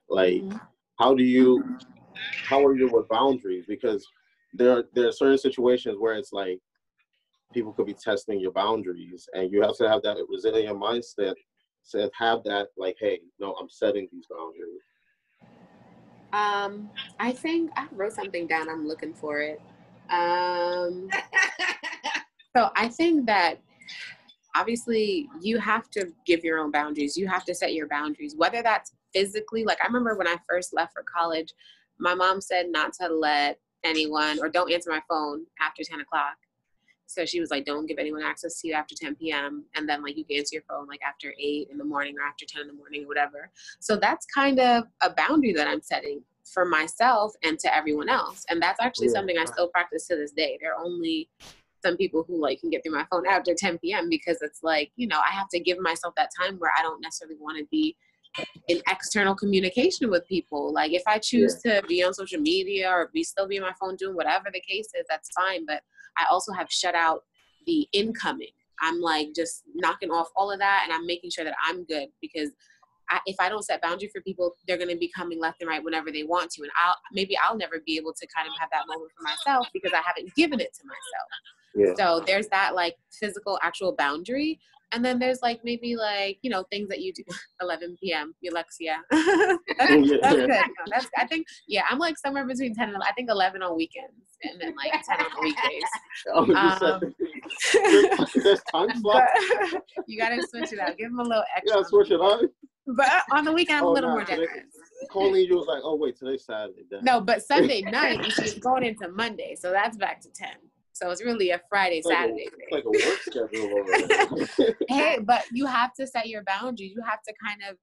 Like 0.08 0.42
mm-hmm. 0.42 0.58
how 0.98 1.14
do 1.14 1.22
you 1.22 1.78
how 2.46 2.64
are 2.64 2.76
you 2.76 2.90
with 2.92 3.08
boundaries? 3.08 3.64
Because 3.66 4.06
there 4.52 4.84
there 4.94 5.08
are 5.08 5.12
certain 5.12 5.38
situations 5.38 5.96
where 5.98 6.14
it's 6.14 6.32
like 6.32 6.60
people 7.52 7.72
could 7.72 7.86
be 7.86 7.94
testing 7.94 8.40
your 8.40 8.52
boundaries 8.52 9.28
and 9.34 9.50
you 9.52 9.62
have 9.62 9.76
to 9.76 9.88
have 9.88 10.02
that 10.02 10.16
resilient 10.28 10.78
mindset 10.78 11.34
to 11.90 12.10
have 12.18 12.42
that 12.44 12.68
like, 12.76 12.96
hey, 12.98 13.20
no, 13.38 13.54
I'm 13.60 13.68
setting 13.68 14.08
these 14.12 14.26
boundaries. 14.30 14.82
Um, 16.34 16.90
I 17.20 17.30
think 17.30 17.70
I 17.76 17.86
wrote 17.92 18.12
something 18.12 18.48
down. 18.48 18.68
I'm 18.68 18.88
looking 18.88 19.14
for 19.14 19.40
it. 19.40 19.60
Um, 20.10 21.08
so 22.56 22.70
I 22.74 22.88
think 22.88 23.26
that 23.26 23.60
obviously 24.56 25.28
you 25.40 25.58
have 25.58 25.88
to 25.90 26.12
give 26.26 26.42
your 26.42 26.58
own 26.58 26.72
boundaries. 26.72 27.16
You 27.16 27.28
have 27.28 27.44
to 27.44 27.54
set 27.54 27.72
your 27.72 27.86
boundaries, 27.86 28.34
whether 28.36 28.62
that's 28.62 28.92
physically. 29.12 29.64
Like 29.64 29.78
I 29.80 29.86
remember 29.86 30.16
when 30.16 30.26
I 30.26 30.36
first 30.48 30.74
left 30.74 30.92
for 30.92 31.04
college, 31.04 31.52
my 32.00 32.14
mom 32.14 32.40
said 32.40 32.66
not 32.68 32.92
to 32.94 33.08
let 33.08 33.60
anyone 33.84 34.40
or 34.40 34.48
don't 34.48 34.72
answer 34.72 34.90
my 34.90 35.02
phone 35.08 35.44
after 35.60 35.84
10 35.84 36.00
o'clock. 36.00 36.36
So 37.06 37.24
she 37.24 37.40
was 37.40 37.50
like, 37.50 37.64
don't 37.64 37.86
give 37.86 37.98
anyone 37.98 38.22
access 38.22 38.60
to 38.60 38.68
you 38.68 38.74
after 38.74 38.94
10 38.94 39.16
p.m. 39.16 39.64
And 39.74 39.88
then 39.88 40.02
like 40.02 40.16
you 40.16 40.24
can 40.24 40.38
answer 40.38 40.54
your 40.54 40.62
phone 40.68 40.86
like 40.86 41.00
after 41.06 41.34
8 41.38 41.68
in 41.70 41.78
the 41.78 41.84
morning 41.84 42.14
or 42.18 42.26
after 42.26 42.44
10 42.46 42.62
in 42.62 42.68
the 42.68 42.74
morning 42.74 43.04
or 43.04 43.08
whatever. 43.08 43.50
So 43.80 43.96
that's 43.96 44.26
kind 44.26 44.58
of 44.58 44.84
a 45.02 45.10
boundary 45.10 45.52
that 45.52 45.68
I'm 45.68 45.82
setting 45.82 46.22
for 46.44 46.64
myself 46.64 47.32
and 47.42 47.58
to 47.58 47.74
everyone 47.74 48.08
else. 48.08 48.44
And 48.48 48.60
that's 48.60 48.80
actually 48.80 49.08
yeah. 49.08 49.14
something 49.14 49.38
I 49.38 49.44
still 49.44 49.68
practice 49.68 50.06
to 50.08 50.16
this 50.16 50.32
day. 50.32 50.58
There 50.60 50.74
are 50.74 50.84
only 50.84 51.28
some 51.84 51.96
people 51.96 52.24
who 52.26 52.40
like 52.40 52.60
can 52.60 52.70
get 52.70 52.82
through 52.82 52.94
my 52.94 53.06
phone 53.10 53.26
after 53.26 53.54
10 53.54 53.78
p.m. 53.78 54.08
because 54.08 54.38
it's 54.40 54.62
like, 54.62 54.90
you 54.96 55.06
know, 55.06 55.18
I 55.18 55.32
have 55.32 55.48
to 55.50 55.60
give 55.60 55.78
myself 55.78 56.14
that 56.16 56.30
time 56.38 56.56
where 56.56 56.72
I 56.78 56.82
don't 56.82 57.00
necessarily 57.00 57.36
want 57.38 57.58
to 57.58 57.66
be 57.70 57.96
in 58.68 58.80
external 58.88 59.34
communication 59.34 60.10
with 60.10 60.26
people. 60.26 60.72
Like 60.72 60.92
if 60.92 61.02
I 61.06 61.18
choose 61.18 61.60
yeah. 61.64 61.80
to 61.80 61.86
be 61.86 62.02
on 62.02 62.14
social 62.14 62.40
media 62.40 62.90
or 62.90 63.10
be 63.12 63.22
still 63.22 63.46
be 63.46 63.58
on 63.58 63.64
my 63.64 63.74
phone 63.80 63.96
doing 63.96 64.16
whatever 64.16 64.46
the 64.52 64.60
case 64.60 64.88
is, 64.98 65.06
that's 65.08 65.30
fine. 65.30 65.64
But 65.66 65.82
I 66.18 66.26
also 66.30 66.52
have 66.52 66.70
shut 66.70 66.94
out 66.94 67.22
the 67.66 67.86
incoming. 67.92 68.52
I'm 68.80 69.00
like 69.00 69.28
just 69.34 69.62
knocking 69.74 70.10
off 70.10 70.28
all 70.36 70.50
of 70.50 70.58
that 70.58 70.82
and 70.84 70.92
I'm 70.92 71.06
making 71.06 71.30
sure 71.30 71.44
that 71.44 71.54
I'm 71.64 71.84
good 71.84 72.08
because 72.20 72.50
I, 73.10 73.20
if 73.26 73.36
I 73.38 73.48
don't 73.48 73.64
set 73.64 73.82
boundary 73.82 74.08
for 74.12 74.20
people, 74.22 74.54
they're 74.66 74.78
going 74.78 74.90
to 74.90 74.96
be 74.96 75.10
coming 75.14 75.38
left 75.38 75.60
and 75.60 75.68
right 75.68 75.82
whenever 75.82 76.10
they 76.10 76.22
want 76.22 76.50
to. 76.52 76.62
And 76.62 76.70
I'll, 76.82 76.96
maybe 77.12 77.36
I'll 77.36 77.56
never 77.56 77.82
be 77.86 77.96
able 77.96 78.14
to 78.14 78.26
kind 78.34 78.48
of 78.48 78.54
have 78.58 78.70
that 78.72 78.86
moment 78.88 79.10
for 79.16 79.22
myself 79.22 79.68
because 79.72 79.92
I 79.92 80.00
haven't 80.04 80.34
given 80.34 80.60
it 80.60 80.72
to 80.74 80.82
myself. 80.86 81.28
Yeah. 81.74 81.94
So 81.96 82.24
there's 82.26 82.48
that 82.48 82.74
like 82.74 82.96
physical 83.20 83.58
actual 83.62 83.94
boundary. 83.94 84.60
And 84.94 85.04
then 85.04 85.18
there's 85.18 85.42
like 85.42 85.60
maybe 85.64 85.96
like, 85.96 86.38
you 86.42 86.50
know, 86.50 86.64
things 86.70 86.88
that 86.88 87.00
you 87.00 87.12
do 87.12 87.24
11 87.60 87.96
p.m. 88.00 88.34
Alexia. 88.48 88.98
that's, 89.10 89.20
yeah. 89.20 90.16
that's 90.22 90.36
good. 90.36 90.48
No, 90.48 90.64
that's, 90.88 91.08
I 91.16 91.26
think, 91.26 91.46
yeah, 91.66 91.82
I'm 91.90 91.98
like 91.98 92.16
somewhere 92.16 92.46
between 92.46 92.74
10 92.74 92.94
and 92.94 93.02
I 93.02 93.12
think 93.12 93.28
11 93.30 93.62
on 93.62 93.76
weekends 93.76 94.14
and 94.44 94.60
then 94.60 94.74
like 94.76 94.92
10 94.92 95.26
on 95.26 95.42
weekdays. 95.42 95.82
Oh, 96.32 96.46
you 96.46 96.56
um, 96.56 97.14
there's 98.34 98.62
time 98.72 98.88
you 100.06 100.18
got 100.18 100.30
to 100.30 100.46
switch 100.48 100.72
it 100.72 100.78
out. 100.78 100.96
Give 100.96 101.10
them 101.10 101.20
a 101.20 101.22
little 101.22 101.44
extra. 101.54 101.78
Yeah, 101.80 101.82
switch 101.84 102.10
it 102.10 102.20
on. 102.20 102.48
But 102.86 103.24
on 103.32 103.44
the 103.44 103.52
weekend, 103.52 103.78
I'm 103.78 103.84
oh, 103.84 103.92
a 103.92 103.92
little 103.92 104.10
nah, 104.10 104.16
more 104.16 104.24
generous. 104.24 104.48
Colleen, 105.10 105.46
you 105.46 105.56
was 105.56 105.66
like, 105.66 105.82
oh, 105.84 105.96
wait, 105.96 106.16
today's 106.16 106.44
Saturday. 106.44 106.84
Then. 106.90 107.04
No, 107.04 107.20
but 107.20 107.42
Sunday 107.42 107.82
night, 107.82 108.32
she's 108.32 108.54
going 108.58 108.84
into 108.84 109.08
Monday. 109.08 109.54
So 109.58 109.70
that's 109.70 109.96
back 109.96 110.20
to 110.22 110.30
10. 110.30 110.48
So 110.94 111.10
it's 111.10 111.24
really 111.24 111.50
a 111.50 111.60
Friday, 111.68 112.00
like 112.04 112.16
Saturday. 112.16 112.48
A, 112.70 112.74
like 112.74 112.84
a 112.84 112.90
work 112.90 113.20
schedule. 113.20 114.74
hey, 114.88 115.18
but 115.20 115.44
you 115.52 115.66
have 115.66 115.92
to 115.94 116.06
set 116.06 116.28
your 116.28 116.44
boundaries. 116.44 116.92
You 116.94 117.02
have 117.02 117.20
to 117.26 117.34
kind 117.44 117.60
of 117.68 117.76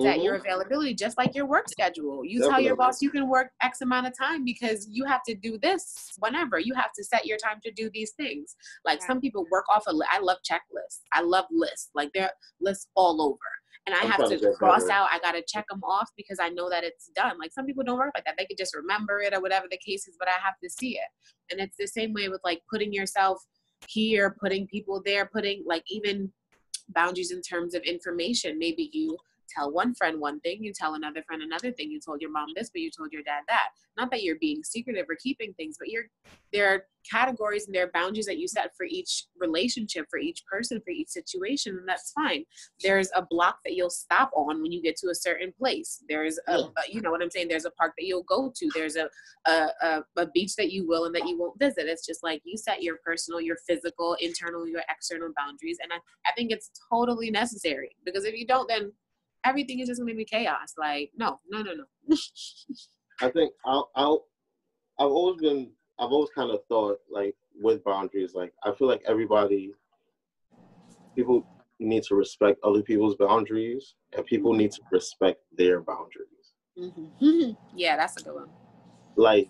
set 0.00 0.16
mm-hmm. 0.16 0.24
your 0.24 0.34
availability 0.36 0.94
just 0.94 1.18
like 1.18 1.34
your 1.34 1.46
work 1.46 1.68
schedule. 1.68 2.24
You 2.24 2.38
Definitely. 2.38 2.50
tell 2.50 2.60
your 2.60 2.76
boss 2.76 3.02
you 3.02 3.10
can 3.10 3.28
work 3.28 3.50
X 3.60 3.80
amount 3.80 4.06
of 4.06 4.16
time 4.16 4.44
because 4.44 4.88
you 4.90 5.04
have 5.04 5.22
to 5.26 5.34
do 5.34 5.58
this 5.58 6.12
whenever. 6.18 6.58
You 6.58 6.74
have 6.74 6.92
to 6.96 7.04
set 7.04 7.26
your 7.26 7.38
time 7.38 7.58
to 7.64 7.72
do 7.72 7.90
these 7.92 8.12
things. 8.12 8.54
Like 8.84 9.02
some 9.02 9.20
people 9.20 9.46
work 9.50 9.64
off 9.68 9.84
a 9.88 9.92
I 10.12 10.20
love 10.20 10.38
checklists. 10.48 11.00
I 11.12 11.22
love 11.22 11.46
lists. 11.50 11.90
Like 11.94 12.10
there 12.14 12.24
are 12.24 12.32
lists 12.60 12.88
all 12.94 13.20
over 13.20 13.38
and 13.86 13.94
I 13.94 14.00
I'm 14.00 14.10
have 14.10 14.28
to 14.28 14.52
cross 14.52 14.88
out. 14.88 15.08
I 15.10 15.18
got 15.18 15.32
to 15.32 15.42
check 15.46 15.66
them 15.68 15.82
off 15.84 16.08
because 16.16 16.38
I 16.40 16.48
know 16.48 16.70
that 16.70 16.84
it's 16.84 17.10
done. 17.14 17.38
Like 17.38 17.52
some 17.52 17.66
people 17.66 17.84
don't 17.84 17.98
work 17.98 18.12
like 18.14 18.24
that. 18.24 18.36
They 18.38 18.46
could 18.46 18.56
just 18.56 18.74
remember 18.74 19.20
it 19.20 19.34
or 19.34 19.40
whatever 19.40 19.66
the 19.70 19.78
case 19.84 20.08
is, 20.08 20.16
but 20.18 20.28
I 20.28 20.32
have 20.42 20.54
to 20.62 20.70
see 20.70 20.96
it. 20.96 21.08
And 21.50 21.60
it's 21.60 21.76
the 21.78 21.86
same 21.86 22.12
way 22.14 22.28
with 22.28 22.40
like 22.44 22.62
putting 22.70 22.92
yourself 22.92 23.42
here, 23.88 24.36
putting 24.40 24.66
people 24.66 25.02
there, 25.04 25.26
putting 25.26 25.64
like 25.66 25.84
even 25.88 26.32
boundaries 26.88 27.30
in 27.30 27.42
terms 27.42 27.74
of 27.74 27.82
information. 27.82 28.58
Maybe 28.58 28.90
you 28.92 29.18
tell 29.54 29.70
one 29.70 29.94
friend 29.94 30.20
one 30.20 30.40
thing, 30.40 30.62
you 30.62 30.72
tell 30.72 30.94
another 30.94 31.22
friend 31.22 31.42
another 31.42 31.72
thing. 31.72 31.90
You 31.90 32.00
told 32.00 32.20
your 32.20 32.30
mom 32.30 32.48
this, 32.54 32.70
but 32.70 32.80
you 32.80 32.90
told 32.90 33.12
your 33.12 33.22
dad 33.22 33.42
that. 33.48 33.68
Not 33.96 34.10
that 34.10 34.22
you're 34.22 34.38
being 34.40 34.62
secretive 34.64 35.06
or 35.08 35.16
keeping 35.16 35.54
things, 35.54 35.76
but 35.78 35.88
you're 35.88 36.04
there 36.52 36.72
are 36.72 36.84
categories 37.10 37.66
and 37.66 37.74
there 37.74 37.84
are 37.84 37.90
boundaries 37.92 38.26
that 38.26 38.38
you 38.38 38.48
set 38.48 38.74
for 38.76 38.86
each 38.86 39.26
relationship, 39.38 40.06
for 40.08 40.18
each 40.18 40.44
person, 40.50 40.80
for 40.80 40.90
each 40.90 41.08
situation, 41.08 41.76
and 41.76 41.88
that's 41.88 42.12
fine. 42.12 42.44
There's 42.82 43.10
a 43.14 43.22
block 43.28 43.58
that 43.64 43.74
you'll 43.74 43.90
stop 43.90 44.30
on 44.34 44.62
when 44.62 44.72
you 44.72 44.82
get 44.82 44.96
to 44.98 45.08
a 45.08 45.14
certain 45.14 45.52
place. 45.58 46.02
There's 46.08 46.38
a, 46.48 46.54
a 46.54 46.70
you 46.88 47.00
know 47.00 47.10
what 47.10 47.22
I'm 47.22 47.30
saying. 47.30 47.48
There's 47.48 47.66
a 47.66 47.70
park 47.70 47.92
that 47.98 48.06
you'll 48.06 48.24
go 48.24 48.52
to. 48.54 48.70
There's 48.74 48.96
a, 48.96 49.08
a 49.46 49.68
a, 49.82 50.04
a 50.16 50.26
beach 50.28 50.56
that 50.56 50.72
you 50.72 50.86
will 50.86 51.04
and 51.04 51.14
that 51.14 51.28
you 51.28 51.38
won't 51.38 51.58
visit. 51.58 51.86
It's 51.86 52.06
just 52.06 52.22
like 52.22 52.40
you 52.44 52.56
set 52.56 52.82
your 52.82 52.96
personal, 53.04 53.40
your 53.40 53.56
physical, 53.66 54.16
internal, 54.20 54.66
your 54.66 54.82
external 54.88 55.30
boundaries, 55.36 55.78
and 55.82 55.92
I, 55.92 55.96
I 56.28 56.32
think 56.36 56.50
it's 56.50 56.70
totally 56.90 57.30
necessary 57.30 57.96
because 58.04 58.24
if 58.24 58.34
you 58.34 58.46
don't, 58.46 58.68
then 58.68 58.92
everything 59.44 59.80
is 59.80 59.88
just 59.88 60.00
gonna 60.00 60.14
be 60.14 60.24
chaos. 60.24 60.74
Like, 60.78 61.10
no, 61.16 61.40
no, 61.48 61.62
no, 61.62 61.72
no. 61.74 62.16
I 63.20 63.28
think 63.28 63.52
I'll, 63.64 63.90
I'll, 63.94 64.26
I've 64.98 65.10
always 65.10 65.40
been, 65.40 65.70
I've 65.98 66.10
always 66.10 66.30
kind 66.34 66.50
of 66.50 66.60
thought 66.68 66.98
like 67.10 67.34
with 67.60 67.84
boundaries, 67.84 68.34
like 68.34 68.52
I 68.64 68.72
feel 68.72 68.88
like 68.88 69.02
everybody, 69.06 69.72
people 71.14 71.46
need 71.78 72.02
to 72.04 72.14
respect 72.14 72.58
other 72.64 72.82
people's 72.82 73.16
boundaries, 73.16 73.94
and 74.16 74.24
people 74.26 74.52
need 74.52 74.72
to 74.72 74.80
respect 74.90 75.40
their 75.56 75.80
boundaries. 75.80 76.28
Mm-hmm. 76.78 77.50
yeah, 77.76 77.96
that's 77.96 78.20
a 78.20 78.24
good 78.24 78.34
one. 78.34 78.48
Like 79.16 79.48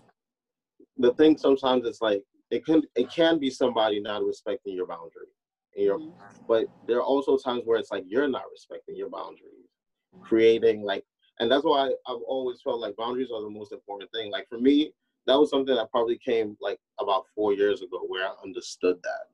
the 0.98 1.12
thing 1.14 1.38
sometimes 1.38 1.86
it's 1.86 2.02
like 2.02 2.22
it 2.50 2.64
can 2.66 2.82
it 2.94 3.10
can 3.10 3.38
be 3.38 3.50
somebody 3.50 4.00
not 4.00 4.24
respecting 4.24 4.74
your 4.74 4.86
boundary, 4.86 5.28
your, 5.76 5.98
mm-hmm. 5.98 6.42
but 6.46 6.66
there 6.86 6.98
are 6.98 7.02
also 7.02 7.36
times 7.38 7.62
where 7.64 7.78
it's 7.78 7.90
like 7.90 8.04
you're 8.06 8.28
not 8.28 8.44
respecting 8.52 8.96
your 8.96 9.08
boundaries 9.08 9.63
creating 10.22 10.82
like 10.82 11.04
and 11.40 11.50
that's 11.50 11.64
why 11.64 11.88
I've 12.06 12.22
always 12.28 12.60
felt 12.62 12.80
like 12.80 12.96
boundaries 12.96 13.30
are 13.34 13.42
the 13.42 13.50
most 13.50 13.72
important 13.72 14.10
thing. 14.12 14.30
Like 14.30 14.48
for 14.48 14.58
me, 14.58 14.92
that 15.26 15.38
was 15.38 15.50
something 15.50 15.74
that 15.74 15.90
probably 15.90 16.18
came 16.18 16.56
like 16.60 16.78
about 17.00 17.24
four 17.34 17.54
years 17.54 17.82
ago 17.82 18.04
where 18.06 18.26
I 18.26 18.32
understood 18.44 18.96
that. 19.02 19.28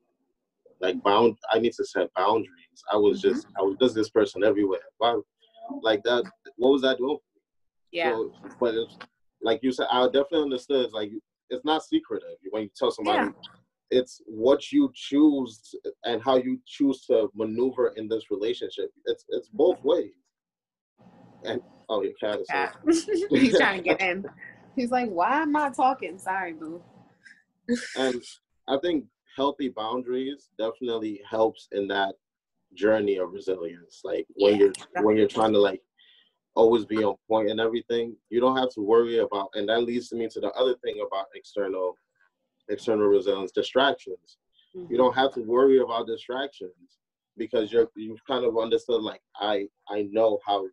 Like 0.81 1.03
bound 1.03 1.37
I 1.51 1.59
need 1.59 1.75
to 1.75 1.85
set 1.85 2.13
boundaries. 2.15 2.49
I 2.91 2.97
was 2.97 3.21
mm-hmm. 3.21 3.35
just 3.35 3.47
I 3.59 3.63
was 3.63 3.77
just 3.81 3.95
this 3.95 4.09
person 4.09 4.45
everywhere. 4.45 4.81
Wow. 4.99 5.23
Like 5.83 6.03
that 6.05 6.25
what 6.57 6.71
was 6.71 6.83
that 6.83 6.99
doing? 6.99 7.19
Yeah. 7.93 8.13
So, 8.13 8.33
but 8.59 8.75
it's 8.75 8.97
like 9.43 9.61
you 9.63 9.73
said, 9.73 9.87
I 9.91 10.05
definitely 10.07 10.45
understood 10.45 10.87
it's 10.87 10.95
like 10.95 11.11
it's 11.51 11.65
not 11.65 11.85
secretive 11.85 12.37
when 12.51 12.63
you 12.63 12.71
tell 12.75 12.91
somebody 12.91 13.27
yeah. 13.27 13.33
it's 13.91 14.23
what 14.27 14.73
you 14.73 14.91
choose 14.95 15.75
and 16.05 16.23
how 16.23 16.37
you 16.37 16.61
choose 16.67 17.05
to 17.07 17.29
maneuver 17.35 17.93
in 17.97 18.09
this 18.09 18.31
relationship. 18.31 18.91
It's 19.05 19.27
it's 19.29 19.49
both 19.49 19.83
ways. 19.85 20.13
And 21.45 21.61
oh, 21.89 22.03
your 22.03 22.13
cat 22.21 22.41
is. 22.41 22.47
Cat. 22.49 22.77
He's 23.31 23.57
trying 23.57 23.79
to 23.79 23.83
get 23.83 24.01
in. 24.09 24.25
He's 24.77 24.91
like, 24.91 25.09
"Why 25.09 25.43
am 25.43 25.57
I 25.57 25.71
talking?" 25.71 26.19
Sorry, 26.19 26.53
boo. 26.53 26.83
and 27.97 28.23
I 28.69 28.79
think 28.79 29.05
healthy 29.37 29.69
boundaries 29.69 30.49
definitely 30.59 31.21
helps 31.29 31.69
in 31.73 31.89
that 31.89 32.15
journey 32.75 33.17
of 33.17 33.33
resilience. 33.33 34.01
Like 34.05 34.27
when 34.35 34.53
yeah, 34.53 34.59
you're 34.59 34.73
definitely. 34.73 35.05
when 35.05 35.17
you're 35.17 35.29
trying 35.29 35.53
to 35.53 35.59
like 35.59 35.83
always 36.55 36.85
be 36.85 37.03
on 37.03 37.17
point 37.29 37.51
and 37.51 37.61
everything, 37.61 38.17
you 38.29 38.41
don't 38.41 38.57
have 38.57 38.71
to 38.71 38.81
worry 38.81 39.19
about. 39.19 39.49
And 39.55 39.69
that 39.69 39.83
leads 39.83 40.13
me 40.13 40.29
to 40.29 40.41
the 40.41 40.51
other 40.53 40.75
thing 40.85 41.05
about 41.07 41.27
external 41.35 41.95
external 42.69 43.07
resilience, 43.07 43.53
distractions. 43.53 44.39
Mm-hmm. 44.77 44.93
You 44.93 44.99
don't 44.99 45.17
have 45.17 45.33
to 45.35 45.41
worry 45.41 45.79
about 45.81 46.07
distractions 46.07 46.99
because 47.37 47.73
you're 47.73 47.89
you've 47.97 48.25
kind 48.25 48.45
of 48.45 48.59
understood 48.59 49.03
like 49.03 49.23
I 49.37 49.67
I 49.89 50.09
know 50.11 50.39
how 50.47 50.67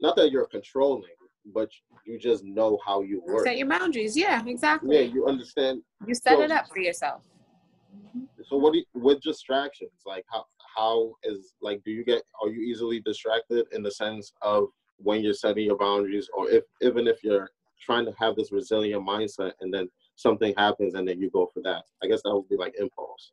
not 0.00 0.16
that 0.16 0.30
you're 0.30 0.46
controlling, 0.46 1.10
but 1.54 1.70
you 2.04 2.18
just 2.18 2.44
know 2.44 2.78
how 2.84 3.02
you 3.02 3.22
work. 3.26 3.44
Set 3.44 3.56
your 3.56 3.68
boundaries. 3.68 4.16
Yeah, 4.16 4.42
exactly. 4.46 4.96
Yeah, 4.96 5.02
you 5.02 5.26
understand. 5.26 5.82
You 6.06 6.14
set 6.14 6.34
so, 6.34 6.42
it 6.42 6.50
up 6.50 6.68
for 6.68 6.78
yourself. 6.78 7.22
So 8.44 8.56
what 8.56 8.72
do 8.72 8.80
you, 8.80 8.84
with 8.94 9.20
distractions? 9.22 10.02
Like 10.04 10.24
how 10.30 10.44
how 10.76 11.14
is 11.24 11.54
like 11.62 11.82
do 11.84 11.90
you 11.90 12.04
get 12.04 12.22
are 12.42 12.48
you 12.48 12.60
easily 12.60 13.00
distracted 13.00 13.66
in 13.72 13.82
the 13.82 13.90
sense 13.90 14.32
of 14.42 14.68
when 14.98 15.22
you're 15.22 15.34
setting 15.34 15.64
your 15.64 15.78
boundaries 15.78 16.28
or 16.34 16.48
if 16.50 16.64
even 16.82 17.06
if 17.06 17.24
you're 17.24 17.50
trying 17.80 18.04
to 18.06 18.12
have 18.18 18.36
this 18.36 18.52
resilient 18.52 19.06
mindset 19.06 19.52
and 19.60 19.72
then 19.72 19.88
something 20.16 20.54
happens 20.56 20.94
and 20.94 21.06
then 21.06 21.20
you 21.20 21.30
go 21.30 21.50
for 21.52 21.60
that. 21.62 21.84
I 22.02 22.06
guess 22.06 22.22
that 22.24 22.34
would 22.34 22.48
be 22.48 22.56
like 22.56 22.74
impulse. 22.78 23.32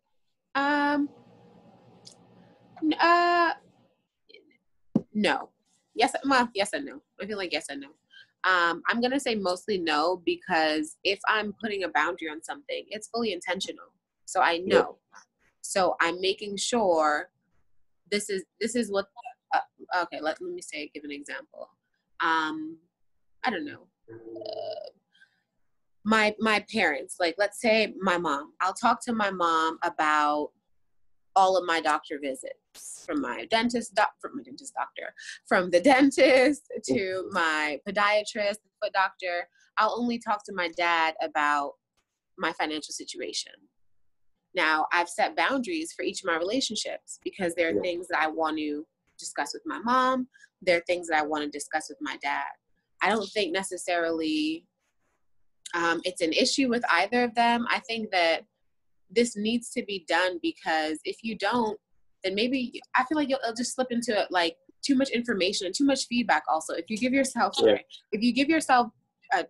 Um 0.55 1.09
Uh, 2.99 3.53
no. 5.14 5.49
Yes, 5.95 6.13
well, 6.27 6.49
yes 6.53 6.73
and 6.73 6.85
no. 6.85 7.01
I 7.21 7.25
feel 7.25 7.37
like 7.37 7.53
yes 7.53 7.67
and 7.69 7.81
no. 7.81 7.89
Um, 8.49 8.81
I'm 8.89 8.99
gonna 9.01 9.19
say 9.19 9.35
mostly 9.35 9.77
no 9.77 10.21
because 10.25 10.97
if 11.03 11.19
I'm 11.27 11.53
putting 11.61 11.83
a 11.83 11.89
boundary 11.89 12.29
on 12.29 12.43
something, 12.43 12.85
it's 12.89 13.07
fully 13.07 13.31
intentional. 13.31 13.85
So 14.25 14.41
I 14.41 14.57
know. 14.57 14.97
So 15.61 15.95
I'm 16.01 16.19
making 16.19 16.57
sure 16.57 17.29
this 18.11 18.29
is 18.29 18.43
this 18.59 18.75
is 18.75 18.91
what. 18.91 19.05
Uh, 19.53 20.03
okay, 20.03 20.19
let, 20.19 20.41
let 20.41 20.53
me 20.53 20.61
say 20.61 20.89
give 20.93 21.03
an 21.03 21.11
example. 21.11 21.69
Um, 22.21 22.77
I 23.43 23.49
don't 23.51 23.65
know. 23.65 23.87
Uh, 24.11 24.89
my 26.03 26.35
my 26.39 26.65
parents, 26.71 27.17
like 27.19 27.35
let's 27.37 27.61
say 27.61 27.93
my 27.99 28.17
mom. 28.17 28.53
I'll 28.61 28.73
talk 28.73 29.03
to 29.05 29.13
my 29.13 29.31
mom 29.31 29.77
about 29.83 30.49
all 31.36 31.57
of 31.57 31.65
my 31.65 31.81
doctor 31.81 32.19
visits 32.21 33.03
from 33.05 33.21
my 33.21 33.45
dentist 33.49 33.93
doc 33.95 34.11
from 34.21 34.31
my 34.36 34.43
dentist 34.43 34.73
doctor 34.75 35.13
from 35.45 35.69
the 35.69 35.79
dentist 35.91 36.71
to 36.86 37.27
my 37.31 37.79
podiatrist 37.88 38.57
foot 38.81 38.93
doctor. 38.93 39.47
I'll 39.77 39.95
only 39.97 40.19
talk 40.19 40.45
to 40.45 40.53
my 40.53 40.69
dad 40.77 41.15
about 41.21 41.73
my 42.38 42.51
financial 42.53 42.93
situation. 42.93 43.53
Now 44.55 44.86
i've 44.91 45.09
set 45.09 45.36
boundaries 45.36 45.93
for 45.93 46.03
each 46.03 46.21
of 46.23 46.27
my 46.27 46.38
relationships 46.38 47.19
because 47.23 47.55
there 47.55 47.75
are 47.75 47.81
things 47.81 48.07
that 48.09 48.21
i 48.21 48.27
want 48.27 48.57
to 48.57 48.86
discuss 49.17 49.53
with 49.53 49.63
my 49.65 49.79
mom. 49.79 50.27
There 50.61 50.77
are 50.77 50.84
things 50.88 51.07
that 51.07 51.19
i 51.19 51.25
want 51.25 51.43
to 51.43 51.49
discuss 51.49 51.88
with 51.89 51.99
my 52.01 52.17
dad. 52.21 52.51
I 53.01 53.09
don't 53.09 53.29
think 53.31 53.53
necessarily 53.53 54.65
um, 55.73 56.01
it's 56.03 56.21
an 56.21 56.34
issue 56.34 56.69
with 56.69 56.84
either 56.91 57.23
of 57.23 57.34
them. 57.36 57.65
I 57.69 57.79
think 57.79 58.11
that 58.11 58.45
this 59.14 59.36
needs 59.36 59.70
to 59.72 59.84
be 59.84 60.05
done 60.07 60.39
because 60.41 60.99
if 61.03 61.18
you 61.24 61.38
don't, 61.38 61.80
then 62.24 62.36
maybe 62.36 62.82
I 62.95 63.03
feel 63.03 63.18
like 63.18 63.30
you'll, 63.30 63.39
you'll 63.43 63.55
just 63.55 63.76
slip 63.76 63.91
into 63.91 64.18
it 64.20 64.28
like 64.32 64.55
too 64.84 64.95
much 64.95 65.09
information 65.09 65.66
and 65.66 65.76
too 65.76 65.86
much 65.86 66.07
feedback. 66.07 66.43
Also, 66.47 66.74
if 66.74 66.86
you 66.89 66.97
give 66.97 67.14
yourself, 67.14 67.55
yeah. 67.59 67.78
if 68.11 68.22
you 68.22 68.34
give 68.34 68.49
yourself 68.49 68.88
a 69.34 69.45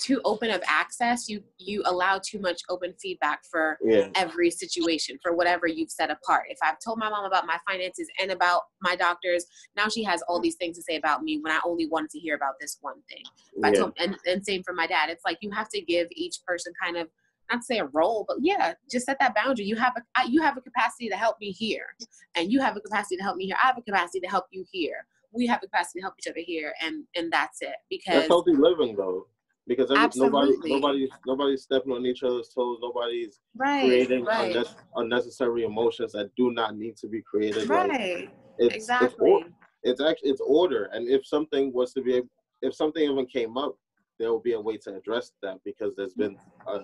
too 0.00 0.20
open 0.24 0.50
of 0.50 0.60
access, 0.66 1.28
you 1.28 1.42
you 1.58 1.82
allow 1.86 2.18
too 2.18 2.40
much 2.40 2.60
open 2.68 2.92
feedback 3.00 3.40
for 3.50 3.78
yeah. 3.84 4.08
every 4.14 4.50
situation 4.50 5.18
for 5.22 5.34
whatever 5.34 5.66
you've 5.66 5.90
set 5.90 6.10
apart. 6.10 6.46
If 6.48 6.58
I've 6.62 6.78
told 6.84 6.98
my 6.98 7.08
mom 7.08 7.24
about 7.24 7.46
my 7.46 7.58
finances 7.68 8.08
and 8.20 8.30
about 8.30 8.62
my 8.82 8.96
doctors, 8.96 9.46
now 9.76 9.88
she 9.88 10.02
has 10.04 10.22
all 10.28 10.40
these 10.40 10.56
things 10.56 10.76
to 10.76 10.82
say 10.82 10.96
about 10.96 11.22
me 11.22 11.38
when 11.40 11.52
I 11.52 11.60
only 11.64 11.86
wanted 11.86 12.10
to 12.10 12.18
hear 12.18 12.34
about 12.34 12.54
this 12.60 12.78
one 12.80 13.00
thing. 13.08 13.22
Yeah. 13.62 13.80
Told, 13.80 13.92
and, 13.98 14.16
and 14.26 14.44
same 14.44 14.62
for 14.64 14.74
my 14.74 14.86
dad. 14.86 15.08
It's 15.08 15.24
like 15.24 15.38
you 15.40 15.50
have 15.52 15.68
to 15.70 15.80
give 15.80 16.08
each 16.12 16.38
person 16.46 16.72
kind 16.82 16.96
of 16.96 17.08
not 17.50 17.64
say 17.64 17.78
a 17.78 17.86
role, 17.86 18.24
but 18.26 18.38
yeah, 18.40 18.74
just 18.90 19.06
set 19.06 19.18
that 19.20 19.34
boundary. 19.34 19.64
You 19.64 19.76
have 19.76 19.94
a 19.96 20.28
you 20.28 20.42
have 20.42 20.56
a 20.56 20.60
capacity 20.60 21.08
to 21.08 21.16
help 21.16 21.36
me 21.40 21.50
here, 21.50 21.86
and 22.34 22.50
you 22.50 22.60
have 22.60 22.76
a 22.76 22.80
capacity 22.80 23.16
to 23.16 23.22
help 23.22 23.36
me 23.36 23.46
here. 23.46 23.56
I 23.62 23.66
have 23.66 23.78
a 23.78 23.82
capacity 23.82 24.20
to 24.20 24.28
help 24.28 24.46
you 24.50 24.64
here. 24.70 25.06
We 25.32 25.46
have 25.46 25.60
a 25.62 25.66
capacity 25.66 26.00
to 26.00 26.04
help 26.04 26.14
each 26.18 26.28
other 26.28 26.40
here, 26.44 26.72
and 26.82 27.04
and 27.14 27.32
that's 27.32 27.62
it. 27.62 27.76
Because 27.90 28.14
that's 28.14 28.28
healthy 28.28 28.52
living, 28.52 28.96
though. 28.96 29.26
Because 29.68 29.90
every, 29.90 30.08
nobody, 30.14 30.52
nobody, 30.64 31.08
nobody's 31.26 31.62
stepping 31.62 31.92
on 31.92 32.06
each 32.06 32.22
other's 32.22 32.50
toes. 32.54 32.78
Nobody's 32.80 33.40
right, 33.56 33.84
creating 33.84 34.24
right. 34.24 34.54
Unne- 34.54 34.74
unnecessary 34.94 35.64
emotions 35.64 36.12
that 36.12 36.30
do 36.36 36.52
not 36.52 36.76
need 36.76 36.96
to 36.98 37.08
be 37.08 37.20
created. 37.20 37.68
Right. 37.68 37.90
Like, 37.90 38.30
it's, 38.58 38.74
exactly. 38.76 39.28
It's, 39.28 39.50
it's 39.82 40.00
actually 40.00 40.30
it's 40.30 40.40
order, 40.40 40.88
and 40.92 41.08
if 41.08 41.26
something 41.26 41.72
was 41.72 41.92
to 41.94 42.02
be, 42.02 42.22
if 42.62 42.74
something 42.74 43.02
even 43.02 43.26
came 43.26 43.56
up, 43.56 43.76
there 44.18 44.30
will 44.30 44.40
be 44.40 44.52
a 44.52 44.60
way 44.60 44.76
to 44.78 44.96
address 44.96 45.32
that 45.42 45.58
because 45.64 45.94
there's 45.96 46.14
been 46.14 46.36
a 46.66 46.80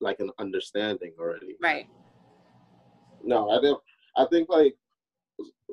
like 0.00 0.20
an 0.20 0.30
understanding 0.38 1.12
already. 1.18 1.56
Right. 1.60 1.86
No, 3.24 3.50
I 3.50 3.60
think 3.60 3.78
I 4.16 4.26
think 4.26 4.48
like 4.48 4.74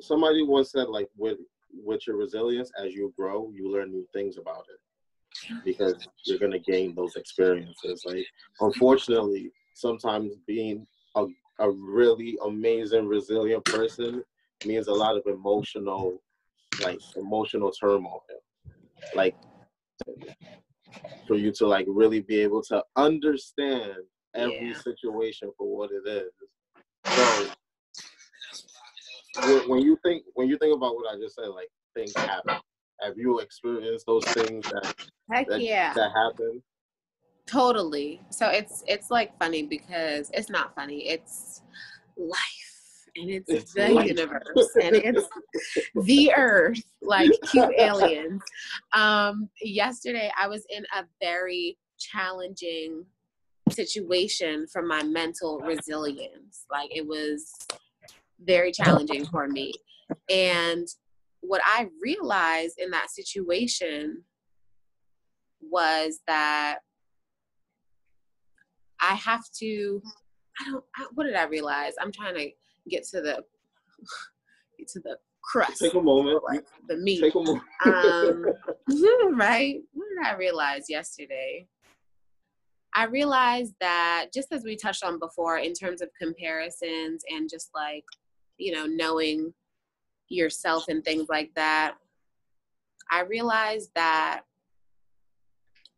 somebody 0.00 0.42
once 0.42 0.72
said 0.72 0.88
like 0.88 1.08
with 1.16 1.38
with 1.72 2.06
your 2.06 2.16
resilience 2.16 2.70
as 2.82 2.94
you 2.94 3.12
grow, 3.16 3.50
you 3.54 3.70
learn 3.70 3.90
new 3.90 4.06
things 4.12 4.38
about 4.38 4.64
it 4.72 5.64
because 5.64 5.94
you're 6.24 6.38
gonna 6.38 6.58
gain 6.58 6.94
those 6.94 7.16
experiences. 7.16 8.02
Like 8.06 8.26
unfortunately, 8.60 9.50
sometimes 9.74 10.34
being 10.46 10.86
a 11.16 11.26
a 11.58 11.70
really 11.70 12.38
amazing 12.46 13.06
resilient 13.06 13.64
person 13.66 14.24
means 14.64 14.88
a 14.88 14.92
lot 14.92 15.16
of 15.16 15.22
emotional 15.26 16.18
like 16.80 16.98
emotional 17.16 17.70
turmoil. 17.70 18.22
Like 19.14 19.36
for 21.26 21.36
you 21.36 21.52
to 21.52 21.66
like 21.66 21.86
really 21.88 22.20
be 22.20 22.40
able 22.40 22.62
to 22.64 22.82
understand 22.96 23.94
every 24.34 24.68
yeah. 24.68 24.74
situation 24.74 25.50
for 25.56 25.76
what 25.76 25.90
it 25.90 26.08
is. 26.08 26.30
So 29.34 29.68
when 29.68 29.80
you 29.80 29.96
think 30.04 30.24
when 30.34 30.48
you 30.48 30.58
think 30.58 30.76
about 30.76 30.94
what 30.94 31.14
I 31.14 31.18
just 31.18 31.36
said, 31.36 31.48
like 31.48 31.68
things 31.94 32.12
happen. 32.16 32.56
Have 33.00 33.16
you 33.16 33.38
experienced 33.38 34.04
those 34.06 34.24
things 34.24 34.68
that 34.70 34.94
Heck 35.30 35.48
that, 35.48 35.62
yeah. 35.62 35.94
that 35.94 36.10
happen? 36.14 36.62
Totally. 37.46 38.20
So 38.30 38.48
it's 38.48 38.84
it's 38.86 39.10
like 39.10 39.36
funny 39.38 39.62
because 39.62 40.30
it's 40.34 40.50
not 40.50 40.74
funny. 40.74 41.08
It's 41.08 41.62
life 42.16 42.59
and 43.20 43.30
it's, 43.30 43.50
it's 43.50 43.74
the 43.74 43.88
life. 43.90 44.08
universe 44.08 44.70
and 44.82 44.96
it's 44.96 45.28
the 46.06 46.32
earth 46.36 46.82
like 47.02 47.30
cute 47.50 47.72
aliens 47.78 48.42
um 48.92 49.48
yesterday 49.62 50.30
i 50.40 50.46
was 50.46 50.64
in 50.70 50.84
a 50.96 51.04
very 51.20 51.76
challenging 51.98 53.04
situation 53.70 54.66
for 54.66 54.82
my 54.82 55.02
mental 55.02 55.60
resilience 55.60 56.64
like 56.70 56.94
it 56.94 57.06
was 57.06 57.52
very 58.44 58.72
challenging 58.72 59.24
for 59.26 59.46
me 59.46 59.72
and 60.30 60.88
what 61.40 61.60
i 61.64 61.86
realized 62.02 62.78
in 62.78 62.90
that 62.90 63.10
situation 63.10 64.22
was 65.60 66.20
that 66.26 66.78
i 69.00 69.14
have 69.14 69.44
to 69.52 70.00
I 70.60 70.70
don't. 70.70 70.84
what 71.14 71.24
did 71.24 71.34
I 71.34 71.44
realize? 71.44 71.94
I'm 72.00 72.12
trying 72.12 72.34
to 72.34 72.50
get 72.90 73.04
to 73.08 73.20
the 73.20 73.44
get 74.78 74.88
to 74.88 75.00
the 75.00 75.16
crust. 75.42 75.80
Take 75.80 75.94
a 75.94 76.00
moment. 76.00 76.42
Like 76.44 76.64
the 76.88 76.96
meat. 76.96 77.20
Take 77.20 77.34
a 77.34 77.38
moment. 77.38 77.64
um, 77.84 78.46
right? 79.36 79.80
What 79.92 80.06
did 80.08 80.26
I 80.26 80.36
realize 80.36 80.84
yesterday? 80.88 81.66
I 82.94 83.04
realized 83.04 83.74
that 83.80 84.26
just 84.34 84.52
as 84.52 84.64
we 84.64 84.76
touched 84.76 85.04
on 85.04 85.20
before, 85.20 85.58
in 85.58 85.74
terms 85.74 86.02
of 86.02 86.10
comparisons 86.20 87.22
and 87.30 87.48
just 87.48 87.70
like, 87.74 88.04
you 88.58 88.72
know, 88.72 88.86
knowing 88.86 89.54
yourself 90.28 90.88
and 90.88 91.04
things 91.04 91.26
like 91.28 91.50
that, 91.54 91.94
I 93.10 93.22
realized 93.22 93.90
that 93.94 94.42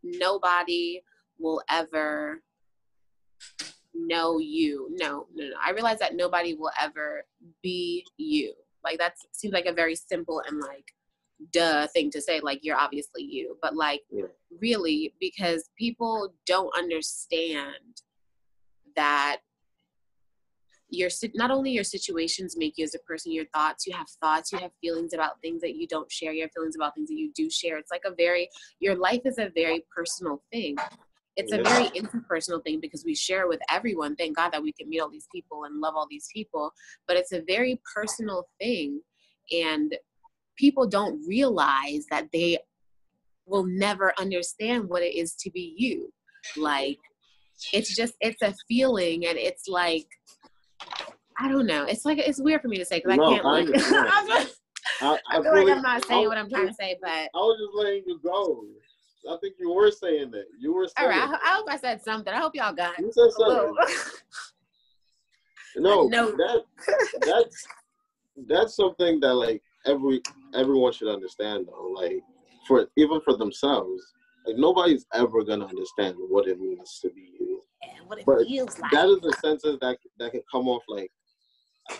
nobody 0.03 1.03
will 1.38 1.62
ever 1.70 2.43
know 3.95 4.38
you. 4.38 4.88
No, 4.99 5.26
no, 5.34 5.45
no. 5.45 5.55
I 5.64 5.70
realize 5.70 5.99
that 5.99 6.16
nobody 6.16 6.55
will 6.55 6.70
ever 6.80 7.24
be 7.62 8.05
you. 8.16 8.55
Like 8.84 8.99
that 8.99 9.14
seems 9.32 9.53
like 9.53 9.66
a 9.66 9.72
very 9.72 9.95
simple 9.95 10.43
and 10.47 10.61
like 10.61 10.93
duh 11.51 11.86
thing 11.88 12.11
to 12.11 12.20
say 12.20 12.40
like 12.40 12.61
you're 12.62 12.76
obviously 12.76 13.22
you 13.22 13.57
but 13.61 13.74
like 13.74 14.03
yeah. 14.11 14.24
really 14.61 15.12
because 15.20 15.70
people 15.76 16.32
don't 16.47 16.72
understand 16.78 18.03
that 18.95 19.38
your 20.88 21.09
not 21.34 21.51
only 21.51 21.70
your 21.70 21.84
situations 21.84 22.57
make 22.57 22.74
you 22.76 22.84
as 22.84 22.95
a 22.95 22.99
person 23.01 23.32
your 23.32 23.47
thoughts 23.47 23.86
you 23.86 23.97
have 23.97 24.09
thoughts 24.20 24.53
you 24.53 24.59
have 24.59 24.70
feelings 24.80 25.14
about 25.14 25.40
things 25.40 25.61
that 25.62 25.74
you 25.74 25.86
don't 25.86 26.11
share 26.12 26.32
you 26.32 26.43
have 26.43 26.53
feelings 26.55 26.76
about 26.76 26.95
things 26.95 27.09
that 27.09 27.16
you 27.16 27.32
do 27.34 27.49
share 27.51 27.78
it's 27.78 27.90
like 27.90 28.05
a 28.07 28.14
very 28.14 28.49
your 28.78 28.95
life 28.95 29.22
is 29.24 29.38
a 29.38 29.51
very 29.55 29.84
personal 29.95 30.43
thing 30.53 30.76
it's 31.37 31.53
a 31.53 31.62
very 31.62 31.89
interpersonal 31.91 32.62
thing 32.62 32.80
because 32.80 33.05
we 33.05 33.14
share 33.14 33.49
with 33.49 33.61
everyone. 33.70 34.16
Thank 34.16 34.37
God 34.37 34.51
that 34.53 34.62
we 34.62 34.72
can 34.72 34.89
meet 34.89 35.01
all 35.01 35.11
these 35.11 35.28
people 35.33 35.64
and 35.64 35.80
love 35.80 35.95
all 35.97 36.07
these 36.09 36.28
people, 36.33 36.72
but 37.07 37.16
it's 37.16 37.33
a 37.33 37.43
very 37.47 37.80
personal 37.95 38.49
thing. 38.61 39.01
And 39.51 39.97
people 40.57 40.87
don't 40.87 41.26
realize 41.26 42.07
that 42.11 42.28
they 42.33 42.59
will 43.47 43.64
never 43.64 44.12
understand 44.18 44.89
what 44.89 45.03
it 45.03 45.14
is 45.14 45.35
to 45.37 45.51
be 45.51 45.74
you. 45.76 46.12
Like, 46.57 46.99
it's 47.72 47.95
just, 47.95 48.14
it's 48.20 48.43
a 48.43 48.55
feeling, 48.68 49.26
and 49.26 49.39
it's 49.39 49.68
like, 49.68 50.07
I 51.39 51.49
don't 51.49 51.66
know. 51.66 51.85
It's 51.85 52.05
like, 52.05 52.18
it's 52.18 52.41
weird 52.41 52.62
for 52.62 52.68
me 52.68 52.76
to 52.78 52.85
say 52.85 53.01
because 53.03 53.16
no, 53.16 53.24
I 53.24 53.35
can't, 53.35 53.45
like, 53.45 53.68
I, 53.74 54.49
I, 55.01 55.18
I, 55.30 55.43
feel 55.43 55.55
like 55.55 55.76
I'm 55.76 55.83
not 55.83 56.07
saying 56.07 56.24
I, 56.24 56.28
what 56.28 56.39
I'm 56.39 56.51
trying 56.51 56.68
to 56.68 56.74
say, 56.74 56.97
but 57.01 57.11
I 57.11 57.28
was 57.35 57.59
just 57.59 57.76
letting 57.76 58.03
you 58.07 58.20
go. 58.22 58.64
I 59.31 59.37
think 59.41 59.55
you 59.59 59.73
were 59.73 59.91
saying 59.91 60.31
that. 60.33 60.47
You 60.59 60.75
were 60.75 60.89
saying. 60.89 60.95
All 60.99 61.09
right. 61.09 61.39
I, 61.43 61.51
I 61.53 61.57
hope 61.57 61.66
I 61.70 61.77
said 61.77 62.03
something. 62.03 62.33
I 62.33 62.39
hope 62.39 62.55
y'all 62.55 62.73
got. 62.73 62.99
You 62.99 63.11
said 63.12 63.31
something. 63.33 63.77
no, 65.77 66.09
no, 66.09 66.33
that 66.33 66.62
that's 67.20 67.66
that's 68.49 68.77
something 68.77 69.20
that 69.20 69.35
like 69.35 69.62
every 69.87 70.23
everyone 70.55 70.93
should 70.93 71.12
understand 71.12 71.68
though. 71.68 71.95
Like 71.95 72.20
for 72.66 72.89
even 72.97 73.20
for 73.20 73.37
themselves, 73.37 74.03
like 74.47 74.57
nobody's 74.57 75.07
ever 75.14 75.45
gonna 75.45 75.66
understand 75.66 76.16
what 76.29 76.49
it 76.49 76.61
means 76.61 76.99
to 77.03 77.11
be 77.11 77.33
you. 77.39 77.62
what 78.07 78.18
it 78.18 78.27
but 78.27 78.47
feels 78.47 78.79
like. 78.79 78.91
That 78.91 79.09
is 79.09 79.25
a 79.25 79.33
sentence 79.41 79.79
that 79.81 79.99
that 80.18 80.33
can 80.33 80.43
come 80.51 80.68
off 80.68 80.83
like 80.89 81.11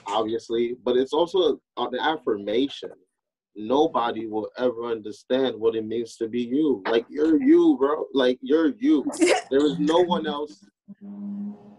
obviously, 0.07 0.77
but 0.85 0.97
it's 0.97 1.13
also 1.13 1.61
an 1.77 1.99
affirmation. 2.01 2.91
Nobody 3.55 4.27
will 4.27 4.49
ever 4.57 4.85
understand 4.85 5.59
what 5.59 5.77
it 5.77 5.85
means 5.85 6.17
to 6.17 6.29
be 6.29 6.41
you. 6.41 6.83
Like 6.89 7.05
you're 7.09 7.41
you, 7.41 7.77
bro. 7.79 8.07
Like 8.15 8.39
you're 8.41 8.73
you. 8.79 9.05
There 9.51 9.65
is 9.67 9.79
no 9.79 9.99
one 10.01 10.27
else. 10.27 10.65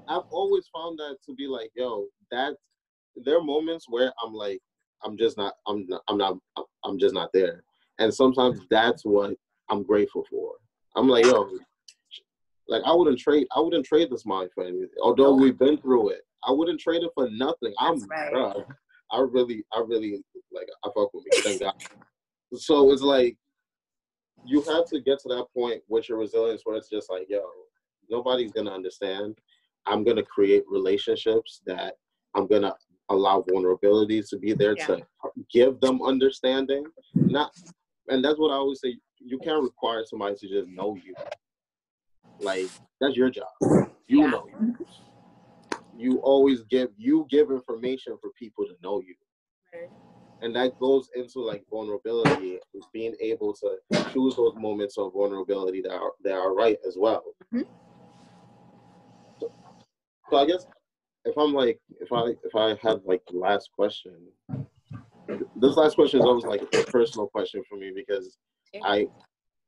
I've 0.07 0.23
always 0.29 0.67
found 0.73 0.99
that 0.99 1.17
to 1.25 1.33
be 1.33 1.47
like, 1.47 1.71
yo, 1.75 2.05
that 2.31 2.55
there 3.15 3.37
are 3.37 3.43
moments 3.43 3.85
where 3.89 4.11
I'm 4.23 4.33
like, 4.33 4.59
I'm 5.03 5.17
just 5.17 5.37
not, 5.37 5.53
I'm 5.67 5.85
not, 5.87 6.01
I'm 6.07 6.17
not, 6.17 6.37
I'm 6.83 6.99
just 6.99 7.13
not 7.13 7.29
there. 7.33 7.63
And 7.99 8.13
sometimes 8.13 8.59
that's 8.69 9.03
what 9.03 9.35
I'm 9.69 9.83
grateful 9.83 10.25
for. 10.29 10.53
I'm 10.95 11.07
like, 11.07 11.25
yo, 11.25 11.49
like 12.67 12.83
I 12.85 12.93
wouldn't 12.93 13.19
trade, 13.19 13.47
I 13.55 13.59
wouldn't 13.59 13.85
trade 13.85 14.09
this 14.11 14.25
mind 14.25 14.49
for 14.53 14.63
anything. 14.63 14.89
Although 15.01 15.35
we've 15.35 15.57
been 15.57 15.77
through 15.77 16.09
it, 16.09 16.21
I 16.45 16.51
wouldn't 16.51 16.79
trade 16.79 17.03
it 17.03 17.11
for 17.15 17.29
nothing. 17.31 17.73
I'm, 17.79 17.99
right. 18.07 18.55
I 19.13 19.19
really, 19.21 19.63
I 19.73 19.83
really 19.85 20.23
like, 20.51 20.67
I 20.83 20.89
fuck 20.95 21.13
with 21.13 21.23
me. 21.25 21.41
Thank 21.43 21.61
God. 21.61 21.73
So 22.55 22.91
it's 22.91 23.01
like 23.01 23.37
you 24.45 24.61
have 24.63 24.85
to 24.87 24.99
get 24.99 25.19
to 25.19 25.29
that 25.29 25.45
point 25.55 25.81
with 25.87 26.09
your 26.09 26.17
resilience 26.17 26.61
where 26.65 26.75
it's 26.75 26.89
just 26.89 27.09
like, 27.09 27.27
yo, 27.29 27.41
nobody's 28.09 28.51
gonna 28.51 28.73
understand. 28.73 29.37
I'm 29.85 30.03
gonna 30.03 30.23
create 30.23 30.63
relationships 30.69 31.61
that 31.67 31.93
I'm 32.35 32.47
gonna 32.47 32.73
allow 33.09 33.43
vulnerability 33.47 34.23
to 34.29 34.37
be 34.37 34.53
there 34.53 34.75
yeah. 34.77 34.87
to 34.87 35.01
give 35.51 35.79
them 35.79 36.01
understanding. 36.01 36.85
Not, 37.13 37.51
and 38.09 38.23
that's 38.23 38.39
what 38.39 38.51
I 38.51 38.55
always 38.55 38.81
say. 38.81 38.97
You 39.19 39.39
can't 39.39 39.63
require 39.63 40.03
somebody 40.05 40.35
to 40.35 40.47
just 40.47 40.67
know 40.67 40.95
you. 40.95 41.13
Like 42.39 42.67
that's 42.99 43.15
your 43.15 43.29
job. 43.29 43.47
You 44.07 44.23
yeah. 44.23 44.27
know 44.27 44.47
you. 44.47 44.75
You 45.97 46.17
always 46.19 46.63
give 46.63 46.89
you 46.97 47.27
give 47.29 47.51
information 47.51 48.17
for 48.21 48.31
people 48.37 48.65
to 48.65 48.73
know 48.81 49.01
you. 49.01 49.15
Right. 49.73 49.89
And 50.41 50.55
that 50.55 50.77
goes 50.79 51.09
into 51.15 51.39
like 51.39 51.63
vulnerability, 51.69 52.59
is 52.73 52.85
being 52.91 53.15
able 53.21 53.53
to 53.53 53.77
choose 54.11 54.35
those 54.35 54.55
moments 54.55 54.97
of 54.97 55.13
vulnerability 55.13 55.81
that 55.81 55.93
are 55.93 56.11
that 56.23 56.33
are 56.33 56.53
right 56.53 56.77
as 56.85 56.97
well. 56.97 57.23
Mm-hmm. 57.53 57.69
So, 59.39 59.51
so 60.29 60.37
I 60.37 60.45
guess 60.45 60.65
if 61.25 61.37
I'm 61.37 61.53
like 61.53 61.79
if 62.01 62.11
I 62.11 62.31
if 62.43 62.55
I 62.55 62.75
had 62.81 63.01
like 63.05 63.21
the 63.31 63.37
last 63.37 63.69
question, 63.73 64.13
this 65.27 65.77
last 65.77 65.95
question 65.95 66.19
is 66.19 66.25
always 66.25 66.43
like 66.43 66.61
a 66.61 66.83
personal 66.91 67.27
question 67.27 67.63
for 67.69 67.77
me 67.77 67.91
because 67.95 68.37
I 68.83 69.07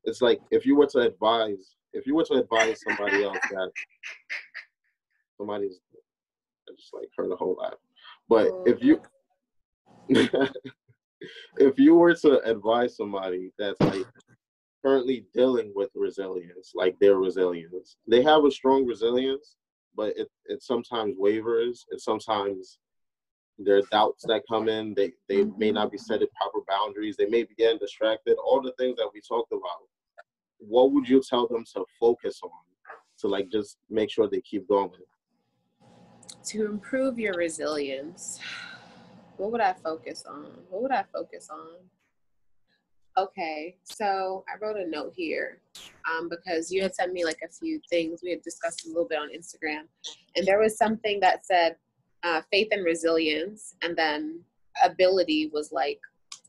it's 0.03 0.21
like 0.21 0.41
if 0.51 0.65
you 0.65 0.75
were 0.75 0.87
to 0.87 0.99
advise 0.99 1.75
if 1.93 2.05
you 2.05 2.15
were 2.15 2.25
to 2.25 2.33
advise 2.33 2.81
somebody 2.81 3.23
else 3.23 3.37
that 3.51 3.71
somebody's 5.37 5.79
I 6.69 6.73
just 6.75 6.93
like 6.93 7.09
heard 7.17 7.31
a 7.31 7.35
whole 7.35 7.55
lot. 7.59 7.77
But 8.27 8.47
oh, 8.51 8.63
if 8.65 8.81
you 8.81 9.01
if 11.57 11.79
you 11.79 11.95
were 11.95 12.13
to 12.15 12.39
advise 12.41 12.95
somebody 12.95 13.51
that's 13.57 13.79
like 13.81 14.05
currently 14.83 15.25
dealing 15.33 15.71
with 15.75 15.89
resilience, 15.95 16.73
like 16.75 16.95
their 16.99 17.15
resilience, 17.15 17.97
they 18.07 18.21
have 18.21 18.45
a 18.45 18.51
strong 18.51 18.85
resilience, 18.85 19.55
but 19.95 20.15
it, 20.17 20.29
it 20.45 20.61
sometimes 20.61 21.15
wavers. 21.17 21.85
It 21.89 22.01
sometimes 22.01 22.79
there 23.57 23.77
are 23.77 23.83
doubts 23.91 24.25
that 24.27 24.43
come 24.49 24.69
in. 24.69 24.93
They 24.93 25.13
they 25.29 25.45
may 25.57 25.71
not 25.71 25.91
be 25.91 25.97
setting 25.97 26.27
proper 26.39 26.59
boundaries. 26.67 27.15
They 27.17 27.27
may 27.27 27.43
be 27.43 27.55
getting 27.55 27.79
distracted. 27.79 28.37
All 28.43 28.61
the 28.61 28.73
things 28.77 28.97
that 28.97 29.09
we 29.13 29.21
talked 29.21 29.51
about. 29.51 29.87
What 30.57 30.91
would 30.91 31.07
you 31.07 31.21
tell 31.21 31.47
them 31.47 31.63
to 31.75 31.85
focus 31.99 32.39
on 32.43 32.49
to 33.19 33.27
like 33.27 33.49
just 33.49 33.77
make 33.89 34.09
sure 34.09 34.27
they 34.27 34.41
keep 34.41 34.67
going? 34.67 34.91
To 36.45 36.65
improve 36.65 37.17
your 37.17 37.33
resilience, 37.33 38.39
what 39.37 39.51
would 39.51 39.61
I 39.61 39.73
focus 39.73 40.25
on? 40.27 40.51
What 40.69 40.83
would 40.83 40.91
I 40.91 41.03
focus 41.11 41.49
on? 41.51 41.77
Okay, 43.17 43.77
so 43.83 44.43
I 44.47 44.63
wrote 44.63 44.77
a 44.77 44.87
note 44.87 45.13
here 45.15 45.59
um, 46.09 46.29
because 46.29 46.71
you 46.71 46.81
had 46.81 46.93
sent 46.93 47.13
me 47.13 47.23
like 47.23 47.39
a 47.43 47.51
few 47.51 47.79
things. 47.89 48.19
We 48.21 48.29
had 48.29 48.43
discussed 48.43 48.85
a 48.85 48.89
little 48.89 49.07
bit 49.07 49.17
on 49.17 49.29
Instagram, 49.29 49.83
and 50.35 50.45
there 50.45 50.59
was 50.59 50.77
something 50.77 51.19
that 51.21 51.45
said 51.45 51.77
uh, 52.23 52.41
faith 52.51 52.67
and 52.71 52.85
resilience, 52.85 53.73
and 53.81 53.95
then 53.95 54.41
ability 54.83 55.49
was 55.53 55.71
like 55.71 55.99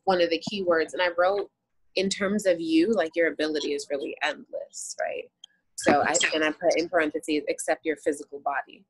one 0.05 0.21
of 0.21 0.29
the 0.31 0.43
key 0.51 0.63
words. 0.63 0.93
And 0.93 1.03
I 1.03 1.09
wrote 1.17 1.51
in 1.95 2.09
terms 2.11 2.47
of 2.47 2.61
you, 2.61 2.93
like 2.93 3.13
your 3.15 3.33
ability 3.33 3.73
is 3.73 3.87
really 3.91 4.17
endless, 4.23 4.97
right? 5.01 5.31
So 5.77 6.03
I 6.03 6.15
and 6.35 6.45
I 6.45 6.51
put 6.51 6.77
in 6.77 6.89
parentheses, 6.89 7.45
except 7.49 7.85
your 7.87 7.97
physical 7.97 8.41
body. 8.41 8.85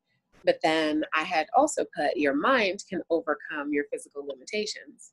But 0.45 0.59
then 0.63 1.03
I 1.13 1.23
had 1.23 1.47
also 1.55 1.85
put 1.95 2.15
your 2.15 2.33
mind 2.33 2.83
can 2.89 3.01
overcome 3.09 3.71
your 3.71 3.85
physical 3.91 4.25
limitations. 4.25 5.11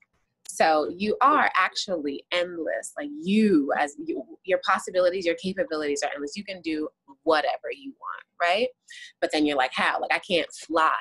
So 0.49 0.89
you 0.97 1.17
are 1.21 1.51
actually 1.57 2.25
endless. 2.31 2.93
Like 2.97 3.09
you, 3.23 3.73
as 3.77 3.97
you, 4.05 4.25
your 4.45 4.61
possibilities, 4.65 5.27
your 5.27 5.35
capabilities 5.35 6.03
are 6.05 6.11
endless. 6.13 6.37
You 6.37 6.45
can 6.45 6.61
do 6.61 6.89
whatever 7.25 7.73
you 7.77 7.93
want, 8.01 8.25
right? 8.41 8.69
But 9.21 9.31
then 9.33 9.47
you're 9.47 9.57
like, 9.57 9.73
how? 9.75 10.01
Like 10.01 10.13
I 10.13 10.21
can't 10.21 10.53
fly, 10.53 10.93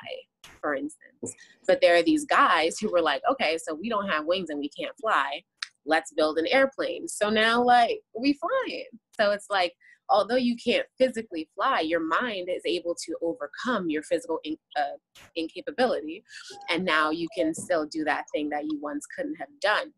for 0.60 0.74
instance. 0.74 1.34
But 1.68 1.80
there 1.80 1.94
are 1.94 2.02
these 2.02 2.24
guys 2.24 2.78
who 2.80 2.90
were 2.90 3.02
like, 3.02 3.22
okay, 3.30 3.56
so 3.64 3.74
we 3.74 3.88
don't 3.88 4.08
have 4.08 4.26
wings 4.26 4.50
and 4.50 4.58
we 4.58 4.70
can't 4.70 4.96
fly. 5.00 5.42
Let's 5.86 6.12
build 6.12 6.38
an 6.38 6.46
airplane. 6.48 7.06
So 7.06 7.28
now, 7.28 7.62
like, 7.62 8.00
we 8.18 8.32
flying. 8.32 8.86
So 9.20 9.32
it's 9.32 9.48
like 9.50 9.74
although 10.08 10.36
you 10.36 10.56
can't 10.56 10.86
physically 10.98 11.48
fly, 11.54 11.80
your 11.80 12.00
mind 12.00 12.48
is 12.48 12.62
able 12.66 12.94
to 13.06 13.16
overcome 13.22 13.88
your 13.88 14.02
physical 14.02 14.40
in, 14.44 14.56
uh, 14.76 14.96
incapability. 15.36 16.22
And 16.70 16.84
now 16.84 17.10
you 17.10 17.28
can 17.36 17.54
still 17.54 17.86
do 17.86 18.04
that 18.04 18.24
thing 18.32 18.48
that 18.50 18.64
you 18.64 18.78
once 18.80 19.06
couldn't 19.16 19.36
have 19.36 19.48
done. 19.60 19.92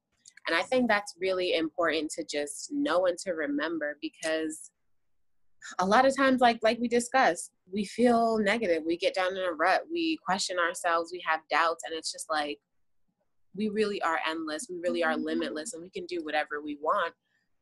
And 0.46 0.56
I 0.56 0.62
think 0.62 0.88
that's 0.88 1.14
really 1.20 1.54
important 1.54 2.10
to 2.12 2.24
just 2.24 2.70
know 2.72 3.06
and 3.06 3.18
to 3.18 3.32
remember 3.32 3.98
because 4.00 4.70
a 5.80 5.86
lot 5.86 6.06
of 6.06 6.16
times 6.16 6.40
like 6.40 6.60
like 6.62 6.78
we 6.78 6.86
discussed 6.86 7.50
we 7.72 7.84
feel 7.84 8.38
negative. 8.38 8.82
We 8.86 8.96
get 8.96 9.14
down 9.14 9.36
in 9.36 9.42
a 9.42 9.52
rut. 9.52 9.82
We 9.90 10.18
question 10.24 10.58
ourselves. 10.58 11.10
We 11.12 11.22
have 11.26 11.40
doubts. 11.50 11.84
And 11.84 11.94
it's 11.94 12.12
just 12.12 12.26
like 12.30 12.58
we 13.54 13.68
really 13.68 14.00
are 14.02 14.20
endless. 14.28 14.68
We 14.70 14.78
really 14.78 15.02
are 15.02 15.16
limitless 15.16 15.72
and 15.72 15.82
we 15.82 15.90
can 15.90 16.06
do 16.06 16.22
whatever 16.22 16.60
we 16.62 16.78
want 16.80 17.14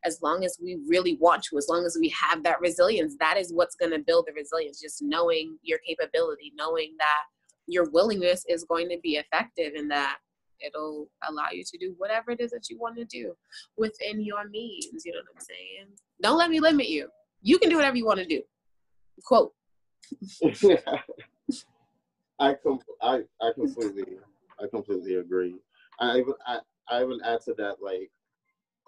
as 0.05 0.21
long 0.21 0.45
as 0.45 0.57
we 0.61 0.77
really 0.87 1.17
want 1.19 1.43
to, 1.43 1.57
as 1.57 1.67
long 1.67 1.85
as 1.85 1.97
we 1.99 2.09
have 2.09 2.43
that 2.43 2.61
resilience, 2.61 3.15
that 3.19 3.37
is 3.37 3.51
what's 3.51 3.75
going 3.75 3.91
to 3.91 3.99
build 3.99 4.27
the 4.27 4.33
resilience. 4.33 4.79
Just 4.79 5.01
knowing 5.01 5.57
your 5.63 5.79
capability, 5.79 6.53
knowing 6.55 6.95
that 6.99 7.23
your 7.67 7.89
willingness 7.89 8.45
is 8.47 8.63
going 8.63 8.87
to 8.89 8.97
be 9.01 9.15
effective 9.15 9.73
and 9.75 9.89
that 9.89 10.17
it'll 10.65 11.09
allow 11.27 11.49
you 11.51 11.63
to 11.63 11.77
do 11.77 11.95
whatever 11.97 12.31
it 12.31 12.39
is 12.39 12.51
that 12.51 12.69
you 12.69 12.77
want 12.79 12.95
to 12.97 13.05
do 13.05 13.35
within 13.77 14.21
your 14.21 14.47
means. 14.47 15.03
You 15.05 15.13
know 15.13 15.19
what 15.19 15.35
I'm 15.35 15.41
saying? 15.41 15.87
Don't 16.21 16.37
let 16.37 16.49
me 16.49 16.59
limit 16.59 16.87
you. 16.87 17.09
You 17.41 17.57
can 17.57 17.69
do 17.69 17.75
whatever 17.77 17.97
you 17.97 18.05
want 18.05 18.19
to 18.19 18.25
do. 18.25 18.41
Quote. 19.23 19.53
I 22.39 22.53
com- 22.61 22.79
I 23.01 23.21
I 23.41 23.51
completely 23.55 24.17
I 24.59 24.67
completely 24.69 25.15
agree. 25.15 25.55
I 25.99 26.21
I, 26.45 26.59
I 26.89 27.03
even 27.03 27.19
add 27.25 27.41
to 27.45 27.53
that 27.57 27.77
like 27.81 28.11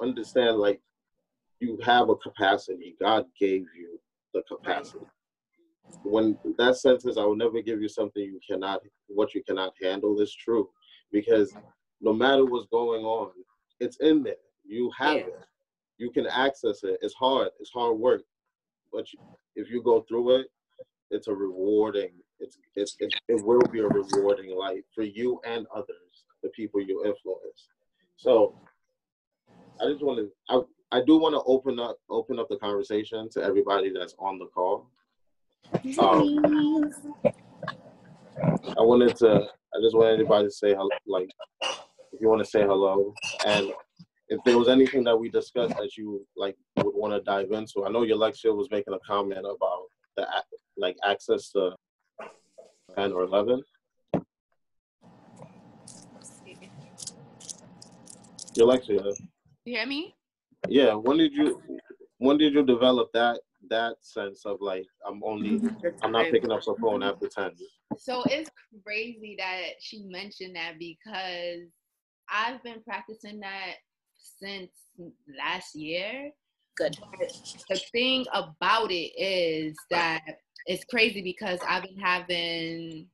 understand 0.02 0.58
like 0.58 0.82
you 1.60 1.80
have 1.84 2.10
a 2.10 2.16
capacity. 2.16 2.96
God 3.00 3.26
gave 3.40 3.66
you 3.76 4.00
the 4.34 4.42
capacity. 4.44 5.06
When 6.04 6.38
that 6.58 6.76
sentence, 6.76 7.18
I 7.18 7.24
will 7.24 7.36
never 7.36 7.62
give 7.62 7.82
you 7.82 7.90
something 7.90 8.22
you 8.22 8.40
cannot, 8.48 8.82
what 9.08 9.34
you 9.34 9.44
cannot 9.44 9.74
handle 9.82 10.20
is 10.20 10.34
true. 10.34 10.70
Because 11.12 11.56
no 12.02 12.14
matter 12.14 12.46
what's 12.46 12.68
going 12.68 13.04
on, 13.04 13.32
it's 13.80 13.98
in 13.98 14.24
there. 14.24 14.36
You 14.66 14.92
have 14.98 15.16
yeah. 15.16 15.22
it. 15.22 15.46
You 15.98 16.12
can 16.12 16.28
access 16.28 16.84
it. 16.84 16.98
It's 17.02 17.14
hard. 17.14 17.50
It's 17.60 17.72
hard 17.72 17.98
work. 17.98 18.22
But 18.92 19.12
you, 19.14 19.20
if 19.56 19.70
you 19.70 19.82
go 19.82 20.06
through 20.08 20.42
it, 20.42 20.48
it's 21.10 21.28
a 21.28 21.34
rewarding, 21.34 22.12
it's, 22.40 22.58
it's, 22.76 22.96
it, 23.00 23.14
it 23.28 23.44
will 23.46 23.62
be 23.72 23.80
a 23.80 23.88
rewarding 23.88 24.56
life 24.58 24.84
for 24.94 25.04
you 25.04 25.40
and 25.46 25.66
others, 25.74 26.26
the 26.44 26.50
people 26.50 26.82
you 26.82 27.06
influence. 27.06 27.70
So 28.18 28.56
I 29.82 29.90
just 29.90 30.04
want 30.04 30.20
to, 30.20 30.30
I, 30.50 30.62
I 30.92 31.02
do 31.02 31.18
want 31.18 31.36
to 31.36 31.42
open 31.46 31.80
up 31.80 31.98
open 32.10 32.40
up 32.40 32.48
the 32.50 32.58
conversation 32.58 33.30
to 33.32 33.44
everybody 33.44 33.92
that's 33.92 34.16
on 34.20 34.40
the 34.40 34.46
call. 34.46 34.90
Um, 36.00 36.94
I 38.78 38.82
wanted 38.82 39.16
to. 39.18 39.48
I 39.74 39.82
just 39.82 39.96
want 39.96 40.14
anybody 40.14 40.48
to 40.48 40.52
say 40.52 40.74
hello. 40.74 40.90
like, 41.06 41.30
if 42.14 42.22
you 42.22 42.30
want 42.30 42.44
to 42.44 42.50
say 42.50 42.62
hello, 42.62 43.14
and 43.46 43.72
if 44.30 44.40
there 44.46 44.58
was 44.58 44.70
anything 44.70 45.04
that 45.04 45.16
we 45.16 45.30
discussed 45.30 45.76
that 45.76 45.98
you 45.98 46.26
like 46.38 46.56
would 46.78 46.96
want 46.96 47.14
to 47.14 47.22
dive 47.22 47.52
into. 47.52 47.86
I 47.86 47.90
know 47.90 48.04
Alexia 48.04 48.54
was 48.54 48.70
making 48.72 48.94
a 48.94 49.00
comment 49.00 49.40
about 49.40 49.88
the 50.16 50.26
like 50.78 50.96
access 51.06 51.50
to 51.52 51.76
ten 52.96 53.12
or 53.12 53.24
eleven. 53.24 53.62
Alexia. 58.60 59.04
You 59.66 59.76
hear 59.76 59.86
me? 59.86 60.17
Yeah. 60.68 60.94
When 60.94 61.18
did 61.18 61.34
you 61.34 61.62
when 62.20 62.38
did 62.38 62.54
you 62.54 62.64
develop 62.64 63.10
that 63.14 63.40
that 63.70 63.96
sense 64.02 64.46
of 64.46 64.58
like 64.62 64.86
I'm 65.06 65.24
only 65.24 65.60
mhm. 65.60 65.94
I'm 66.02 66.12
not 66.12 66.32
picking 66.32 66.52
up 66.52 66.64
the 66.64 66.76
phone 66.82 67.04
after 67.04 67.28
ten. 67.28 67.52
So 67.98 68.24
it's 68.30 68.50
crazy 68.86 69.36
that 69.40 69.74
she 69.80 70.04
mentioned 70.04 70.56
that 70.56 70.74
because 70.80 71.70
I've 72.30 72.62
been 72.64 72.82
practicing 72.84 73.40
that 73.40 73.76
since 74.40 74.72
last 75.38 75.76
year. 75.76 76.32
Good. 76.76 76.98
But 77.20 77.32
the 77.70 77.82
thing 77.92 78.26
about 78.34 78.92
it 78.92 79.12
is 79.18 79.76
that 79.90 80.22
it's 80.66 80.84
crazy 80.86 81.22
because 81.22 81.60
I've 81.68 81.84
been 81.84 81.98
having 81.98 83.08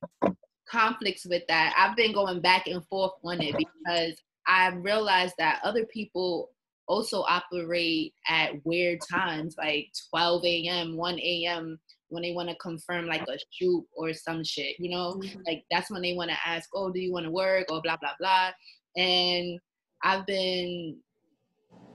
conflicts 0.68 1.24
with 1.24 1.44
that. 1.48 1.74
I've 1.78 1.96
been 1.96 2.12
going 2.12 2.40
back 2.40 2.66
and 2.66 2.84
forth 2.86 3.12
on 3.24 3.40
it 3.40 3.54
because 3.56 4.20
I 4.46 4.68
realized 4.70 5.34
that 5.38 5.60
other 5.64 5.86
people 5.86 6.50
also 6.86 7.22
operate 7.22 8.14
at 8.28 8.52
weird 8.64 9.00
times, 9.10 9.56
like 9.58 9.88
12 10.10 10.44
a.m., 10.44 10.96
1 10.96 11.18
a.m., 11.20 11.78
when 12.08 12.22
they 12.22 12.32
want 12.32 12.48
to 12.48 12.54
confirm 12.56 13.06
like 13.06 13.22
a 13.22 13.38
shoot 13.50 13.84
or 13.96 14.12
some 14.12 14.44
shit, 14.44 14.76
you 14.78 14.90
know? 14.90 15.14
Mm-hmm. 15.14 15.40
Like 15.46 15.64
that's 15.70 15.90
when 15.90 16.02
they 16.02 16.12
want 16.12 16.30
to 16.30 16.36
ask, 16.46 16.68
oh, 16.74 16.92
do 16.92 17.00
you 17.00 17.12
want 17.12 17.24
to 17.26 17.32
work 17.32 17.66
or 17.70 17.80
blah, 17.82 17.96
blah, 17.96 18.12
blah. 18.20 18.50
And 18.96 19.58
I've 20.02 20.26
been 20.26 20.98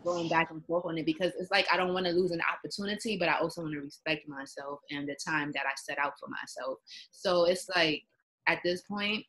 going 0.03 0.29
back 0.29 0.51
and 0.51 0.65
forth 0.65 0.85
on 0.85 0.97
it 0.97 1.05
because 1.05 1.31
it's 1.39 1.51
like 1.51 1.67
I 1.71 1.77
don't 1.77 1.93
want 1.93 2.05
to 2.05 2.11
lose 2.11 2.31
an 2.31 2.41
opportunity, 2.51 3.17
but 3.17 3.29
I 3.29 3.39
also 3.39 3.61
want 3.61 3.73
to 3.73 3.81
respect 3.81 4.27
myself 4.27 4.79
and 4.89 5.07
the 5.07 5.15
time 5.25 5.51
that 5.53 5.65
I 5.65 5.71
set 5.75 5.99
out 5.99 6.13
for 6.19 6.29
myself. 6.29 6.79
So 7.11 7.45
it's 7.45 7.69
like 7.75 8.03
at 8.47 8.59
this 8.63 8.81
point, 8.81 9.23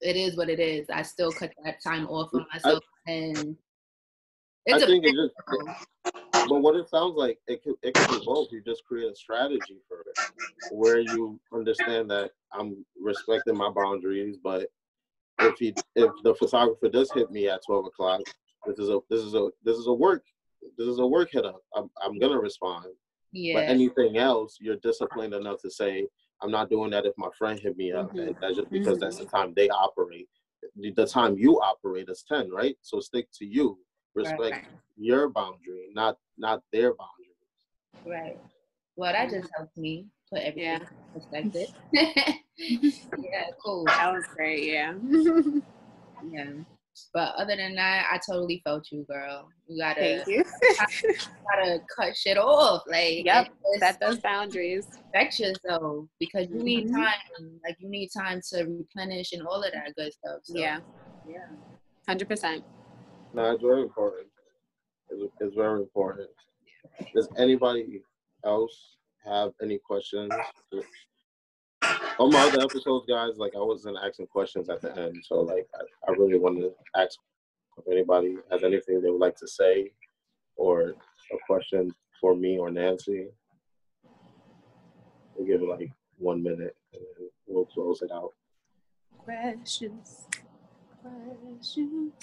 it 0.00 0.16
is 0.16 0.36
what 0.36 0.50
it 0.50 0.60
is. 0.60 0.86
I 0.92 1.02
still 1.02 1.32
cut 1.32 1.52
that 1.64 1.82
time 1.82 2.06
off 2.08 2.30
for 2.30 2.44
myself, 2.52 2.82
I, 3.08 3.12
and 3.12 3.56
it's 4.66 4.84
I 4.84 4.86
think 4.86 5.04
it 5.04 5.14
just. 5.14 5.34
But 6.48 6.60
what 6.60 6.76
it 6.76 6.88
sounds 6.88 7.14
like, 7.16 7.38
it 7.48 7.62
could 7.62 7.74
it 7.82 7.94
could 7.94 8.20
be 8.20 8.24
both. 8.24 8.48
You 8.52 8.62
just 8.64 8.84
create 8.84 9.10
a 9.10 9.16
strategy 9.16 9.80
for 9.88 10.00
it, 10.00 10.72
where 10.72 11.00
you 11.00 11.40
understand 11.52 12.10
that 12.10 12.30
I'm 12.52 12.84
respecting 13.00 13.56
my 13.56 13.70
boundaries, 13.70 14.36
but 14.42 14.68
if 15.40 15.58
he 15.58 15.74
if 15.96 16.10
the 16.22 16.34
photographer 16.34 16.88
does 16.88 17.10
hit 17.12 17.30
me 17.30 17.48
at 17.48 17.62
twelve 17.66 17.86
o'clock, 17.86 18.20
this 18.66 18.78
is 18.78 18.90
a 18.90 19.00
this 19.10 19.20
is 19.20 19.34
a 19.34 19.48
this 19.64 19.76
is 19.76 19.88
a 19.88 19.92
work 19.92 20.22
this 20.76 20.88
is 20.88 20.98
a 20.98 21.06
work 21.06 21.30
hit 21.32 21.44
up. 21.44 21.60
I'm 21.74 21.90
I'm 22.02 22.18
gonna 22.18 22.38
respond. 22.38 22.86
Yeah. 23.32 23.54
But 23.54 23.64
anything 23.64 24.16
else, 24.16 24.58
you're 24.60 24.76
disciplined 24.76 25.34
enough 25.34 25.60
to 25.62 25.70
say, 25.70 26.06
I'm 26.42 26.50
not 26.50 26.70
doing 26.70 26.90
that 26.90 27.06
if 27.06 27.12
my 27.18 27.28
friend 27.36 27.58
hit 27.58 27.76
me 27.76 27.92
up. 27.92 28.08
Mm-hmm. 28.08 28.18
And 28.18 28.36
that's 28.40 28.56
just 28.56 28.70
because 28.70 28.94
mm-hmm. 28.94 29.00
that's 29.00 29.18
the 29.18 29.24
mm-hmm. 29.24 29.36
time 29.36 29.52
they 29.54 29.68
operate. 29.68 30.28
The 30.76 31.06
time 31.06 31.36
you 31.36 31.60
operate 31.60 32.08
is 32.08 32.24
10, 32.28 32.50
right? 32.50 32.76
So 32.82 33.00
stick 33.00 33.28
to 33.38 33.46
you. 33.46 33.78
Respect 34.16 34.40
right. 34.40 34.64
your 34.96 35.28
boundary, 35.28 35.88
not 35.92 36.16
not 36.38 36.62
their 36.72 36.94
boundaries. 36.94 37.26
Right. 38.04 38.38
Well, 38.96 39.12
that 39.12 39.30
just 39.30 39.50
helped 39.56 39.76
me 39.76 40.06
put 40.32 40.40
everything 40.40 40.64
yeah. 40.64 40.78
in 41.14 41.20
perspective. 41.20 41.68
yeah, 43.22 43.44
cool. 43.62 43.84
That 43.84 44.12
was 44.12 44.24
great. 44.34 44.64
Yeah. 44.64 44.94
yeah. 46.30 46.52
But 47.12 47.34
other 47.36 47.56
than 47.56 47.74
that, 47.74 48.08
I 48.10 48.18
totally 48.26 48.62
felt 48.64 48.90
you, 48.90 49.04
girl. 49.08 49.48
You 49.68 49.82
gotta, 49.82 50.24
Thank 50.24 50.28
you. 50.28 50.44
gotta 51.50 51.80
cut 51.94 52.16
shit 52.16 52.38
off. 52.38 52.84
Like, 52.86 53.24
yep, 53.24 53.48
set 53.78 54.00
those 54.00 54.18
boundaries. 54.18 54.86
Respect 54.90 55.38
yourself 55.38 56.06
because 56.18 56.48
you 56.48 56.62
need 56.62 56.86
mm-hmm. 56.86 56.96
time. 56.96 57.60
Like, 57.64 57.76
you 57.80 57.90
need 57.90 58.08
time 58.16 58.40
to 58.50 58.64
replenish 58.64 59.32
and 59.32 59.46
all 59.46 59.62
of 59.62 59.72
that 59.72 59.94
good 59.94 60.12
stuff. 60.12 60.40
So, 60.44 60.56
yeah, 60.56 60.78
yeah, 61.28 61.48
hundred 62.08 62.28
percent. 62.28 62.64
No, 63.36 63.52
it's 63.52 63.62
very 63.62 63.82
important. 63.82 64.28
It's, 65.10 65.22
it's 65.40 65.54
very 65.54 65.80
important. 65.80 66.30
Does 67.14 67.28
anybody 67.36 68.00
else 68.46 68.96
have 69.26 69.52
any 69.62 69.78
questions? 69.78 70.32
on 72.18 72.30
my 72.32 72.40
other 72.48 72.62
episodes, 72.62 73.04
guys, 73.06 73.36
like 73.36 73.52
I 73.54 73.60
wasn't 73.60 73.98
asking 74.02 74.28
questions 74.28 74.70
at 74.70 74.80
the 74.80 74.96
end, 74.96 75.22
so 75.22 75.42
like 75.42 75.66
I, 75.74 76.10
I 76.10 76.14
really 76.14 76.38
wanted 76.38 76.62
to 76.62 76.72
ask 76.98 77.18
if 77.76 77.84
anybody 77.92 78.38
has 78.50 78.64
anything 78.64 79.02
they 79.02 79.10
would 79.10 79.20
like 79.20 79.36
to 79.36 79.48
say 79.48 79.90
or 80.56 80.94
a 81.30 81.36
question 81.46 81.94
for 82.18 82.34
me 82.34 82.56
or 82.56 82.70
Nancy. 82.70 83.26
We'll 85.34 85.46
give 85.46 85.60
it 85.60 85.68
like 85.68 85.90
one 86.16 86.42
minute 86.42 86.74
and 86.94 87.02
then 87.18 87.28
we'll 87.46 87.66
close 87.66 88.00
it 88.00 88.10
out. 88.10 88.32
Questions. 89.18 90.26
Questions. 91.02 92.14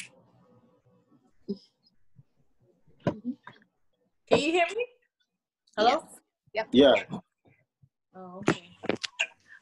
Can 4.29 4.39
you 4.39 4.51
hear 4.51 4.65
me? 4.75 4.85
Hello? 5.77 5.89
Yes. 5.89 6.19
Yep. 6.53 6.67
Yeah. 6.71 6.93
Oh, 8.15 8.37
okay. 8.37 8.69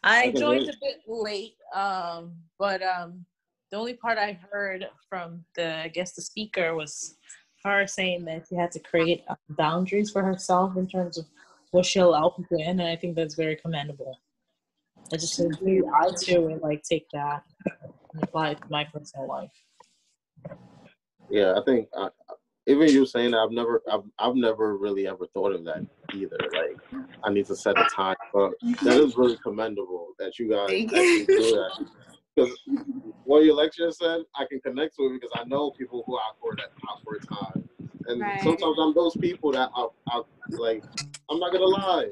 I 0.03 0.31
joined 0.31 0.69
a 0.69 0.73
bit 0.81 1.01
late, 1.07 1.55
um, 1.73 2.33
but 2.59 2.81
um, 2.83 3.25
the 3.71 3.77
only 3.77 3.93
part 3.93 4.17
I 4.17 4.39
heard 4.51 4.87
from 5.09 5.45
the, 5.55 5.77
I 5.83 5.87
guess 5.87 6.13
the 6.13 6.21
speaker 6.21 6.75
was 6.75 7.17
her 7.63 7.87
saying 7.87 8.25
that 8.25 8.45
she 8.49 8.55
had 8.55 8.71
to 8.71 8.79
create 8.79 9.23
um, 9.29 9.37
boundaries 9.49 10.11
for 10.11 10.23
herself 10.23 10.75
in 10.75 10.87
terms 10.87 11.17
of 11.17 11.25
what 11.71 11.85
she'll 11.85 12.09
allow 12.09 12.29
people 12.29 12.57
in, 12.59 12.79
and 12.79 12.89
I 12.89 12.95
think 12.95 13.15
that's 13.15 13.35
very 13.35 13.55
commendable. 13.55 14.19
I 15.13 15.17
just 15.17 15.39
agree. 15.39 15.83
I 15.93 16.09
too 16.19 16.41
would 16.41 16.61
like 16.61 16.83
take 16.83 17.07
that 17.13 17.43
and 18.13 18.23
apply 18.23 18.51
it 18.51 18.57
to 18.57 18.67
my 18.69 18.83
personal 18.85 19.27
life. 19.27 19.51
Yeah, 21.29 21.53
I 21.57 21.63
think 21.63 21.87
uh, 21.95 22.09
even 22.67 22.87
you 22.89 23.05
saying 23.05 23.31
that, 23.31 23.39
I've 23.39 23.51
never, 23.51 23.81
I've, 23.91 24.03
I've 24.19 24.35
never 24.35 24.77
really 24.77 25.07
ever 25.07 25.25
thought 25.33 25.53
of 25.53 25.65
that 25.65 25.85
either. 26.13 26.37
Like, 26.53 27.03
I 27.23 27.31
need 27.31 27.47
to 27.47 27.55
set 27.55 27.79
a 27.79 27.85
time, 27.85 28.15
but 28.33 28.53
that 28.83 28.97
is 28.97 29.17
really 29.17 29.37
commendable 29.43 30.09
that 30.19 30.37
you 30.37 30.49
guys 30.49 30.69
actually 30.69 31.25
do 31.25 31.51
that. 31.55 31.85
Because 32.35 32.61
what 33.25 33.43
Alexia 33.47 33.91
said, 33.91 34.21
I 34.35 34.45
can 34.45 34.61
connect 34.61 34.95
with 34.99 35.13
because 35.13 35.31
I 35.35 35.43
know 35.45 35.71
people 35.71 36.03
who 36.05 36.13
operate 36.13 36.59
at 36.59 36.71
awkward 36.87 37.25
time, 37.27 37.67
and 38.07 38.21
right. 38.21 38.41
sometimes 38.41 38.77
I'm 38.79 38.93
those 38.93 39.17
people 39.17 39.51
that 39.51 39.69
I, 39.75 39.87
I 40.09 40.21
like. 40.49 40.83
I'm 41.29 41.39
not 41.39 41.51
gonna 41.51 41.65
lie, 41.65 42.09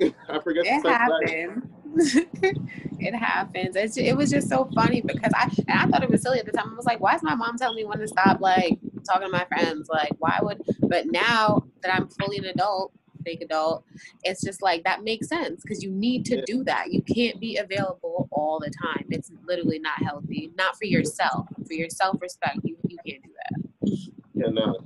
I 0.28 0.38
forget 0.40 0.64
it 0.66 0.86
happens. 0.86 1.64
it 2.98 3.14
happens. 3.14 3.76
It's, 3.76 3.96
it 3.96 4.16
was 4.16 4.30
just 4.30 4.48
so 4.48 4.68
funny 4.74 5.02
because 5.02 5.32
I 5.34 5.50
and 5.68 5.78
I 5.78 5.86
thought 5.86 6.02
it 6.02 6.10
was 6.10 6.22
silly 6.22 6.38
at 6.38 6.46
the 6.46 6.52
time. 6.52 6.70
I 6.72 6.74
was 6.74 6.86
like, 6.86 7.00
why 7.00 7.14
is 7.14 7.22
my 7.22 7.34
mom 7.34 7.56
telling 7.56 7.76
me 7.76 7.84
when 7.84 7.98
to 7.98 8.08
stop? 8.08 8.40
Like 8.40 8.78
talking 9.02 9.28
to 9.28 9.32
my 9.32 9.44
friends. 9.46 9.88
Like, 9.88 10.12
why 10.18 10.38
would, 10.42 10.62
but 10.80 11.06
now 11.06 11.64
that 11.82 11.94
I'm 11.94 12.08
fully 12.08 12.38
an 12.38 12.46
adult, 12.46 12.92
fake 13.24 13.42
adult, 13.42 13.84
it's 14.24 14.42
just 14.42 14.62
like 14.62 14.84
that 14.84 15.04
makes 15.04 15.28
sense 15.28 15.62
because 15.62 15.82
you 15.82 15.90
need 15.90 16.24
to 16.26 16.42
do 16.46 16.64
that. 16.64 16.92
You 16.92 17.02
can't 17.02 17.40
be 17.40 17.56
available 17.56 18.28
all 18.30 18.58
the 18.58 18.72
time. 18.82 19.06
It's 19.10 19.30
literally 19.46 19.78
not 19.78 20.02
healthy. 20.02 20.50
Not 20.56 20.76
for 20.76 20.86
yourself. 20.86 21.46
For 21.66 21.74
your 21.74 21.90
self 21.90 22.20
respect, 22.20 22.58
you, 22.64 22.76
you 22.88 22.98
can't 23.06 23.22
do 23.22 23.30
that. 23.36 24.12
Yeah, 24.34 24.48
no. 24.50 24.76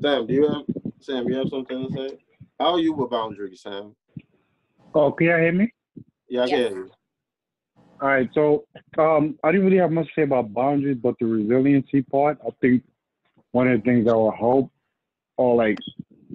Sam, 0.00 0.26
do 0.26 0.34
you 0.34 0.48
have 0.48 0.64
Sam, 1.00 1.28
you 1.28 1.36
have 1.36 1.48
something 1.48 1.88
to 1.88 1.92
say? 1.92 2.18
How 2.58 2.72
are 2.72 2.80
you 2.80 2.92
with 2.92 3.10
boundaries, 3.10 3.62
Sam? 3.62 3.94
Oh, 4.94 5.12
can 5.12 5.26
you 5.26 5.36
hear 5.36 5.52
me? 5.52 5.72
Yeah, 6.28 6.42
I 6.42 6.46
yes. 6.46 6.50
can 6.50 6.58
hear 6.58 6.84
you. 6.84 6.90
All 8.00 8.08
right, 8.08 8.30
so 8.32 8.64
um, 8.96 9.36
I 9.42 9.50
didn't 9.50 9.66
really 9.66 9.78
have 9.78 9.90
much 9.90 10.06
to 10.06 10.12
say 10.14 10.22
about 10.22 10.54
boundaries, 10.54 10.98
but 11.02 11.16
the 11.18 11.26
resiliency 11.26 12.02
part, 12.02 12.38
I 12.46 12.50
think 12.60 12.84
one 13.52 13.68
of 13.68 13.78
the 13.78 13.84
things 13.84 14.06
that 14.06 14.14
will 14.16 14.32
help 14.32 14.70
or 15.36 15.56
like 15.56 15.78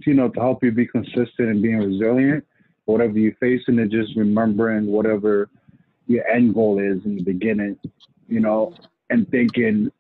you 0.06 0.14
know 0.14 0.30
to 0.30 0.40
help 0.40 0.64
you 0.64 0.72
be 0.72 0.88
consistent 0.88 1.50
and 1.50 1.62
being 1.62 1.78
resilient 1.78 2.46
whatever 2.86 3.18
you're 3.18 3.36
facing 3.40 3.80
and 3.80 3.92
just 3.92 4.16
remembering 4.16 4.88
whatever 4.88 5.50
your 6.08 6.28
end 6.28 6.54
goal 6.54 6.80
is 6.80 7.04
in 7.06 7.16
the 7.16 7.24
beginning 7.24 7.78
you 8.28 8.40
know 8.40 8.74
and 9.10 9.30
thinking 9.30 9.92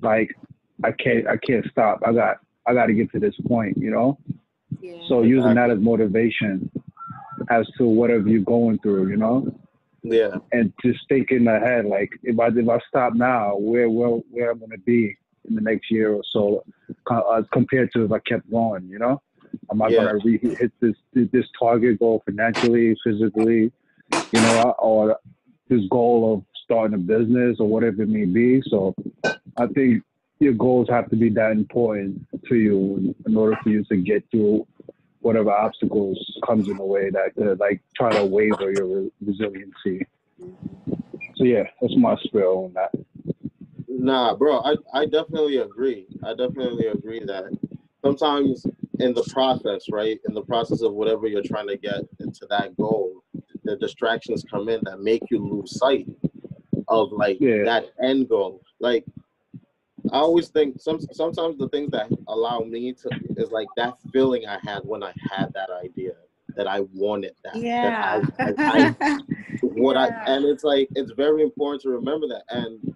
like 0.00 0.34
i 0.82 0.90
can't 0.90 1.26
i 1.28 1.36
can't 1.36 1.66
stop. 1.70 2.00
I 2.04 2.12
got 2.12 2.38
i 2.66 2.74
got 2.74 2.86
to 2.86 2.94
get 2.94 3.12
to 3.12 3.20
this 3.20 3.34
point 3.46 3.76
you 3.76 3.90
know? 3.90 4.18
Yeah. 4.80 4.98
so 5.08 5.22
using 5.22 5.54
that 5.54 5.70
as 5.70 5.78
motivation 5.78 6.70
as 7.50 7.66
to 7.78 7.84
whatever 7.84 8.28
you're 8.28 8.42
going 8.42 8.78
through 8.78 9.08
you 9.08 9.16
know? 9.16 9.54
Yeah. 10.02 10.36
And 10.52 10.72
just 10.84 11.00
thinking 11.08 11.46
ahead 11.46 11.86
like 11.86 12.10
if 12.22 12.38
i 12.40 12.48
if 12.48 12.68
i 12.68 12.78
stop 12.88 13.14
now 13.14 13.56
where 13.56 13.88
where 13.88 14.08
where 14.30 14.50
i'm 14.50 14.58
going 14.58 14.70
to 14.70 14.78
be 14.78 15.16
in 15.48 15.54
the 15.54 15.60
next 15.60 15.90
year 15.90 16.12
or 16.12 16.22
so, 16.32 16.64
uh, 17.10 17.42
compared 17.52 17.92
to 17.92 18.04
if 18.04 18.12
I 18.12 18.18
kept 18.20 18.50
going. 18.50 18.88
You 18.88 18.98
know, 18.98 19.22
am 19.70 19.82
I 19.82 19.88
yeah. 19.88 20.04
going 20.04 20.20
to 20.20 20.26
re- 20.26 20.56
hit 20.56 20.72
this 20.80 20.94
this 21.12 21.46
target 21.58 21.98
goal 21.98 22.22
financially, 22.24 22.96
physically, 23.04 23.72
you 24.10 24.40
know, 24.40 24.74
or 24.78 25.18
this 25.68 25.82
goal 25.90 26.34
of 26.34 26.44
starting 26.64 26.94
a 26.94 26.98
business 26.98 27.58
or 27.60 27.68
whatever 27.68 28.02
it 28.02 28.08
may 28.08 28.24
be? 28.24 28.62
So, 28.68 28.94
I 29.56 29.66
think 29.74 30.02
your 30.40 30.52
goals 30.52 30.88
have 30.90 31.08
to 31.10 31.16
be 31.16 31.30
that 31.30 31.52
important 31.52 32.26
to 32.48 32.54
you 32.56 33.14
in 33.26 33.36
order 33.36 33.56
for 33.62 33.70
you 33.70 33.84
to 33.84 33.96
get 33.96 34.24
through 34.30 34.66
whatever 35.20 35.50
obstacles 35.50 36.18
comes 36.46 36.68
in 36.68 36.76
the 36.76 36.84
way 36.84 37.08
that 37.08 37.34
could 37.34 37.58
like 37.58 37.80
try 37.96 38.10
to 38.12 38.24
waver 38.24 38.70
your 38.70 38.86
re- 38.86 39.10
resiliency. 39.24 40.06
So 41.36 41.44
yeah, 41.44 41.64
that's 41.80 41.96
my 41.96 42.16
spiel 42.24 42.66
on 42.66 42.74
that. 42.74 42.92
Nah, 43.96 44.34
bro, 44.34 44.58
I, 44.60 44.74
I 44.92 45.06
definitely 45.06 45.58
agree. 45.58 46.06
I 46.24 46.30
definitely 46.34 46.86
agree 46.88 47.20
that 47.20 47.44
sometimes 48.04 48.66
in 48.98 49.14
the 49.14 49.22
process, 49.32 49.84
right? 49.90 50.18
In 50.28 50.34
the 50.34 50.42
process 50.42 50.82
of 50.82 50.94
whatever 50.94 51.26
you're 51.26 51.42
trying 51.42 51.68
to 51.68 51.76
get 51.76 52.00
into 52.20 52.46
that 52.50 52.76
goal, 52.76 53.22
the 53.62 53.76
distractions 53.76 54.44
come 54.50 54.68
in 54.68 54.80
that 54.84 55.00
make 55.00 55.22
you 55.30 55.38
lose 55.38 55.78
sight 55.78 56.06
of 56.88 57.12
like 57.12 57.38
Yeah. 57.40 57.64
that 57.64 57.86
end 58.02 58.28
goal. 58.28 58.60
Like 58.80 59.04
I 60.12 60.18
always 60.18 60.48
think 60.48 60.80
some 60.80 61.00
sometimes 61.12 61.56
the 61.56 61.68
things 61.70 61.90
that 61.92 62.10
allow 62.28 62.60
me 62.60 62.92
to 62.94 63.10
is 63.36 63.50
like 63.52 63.68
that 63.76 63.94
feeling 64.12 64.46
I 64.46 64.58
had 64.62 64.80
when 64.84 65.02
I 65.02 65.12
had 65.30 65.52
that 65.54 65.70
idea 65.70 66.12
that 66.56 66.66
I 66.66 66.80
wanted 66.92 67.34
that. 67.44 67.56
Yeah. 67.56 68.20
That 68.38 68.54
I, 68.68 68.72
I, 68.78 68.94
I, 69.08 69.18
what 69.62 69.96
Yeah. 69.96 70.08
I 70.26 70.32
and 70.34 70.44
it's 70.44 70.62
like 70.64 70.88
it's 70.94 71.12
very 71.12 71.42
important 71.42 71.82
to 71.82 71.90
remember 71.90 72.26
that. 72.28 72.42
And 72.50 72.93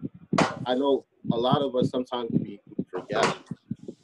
I 0.66 0.74
know 0.74 1.04
a 1.32 1.36
lot 1.36 1.62
of 1.62 1.74
us 1.76 1.90
sometimes 1.90 2.30
we 2.32 2.60
forget 2.90 3.36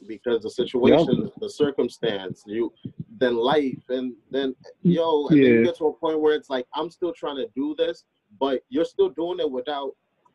because 0.07 0.43
the 0.43 0.49
situation, 0.49 1.31
the 1.39 1.49
circumstance, 1.49 2.43
you 2.45 2.71
then 3.17 3.35
life 3.35 3.83
and 3.89 4.13
then 4.29 4.55
yo, 4.83 5.27
and 5.27 5.37
then 5.37 5.45
you 5.45 5.63
get 5.63 5.77
to 5.77 5.85
a 5.85 5.93
point 5.93 6.19
where 6.19 6.35
it's 6.35 6.49
like 6.49 6.67
I'm 6.73 6.89
still 6.89 7.13
trying 7.13 7.37
to 7.37 7.47
do 7.55 7.75
this, 7.77 8.03
but 8.39 8.61
you're 8.69 8.85
still 8.85 9.09
doing 9.09 9.39
it 9.39 9.49
without 9.49 9.91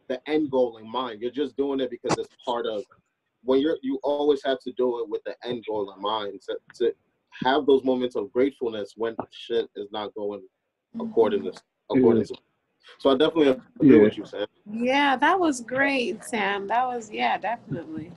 the 0.09 0.21
end 0.29 0.51
goal 0.51 0.79
in 0.79 0.91
mind. 0.91 1.21
You're 1.21 1.31
just 1.31 1.57
doing 1.57 1.81
it 1.81 1.91
because 1.91 2.19
it's 2.19 2.35
part 2.45 2.67
of 2.67 2.83
when 3.45 3.61
you're 3.61 3.79
you 3.83 3.99
always 4.03 4.43
have 4.45 4.61
to 4.61 4.73
do 4.73 5.01
it 5.01 5.09
with 5.09 5.23
the 5.25 5.35
end 5.45 5.65
goal 5.69 5.93
in 5.95 6.03
mind 6.03 6.41
to, 6.43 6.57
to 6.75 6.95
have 7.45 7.67
those 7.67 7.85
moments 7.85 8.17
of 8.17 8.33
gratefulness 8.33 8.95
when 8.97 9.15
shit 9.31 9.69
is 9.77 9.89
not 9.93 10.15
going 10.15 10.43
according 11.01 11.45
to 11.45 11.53
according 11.91 12.25
to 12.25 12.35
so 12.99 13.11
I 13.11 13.17
definitely 13.17 13.49
agree 13.81 13.97
Yeah. 13.97 14.03
with 14.03 14.17
you, 14.19 14.27
Sam. 14.27 14.47
Yeah, 14.71 15.17
that 15.17 15.39
was 15.39 15.61
great, 15.61 16.25
Sam. 16.25 16.67
That 16.69 16.87
was 16.87 17.11
yeah, 17.11 17.39
definitely. 17.39 18.13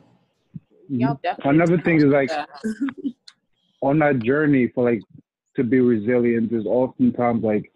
Y'all 0.89 1.19
definitely. 1.23 1.51
Mm-hmm. 1.51 1.61
Another 1.61 1.81
thing 1.81 1.97
is 1.97 2.05
like 2.05 2.31
on 3.81 3.99
that 3.99 4.19
journey 4.19 4.67
for 4.73 4.83
like 4.89 5.01
to 5.55 5.63
be 5.63 5.79
resilient 5.79 6.51
is 6.51 6.65
oftentimes 6.65 7.43
like 7.43 7.71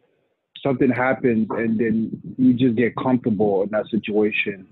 something 0.63 0.89
happens 0.89 1.47
and 1.51 1.79
then 1.79 2.21
you 2.37 2.53
just 2.53 2.75
get 2.75 2.95
comfortable 2.95 3.63
in 3.63 3.69
that 3.69 3.87
situation 3.89 4.67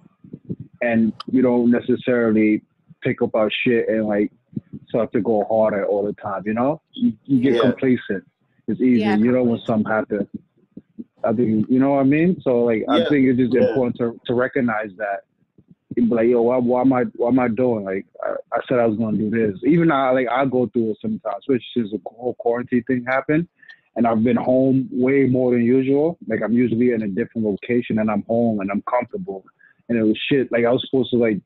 and 0.81 1.13
you 1.31 1.41
don't 1.41 1.71
necessarily 1.71 2.61
pick 3.01 3.21
up 3.21 3.35
our 3.35 3.49
shit 3.63 3.87
and 3.87 4.05
like 4.05 4.31
start 4.89 5.11
to 5.13 5.21
go 5.21 5.45
harder 5.49 5.85
all 5.85 6.05
the 6.05 6.13
time, 6.13 6.41
you 6.45 6.53
know? 6.53 6.81
You, 6.93 7.13
you 7.25 7.39
get 7.41 7.55
Yeah. 7.55 7.61
complacent. 7.61 8.25
It's 8.67 8.81
easy. 8.81 9.01
Yeah, 9.01 9.15
you 9.15 9.31
know 9.31 9.43
when 9.43 9.59
something 9.65 9.91
happens. 9.91 10.27
I 11.25 11.33
think 11.33 11.65
you 11.69 11.79
know 11.79 11.91
what 11.91 12.01
I 12.01 12.03
mean? 12.03 12.39
So 12.43 12.63
like 12.63 12.83
I 12.89 12.97
think 13.09 13.27
it's 13.27 13.39
just 13.39 13.53
Yeah. 13.53 13.61
important 13.61 13.97
to, 13.97 14.19
to 14.27 14.33
recognize 14.33 14.91
that 14.97 15.21
and 15.97 16.09
be 16.09 16.15
like, 16.15 16.27
yo, 16.27 16.41
why, 16.41 16.57
why 16.57 16.81
am 16.81 16.93
I, 16.93 17.03
what 17.15 17.29
am 17.29 17.39
I 17.39 17.47
doing? 17.47 17.85
Like, 17.85 18.05
I, 18.21 18.31
I 18.53 18.59
said 18.67 18.79
I 18.79 18.85
was 18.85 18.97
gonna 18.97 19.17
do 19.17 19.29
this. 19.29 19.57
Even 19.65 19.91
I, 19.91 20.11
like, 20.11 20.27
I 20.29 20.45
go 20.45 20.67
through 20.67 20.91
it 20.91 20.97
sometimes, 21.01 21.43
which 21.47 21.63
is 21.75 21.93
a 21.93 21.99
whole 22.05 22.35
quarantine 22.37 22.83
thing 22.83 23.05
happened, 23.07 23.47
and 23.95 24.05
I've 24.05 24.23
been 24.23 24.35
home 24.35 24.89
way 24.91 25.23
more 25.25 25.51
than 25.51 25.63
usual. 25.63 26.17
Like, 26.27 26.41
I'm 26.43 26.53
usually 26.53 26.91
in 26.91 27.03
a 27.03 27.07
different 27.07 27.47
location, 27.47 27.99
and 27.99 28.11
I'm 28.11 28.23
home 28.23 28.59
and 28.59 28.69
I'm 28.71 28.83
comfortable. 28.89 29.45
And 29.87 29.97
it 29.97 30.03
was 30.03 30.19
shit. 30.29 30.51
Like, 30.51 30.65
I 30.65 30.71
was 30.71 30.85
supposed 30.85 31.11
to 31.11 31.17
like, 31.17 31.39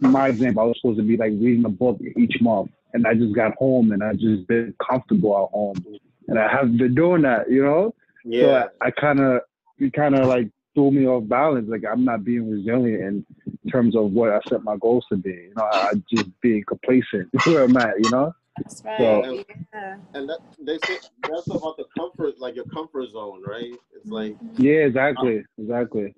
my 0.00 0.28
example, 0.28 0.62
I 0.62 0.66
was 0.66 0.78
supposed 0.80 0.98
to 0.98 1.04
be 1.04 1.16
like 1.16 1.32
reading 1.32 1.64
a 1.66 1.68
book 1.68 2.00
each 2.16 2.40
month, 2.40 2.70
and 2.94 3.06
I 3.06 3.14
just 3.14 3.34
got 3.34 3.54
home 3.56 3.92
and 3.92 4.02
I 4.02 4.12
just 4.14 4.46
been 4.48 4.74
comfortable 4.88 5.32
at 5.44 5.50
home, 5.52 5.84
and 6.28 6.38
I 6.38 6.50
haven't 6.50 6.78
been 6.78 6.94
doing 6.94 7.22
that, 7.22 7.50
you 7.50 7.62
know. 7.62 7.94
So 8.24 8.30
Yeah. 8.30 8.66
I, 8.80 8.86
I 8.86 8.90
kind 8.90 9.20
of, 9.20 9.42
it 9.78 9.92
kind 9.92 10.14
of 10.14 10.26
like 10.26 10.48
threw 10.74 10.90
me 10.90 11.06
off 11.06 11.28
balance. 11.28 11.68
Like 11.68 11.82
I'm 11.90 12.04
not 12.04 12.24
being 12.24 12.50
resilient 12.50 13.26
in 13.64 13.70
terms 13.70 13.96
of 13.96 14.12
what 14.12 14.30
I 14.30 14.40
set 14.48 14.62
my 14.62 14.76
goals 14.76 15.04
to 15.10 15.16
be. 15.16 15.30
You 15.30 15.52
know, 15.56 15.68
I, 15.72 15.78
I 15.78 15.92
just 16.14 16.28
being 16.40 16.64
complacent 16.66 17.28
where 17.46 17.64
I'm 17.64 17.76
at. 17.76 17.94
You 18.02 18.10
know. 18.10 18.34
That's 18.56 18.82
right. 18.84 18.98
So- 18.98 19.44
yeah. 19.74 19.96
and 20.14 20.28
that 20.28 20.38
they 20.60 20.78
say 20.84 20.98
that's 21.28 21.48
about 21.48 21.76
the 21.76 21.84
comfort, 21.98 22.38
like 22.38 22.54
your 22.54 22.66
comfort 22.66 23.10
zone, 23.10 23.42
right? 23.46 23.72
It's 23.94 24.06
mm-hmm. 24.06 24.12
like 24.12 24.36
Yeah, 24.56 24.84
exactly, 24.84 25.42
exactly. 25.58 26.14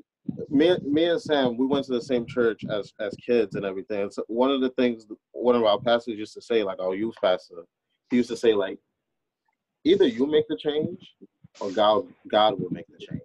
me, 0.48 0.76
me 0.82 1.04
and 1.04 1.20
Sam, 1.20 1.56
we 1.56 1.66
went 1.66 1.86
to 1.86 1.92
the 1.92 2.02
same 2.02 2.26
church 2.26 2.64
as 2.68 2.92
as 2.98 3.14
kids 3.24 3.54
and 3.54 3.64
everything. 3.64 4.02
And 4.02 4.12
so 4.12 4.24
one 4.26 4.50
of 4.50 4.60
the 4.60 4.70
things 4.70 5.06
one 5.32 5.54
of 5.54 5.62
our 5.64 5.78
pastors 5.78 6.18
used 6.18 6.34
to 6.34 6.42
say, 6.42 6.62
like 6.62 6.80
our 6.80 6.94
youth 6.94 7.14
pastor, 7.22 7.64
he 8.10 8.16
used 8.16 8.30
to 8.30 8.36
say, 8.36 8.52
like, 8.52 8.78
either 9.84 10.06
you 10.06 10.26
make 10.26 10.48
the 10.48 10.56
change 10.56 10.98
or 11.60 11.70
God 11.70 12.06
God 12.28 12.58
will 12.58 12.70
make 12.70 12.86
the 12.88 12.98
change. 13.04 13.22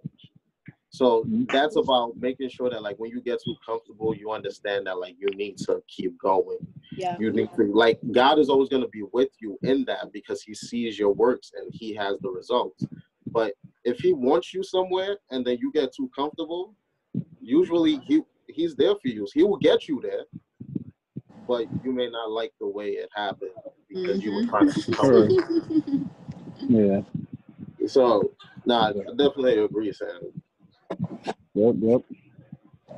So 0.92 1.24
that's 1.52 1.76
about 1.76 2.16
making 2.16 2.48
sure 2.50 2.68
that 2.68 2.82
like 2.82 2.98
when 2.98 3.10
you 3.10 3.20
get 3.20 3.40
too 3.42 3.54
comfortable, 3.64 4.14
you 4.14 4.32
understand 4.32 4.86
that 4.86 4.98
like 4.98 5.14
you 5.18 5.28
need 5.36 5.56
to 5.58 5.82
keep 5.86 6.18
going. 6.18 6.58
Yeah. 6.92 7.16
You 7.18 7.32
need 7.32 7.48
to 7.56 7.72
like 7.72 8.00
God 8.10 8.38
is 8.38 8.48
always 8.48 8.68
going 8.68 8.82
to 8.82 8.88
be 8.88 9.04
with 9.12 9.30
you 9.40 9.56
in 9.62 9.84
that 9.84 10.12
because 10.12 10.42
He 10.42 10.52
sees 10.52 10.98
your 10.98 11.12
works 11.12 11.52
and 11.56 11.72
He 11.72 11.94
has 11.94 12.18
the 12.20 12.28
results. 12.28 12.84
But 13.26 13.54
if 13.84 14.00
He 14.00 14.12
wants 14.12 14.52
you 14.52 14.64
somewhere 14.64 15.18
and 15.30 15.46
then 15.46 15.58
you 15.60 15.70
get 15.72 15.94
too 15.94 16.10
comfortable, 16.14 16.74
usually 17.40 17.98
He 17.98 18.22
He's 18.48 18.74
there 18.74 18.94
for 19.00 19.08
you. 19.08 19.28
He 19.32 19.44
will 19.44 19.58
get 19.58 19.86
you 19.86 20.02
there, 20.02 20.24
but 21.46 21.66
you 21.84 21.92
may 21.92 22.10
not 22.10 22.32
like 22.32 22.52
the 22.60 22.66
way 22.66 22.88
it 22.88 23.08
happened 23.14 23.52
because 23.88 24.22
you 24.22 24.32
were 24.32 24.42
mm-hmm. 24.42 24.50
trying 24.50 24.72
to 24.72 24.80
Sure. 24.82 24.94
cover. 24.96 25.28
Yeah. 26.68 27.02
So, 27.90 28.30
nah, 28.66 28.90
I 28.90 28.92
definitely 28.92 29.58
agree, 29.58 29.92
Sam. 29.92 30.20
Yep. 31.54 31.74
Yep. 31.80 32.02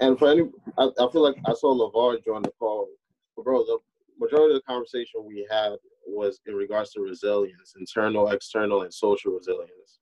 And 0.02 0.18
for 0.18 0.28
any, 0.30 0.42
I, 0.76 0.90
I 1.00 1.10
feel 1.10 1.22
like 1.22 1.36
I 1.46 1.54
saw 1.54 1.74
Lavar 1.74 2.22
join 2.22 2.42
the 2.42 2.50
call. 2.58 2.88
But 3.34 3.46
bro, 3.46 3.64
the 3.64 3.78
majority 4.20 4.54
of 4.54 4.60
the 4.60 4.66
conversation 4.70 5.24
we 5.26 5.46
had 5.50 5.76
was 6.06 6.40
in 6.46 6.54
regards 6.54 6.92
to 6.92 7.00
resilience, 7.00 7.72
internal, 7.78 8.28
external, 8.28 8.82
and 8.82 8.92
social 8.92 9.32
resilience. 9.32 10.00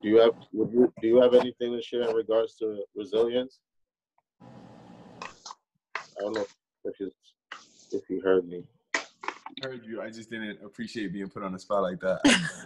Do 0.00 0.08
you 0.08 0.16
have 0.16 0.32
would 0.54 0.72
you, 0.72 0.90
do 1.02 1.08
you 1.08 1.20
have 1.20 1.34
anything 1.34 1.76
to 1.76 1.82
share 1.82 2.08
in 2.08 2.16
regards 2.16 2.54
to 2.56 2.82
resilience? 2.96 3.60
I 4.40 6.20
don't 6.20 6.32
know 6.32 6.46
if 6.86 6.98
you 6.98 7.10
if 7.92 8.08
you 8.08 8.22
heard 8.22 8.48
me. 8.48 8.64
Heard 9.62 9.84
you. 9.84 10.00
I 10.02 10.10
just 10.10 10.30
didn't 10.30 10.58
appreciate 10.64 11.12
being 11.12 11.28
put 11.28 11.42
on 11.42 11.52
the 11.52 11.58
spot 11.58 11.82
like 11.82 12.00
that. 12.00 12.20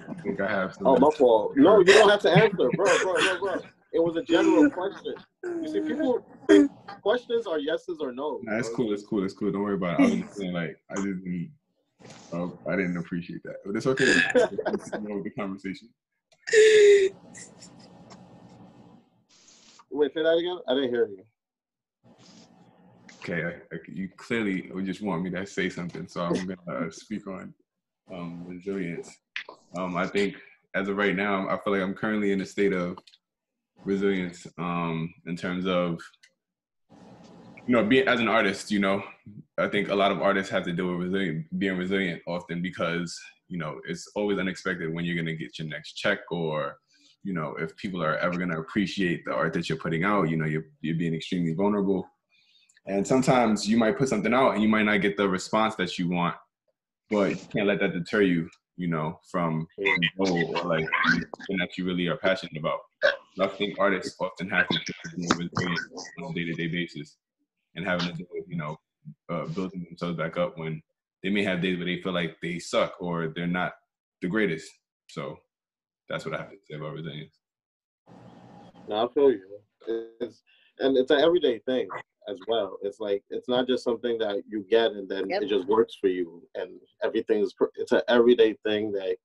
I 0.09 0.15
think 0.23 0.41
I 0.41 0.49
have. 0.49 0.77
Oh, 0.85 0.99
my 0.99 1.11
fault. 1.17 1.57
No, 1.57 1.79
you 1.81 1.87
don't 1.87 2.09
have 2.09 2.21
to 2.21 2.31
answer, 2.31 2.69
bro, 2.77 2.99
bro, 3.03 3.15
bro, 3.15 3.39
bro. 3.39 3.61
It 3.93 4.03
was 4.03 4.17
a 4.17 4.23
general 4.23 4.69
question. 4.71 5.15
You 5.45 5.69
see, 5.69 5.81
people 5.81 6.27
think 6.49 6.71
questions 7.03 7.47
are 7.47 7.59
yeses 7.59 7.99
or 8.01 8.13
no. 8.13 8.41
Nah, 8.43 8.59
it's 8.59 8.69
cool. 8.71 8.93
It's 8.93 9.05
cool. 9.05 9.25
It's 9.25 9.35
cool. 9.35 9.53
Don't 9.53 9.63
worry 9.63 9.75
about 9.75 10.01
it. 10.01 10.03
I 10.03 10.07
was 10.07 10.21
just 10.21 10.37
saying, 10.37 10.53
like, 10.53 10.77
I 10.91 10.95
didn't. 10.97 11.53
Oh, 12.33 12.59
I 12.69 12.77
didn't 12.77 12.97
appreciate 12.97 13.43
that, 13.45 13.57
but 13.65 13.77
it's 13.77 13.87
okay. 13.87 14.05
With 14.35 15.25
the 15.25 15.31
conversation. 15.31 15.89
Wait, 19.91 20.13
say 20.13 20.23
that 20.23 20.37
again. 20.37 20.59
I 20.69 20.75
didn't 20.75 20.91
hear 20.91 21.07
you. 21.07 21.25
Okay, 23.27 23.43
I, 23.43 23.75
I, 23.75 23.79
you 23.89 24.11
clearly 24.19 24.71
just 24.83 25.01
want 25.01 25.23
me 25.23 25.31
to 25.31 25.47
say 25.47 25.71
something, 25.71 26.07
so 26.07 26.25
I'm 26.25 26.47
gonna 26.47 26.87
uh, 26.87 26.91
speak 26.91 27.27
on 27.27 27.55
um, 28.13 28.45
resilience. 28.47 29.17
Um, 29.79 29.97
I 29.97 30.07
think 30.07 30.35
as 30.75 30.89
of 30.89 30.99
right 30.99 31.17
now, 31.17 31.49
I 31.49 31.57
feel 31.59 31.73
like 31.73 31.81
I'm 31.81 31.95
currently 31.95 32.33
in 32.33 32.43
a 32.43 32.45
state 32.47 32.75
of 32.75 32.99
resilience 33.83 34.47
um, 34.59 35.15
in 35.25 35.37
terms 35.37 35.67
of 35.67 35.99
you 37.67 37.75
know 37.75 37.83
being 37.83 38.07
as 38.07 38.21
an 38.21 38.29
artist. 38.29 38.71
You 38.71 38.81
know, 38.81 39.03
I 39.57 39.69
think 39.69 39.89
a 39.89 39.95
lot 39.95 40.13
of 40.13 40.21
artists 40.21 40.53
have 40.53 40.65
to 40.65 40.73
deal 40.73 40.89
with 40.89 41.07
resilient, 41.07 41.47
being 41.59 41.79
resilient 41.79 42.21
often 42.27 42.61
because 42.61 43.19
you 43.49 43.57
know 43.57 43.81
it's 43.89 44.07
always 44.17 44.39
unexpected 44.39 44.93
when 44.93 45.07
you're 45.07 45.17
gonna 45.17 45.35
get 45.35 45.59
your 45.59 45.69
next 45.69 45.95
check 45.95 46.19
or 46.31 46.77
you 47.23 47.33
know 47.33 47.57
if 47.59 47.75
people 47.79 48.03
are 48.03 48.19
ever 48.19 48.37
gonna 48.37 48.61
appreciate 48.61 49.25
the 49.25 49.33
art 49.33 49.55
that 49.55 49.71
you're 49.71 49.79
putting 49.79 50.05
out. 50.05 50.29
You 50.29 50.37
know, 50.37 50.45
you're 50.45 50.67
you're 50.83 50.99
being 50.99 51.15
extremely 51.15 51.55
vulnerable. 51.55 52.07
And 52.87 53.07
sometimes 53.07 53.67
you 53.67 53.79
might 53.79 53.97
put 53.97 54.09
something 54.09 54.35
out 54.35 54.55
and 54.55 54.63
you 54.63 54.69
might 54.69 54.83
not 54.83 55.01
get 55.01 55.17
the 55.17 55.29
response 55.29 55.75
that 55.77 55.99
you 55.99 56.11
want, 56.11 56.37
but 57.11 57.31
you 57.31 57.49
can't 57.51 57.67
let 57.67 57.81
that 57.81 57.95
deter 57.95 58.21
you, 58.21 58.49
you 58.77 58.89
know, 58.89 59.19
from 59.31 59.67
goal 60.19 60.57
or 60.57 60.65
like 60.65 60.87
something 61.15 61.57
that 61.59 61.79
you 61.79 61.87
really 61.87 62.09
are 62.09 62.19
passionate 62.19 62.57
about. 62.59 62.81
I 63.41 63.47
think 63.47 63.79
artists 63.79 64.17
often 64.21 64.51
have 64.51 64.69
to 64.69 64.79
on 66.23 66.31
a 66.31 66.35
day-to-day 66.35 66.69
basis 66.69 67.17
and 67.75 67.87
having 67.87 68.09
to 68.09 68.13
deal 68.13 68.27
with, 68.33 68.45
you 68.49 68.57
know, 68.57 68.79
uh, 69.31 69.47
building 69.47 69.85
themselves 69.89 70.17
back 70.17 70.37
up 70.37 70.59
when 70.59 70.83
they 71.23 71.31
may 71.31 71.43
have 71.43 71.63
days 71.63 71.79
where 71.79 71.87
they 71.87 72.03
feel 72.03 72.13
like 72.13 72.37
they 72.43 72.59
suck 72.59 72.95
or 73.01 73.29
they're 73.29 73.47
not 73.47 73.73
the 74.21 74.29
greatest. 74.29 74.71
So 75.09 75.39
that's 76.09 76.27
what 76.27 76.35
I 76.35 76.39
have 76.39 76.51
to 76.51 76.57
say 76.71 76.77
about 76.77 76.93
resilience. 76.93 77.39
No, 78.89 79.07
I 79.07 79.13
feel 79.15 79.31
you. 79.31 79.41
It's, 80.21 80.43
and 80.79 80.97
it's 80.99 81.11
an 81.11 81.21
everyday 81.21 81.61
thing 81.61 81.89
as 82.29 82.39
well. 82.49 82.79
It's 82.83 83.01
like 83.01 83.23
it's 83.31 83.49
not 83.49 83.67
just 83.67 83.85
something 83.85 84.19
that 84.19 84.43
you 84.49 84.65
get 84.71 84.93
and 84.93 85.09
then 85.09 85.29
Yep. 85.29 85.43
it 85.43 85.49
just 85.49 85.67
works 85.67 85.97
for 86.01 86.09
you, 86.09 86.43
and 86.55 86.81
everything 87.03 87.41
is. 87.43 87.53
pr- 87.53 87.75
It's 87.77 87.93
an 87.93 88.03
everyday 88.09 88.55
thing 88.67 88.93
that 88.93 89.17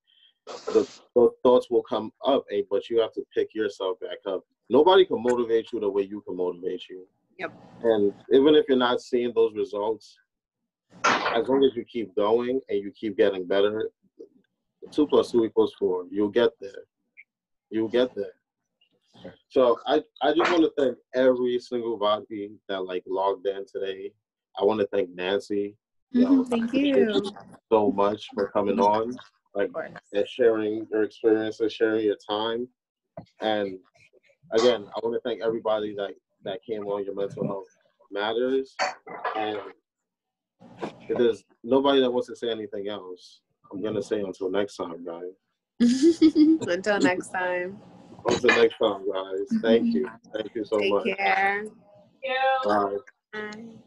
the, 0.66 0.88
the 1.14 1.30
thoughts 1.42 1.70
will 1.70 1.82
come 1.82 2.12
up, 2.24 2.44
eh, 2.50 2.62
but 2.70 2.88
you 2.90 3.00
have 3.00 3.12
to 3.12 3.24
pick 3.34 3.54
yourself 3.54 3.98
back 4.00 4.18
up. 4.26 4.44
Nobody 4.68 5.04
can 5.04 5.22
motivate 5.22 5.72
you 5.72 5.80
the 5.80 5.88
way 5.90 6.02
you 6.02 6.20
can 6.22 6.36
motivate 6.36 6.88
you. 6.88 7.06
Yep. 7.38 7.52
And 7.82 8.12
even 8.32 8.54
if 8.54 8.66
you're 8.68 8.76
not 8.78 9.00
seeing 9.00 9.32
those 9.34 9.54
results, 9.54 10.16
as 11.04 11.46
long 11.48 11.64
as 11.64 11.74
you 11.76 11.84
keep 11.84 12.14
going 12.16 12.60
and 12.68 12.82
you 12.82 12.90
keep 12.92 13.16
getting 13.16 13.46
better, 13.46 13.90
two 14.90 15.06
plus 15.06 15.30
two 15.30 15.44
equals 15.44 15.74
four. 15.78 16.04
You'll 16.10 16.28
get 16.28 16.50
there. 16.60 16.84
You'll 17.70 17.88
get 17.88 18.14
there. 18.14 18.32
So 19.48 19.78
I, 19.86 20.02
I 20.22 20.32
just 20.32 20.50
want 20.50 20.62
to 20.62 20.72
thank 20.78 20.96
every 21.14 21.58
single 21.58 21.98
body 21.98 22.52
that 22.68 22.84
like 22.84 23.04
logged 23.06 23.46
in 23.46 23.64
today. 23.70 24.12
I 24.58 24.64
want 24.64 24.80
to 24.80 24.86
thank 24.86 25.10
Nancy. 25.10 25.76
You 26.12 26.24
mm-hmm, 26.24 26.36
know, 26.36 26.44
thank 26.44 26.72
you 26.72 27.22
so 27.70 27.92
much 27.92 28.28
for 28.34 28.48
coming 28.48 28.76
mm-hmm. 28.76 29.10
on, 29.10 29.16
like 29.54 29.70
and 30.12 30.28
sharing 30.28 30.86
your 30.90 31.02
experience 31.02 31.60
and 31.60 31.70
sharing 31.70 32.04
your 32.04 32.16
time. 32.28 32.68
And 33.40 33.78
again, 34.52 34.86
I 34.94 35.00
want 35.02 35.14
to 35.14 35.20
thank 35.28 35.42
everybody 35.42 35.94
that 35.96 36.14
that 36.44 36.62
came 36.64 36.86
on 36.86 37.04
your 37.04 37.14
mental 37.14 37.46
health 37.46 37.66
matters. 38.10 38.74
And 39.36 39.58
if 40.80 41.18
there's 41.18 41.44
nobody 41.62 42.00
that 42.00 42.10
wants 42.10 42.28
to 42.28 42.36
say 42.36 42.50
anything 42.50 42.88
else, 42.88 43.40
I'm 43.72 43.82
gonna 43.82 44.02
say 44.02 44.20
until 44.20 44.50
next 44.50 44.76
time, 44.76 45.04
guys. 45.04 45.80
until 46.66 46.98
next 46.98 47.28
time. 47.28 47.78
Until 48.26 48.50
next 48.60 48.78
time, 48.78 49.10
guys. 49.10 49.46
Thank 49.62 49.94
you. 49.94 50.06
Mm-hmm. 50.06 50.30
Thank 50.32 50.54
you 50.54 50.64
so 50.64 50.78
Take 50.78 50.92
much. 50.92 51.04
Take 51.04 51.18
care. 51.18 51.64
Bye. 52.64 52.96
Bye. 53.32 53.80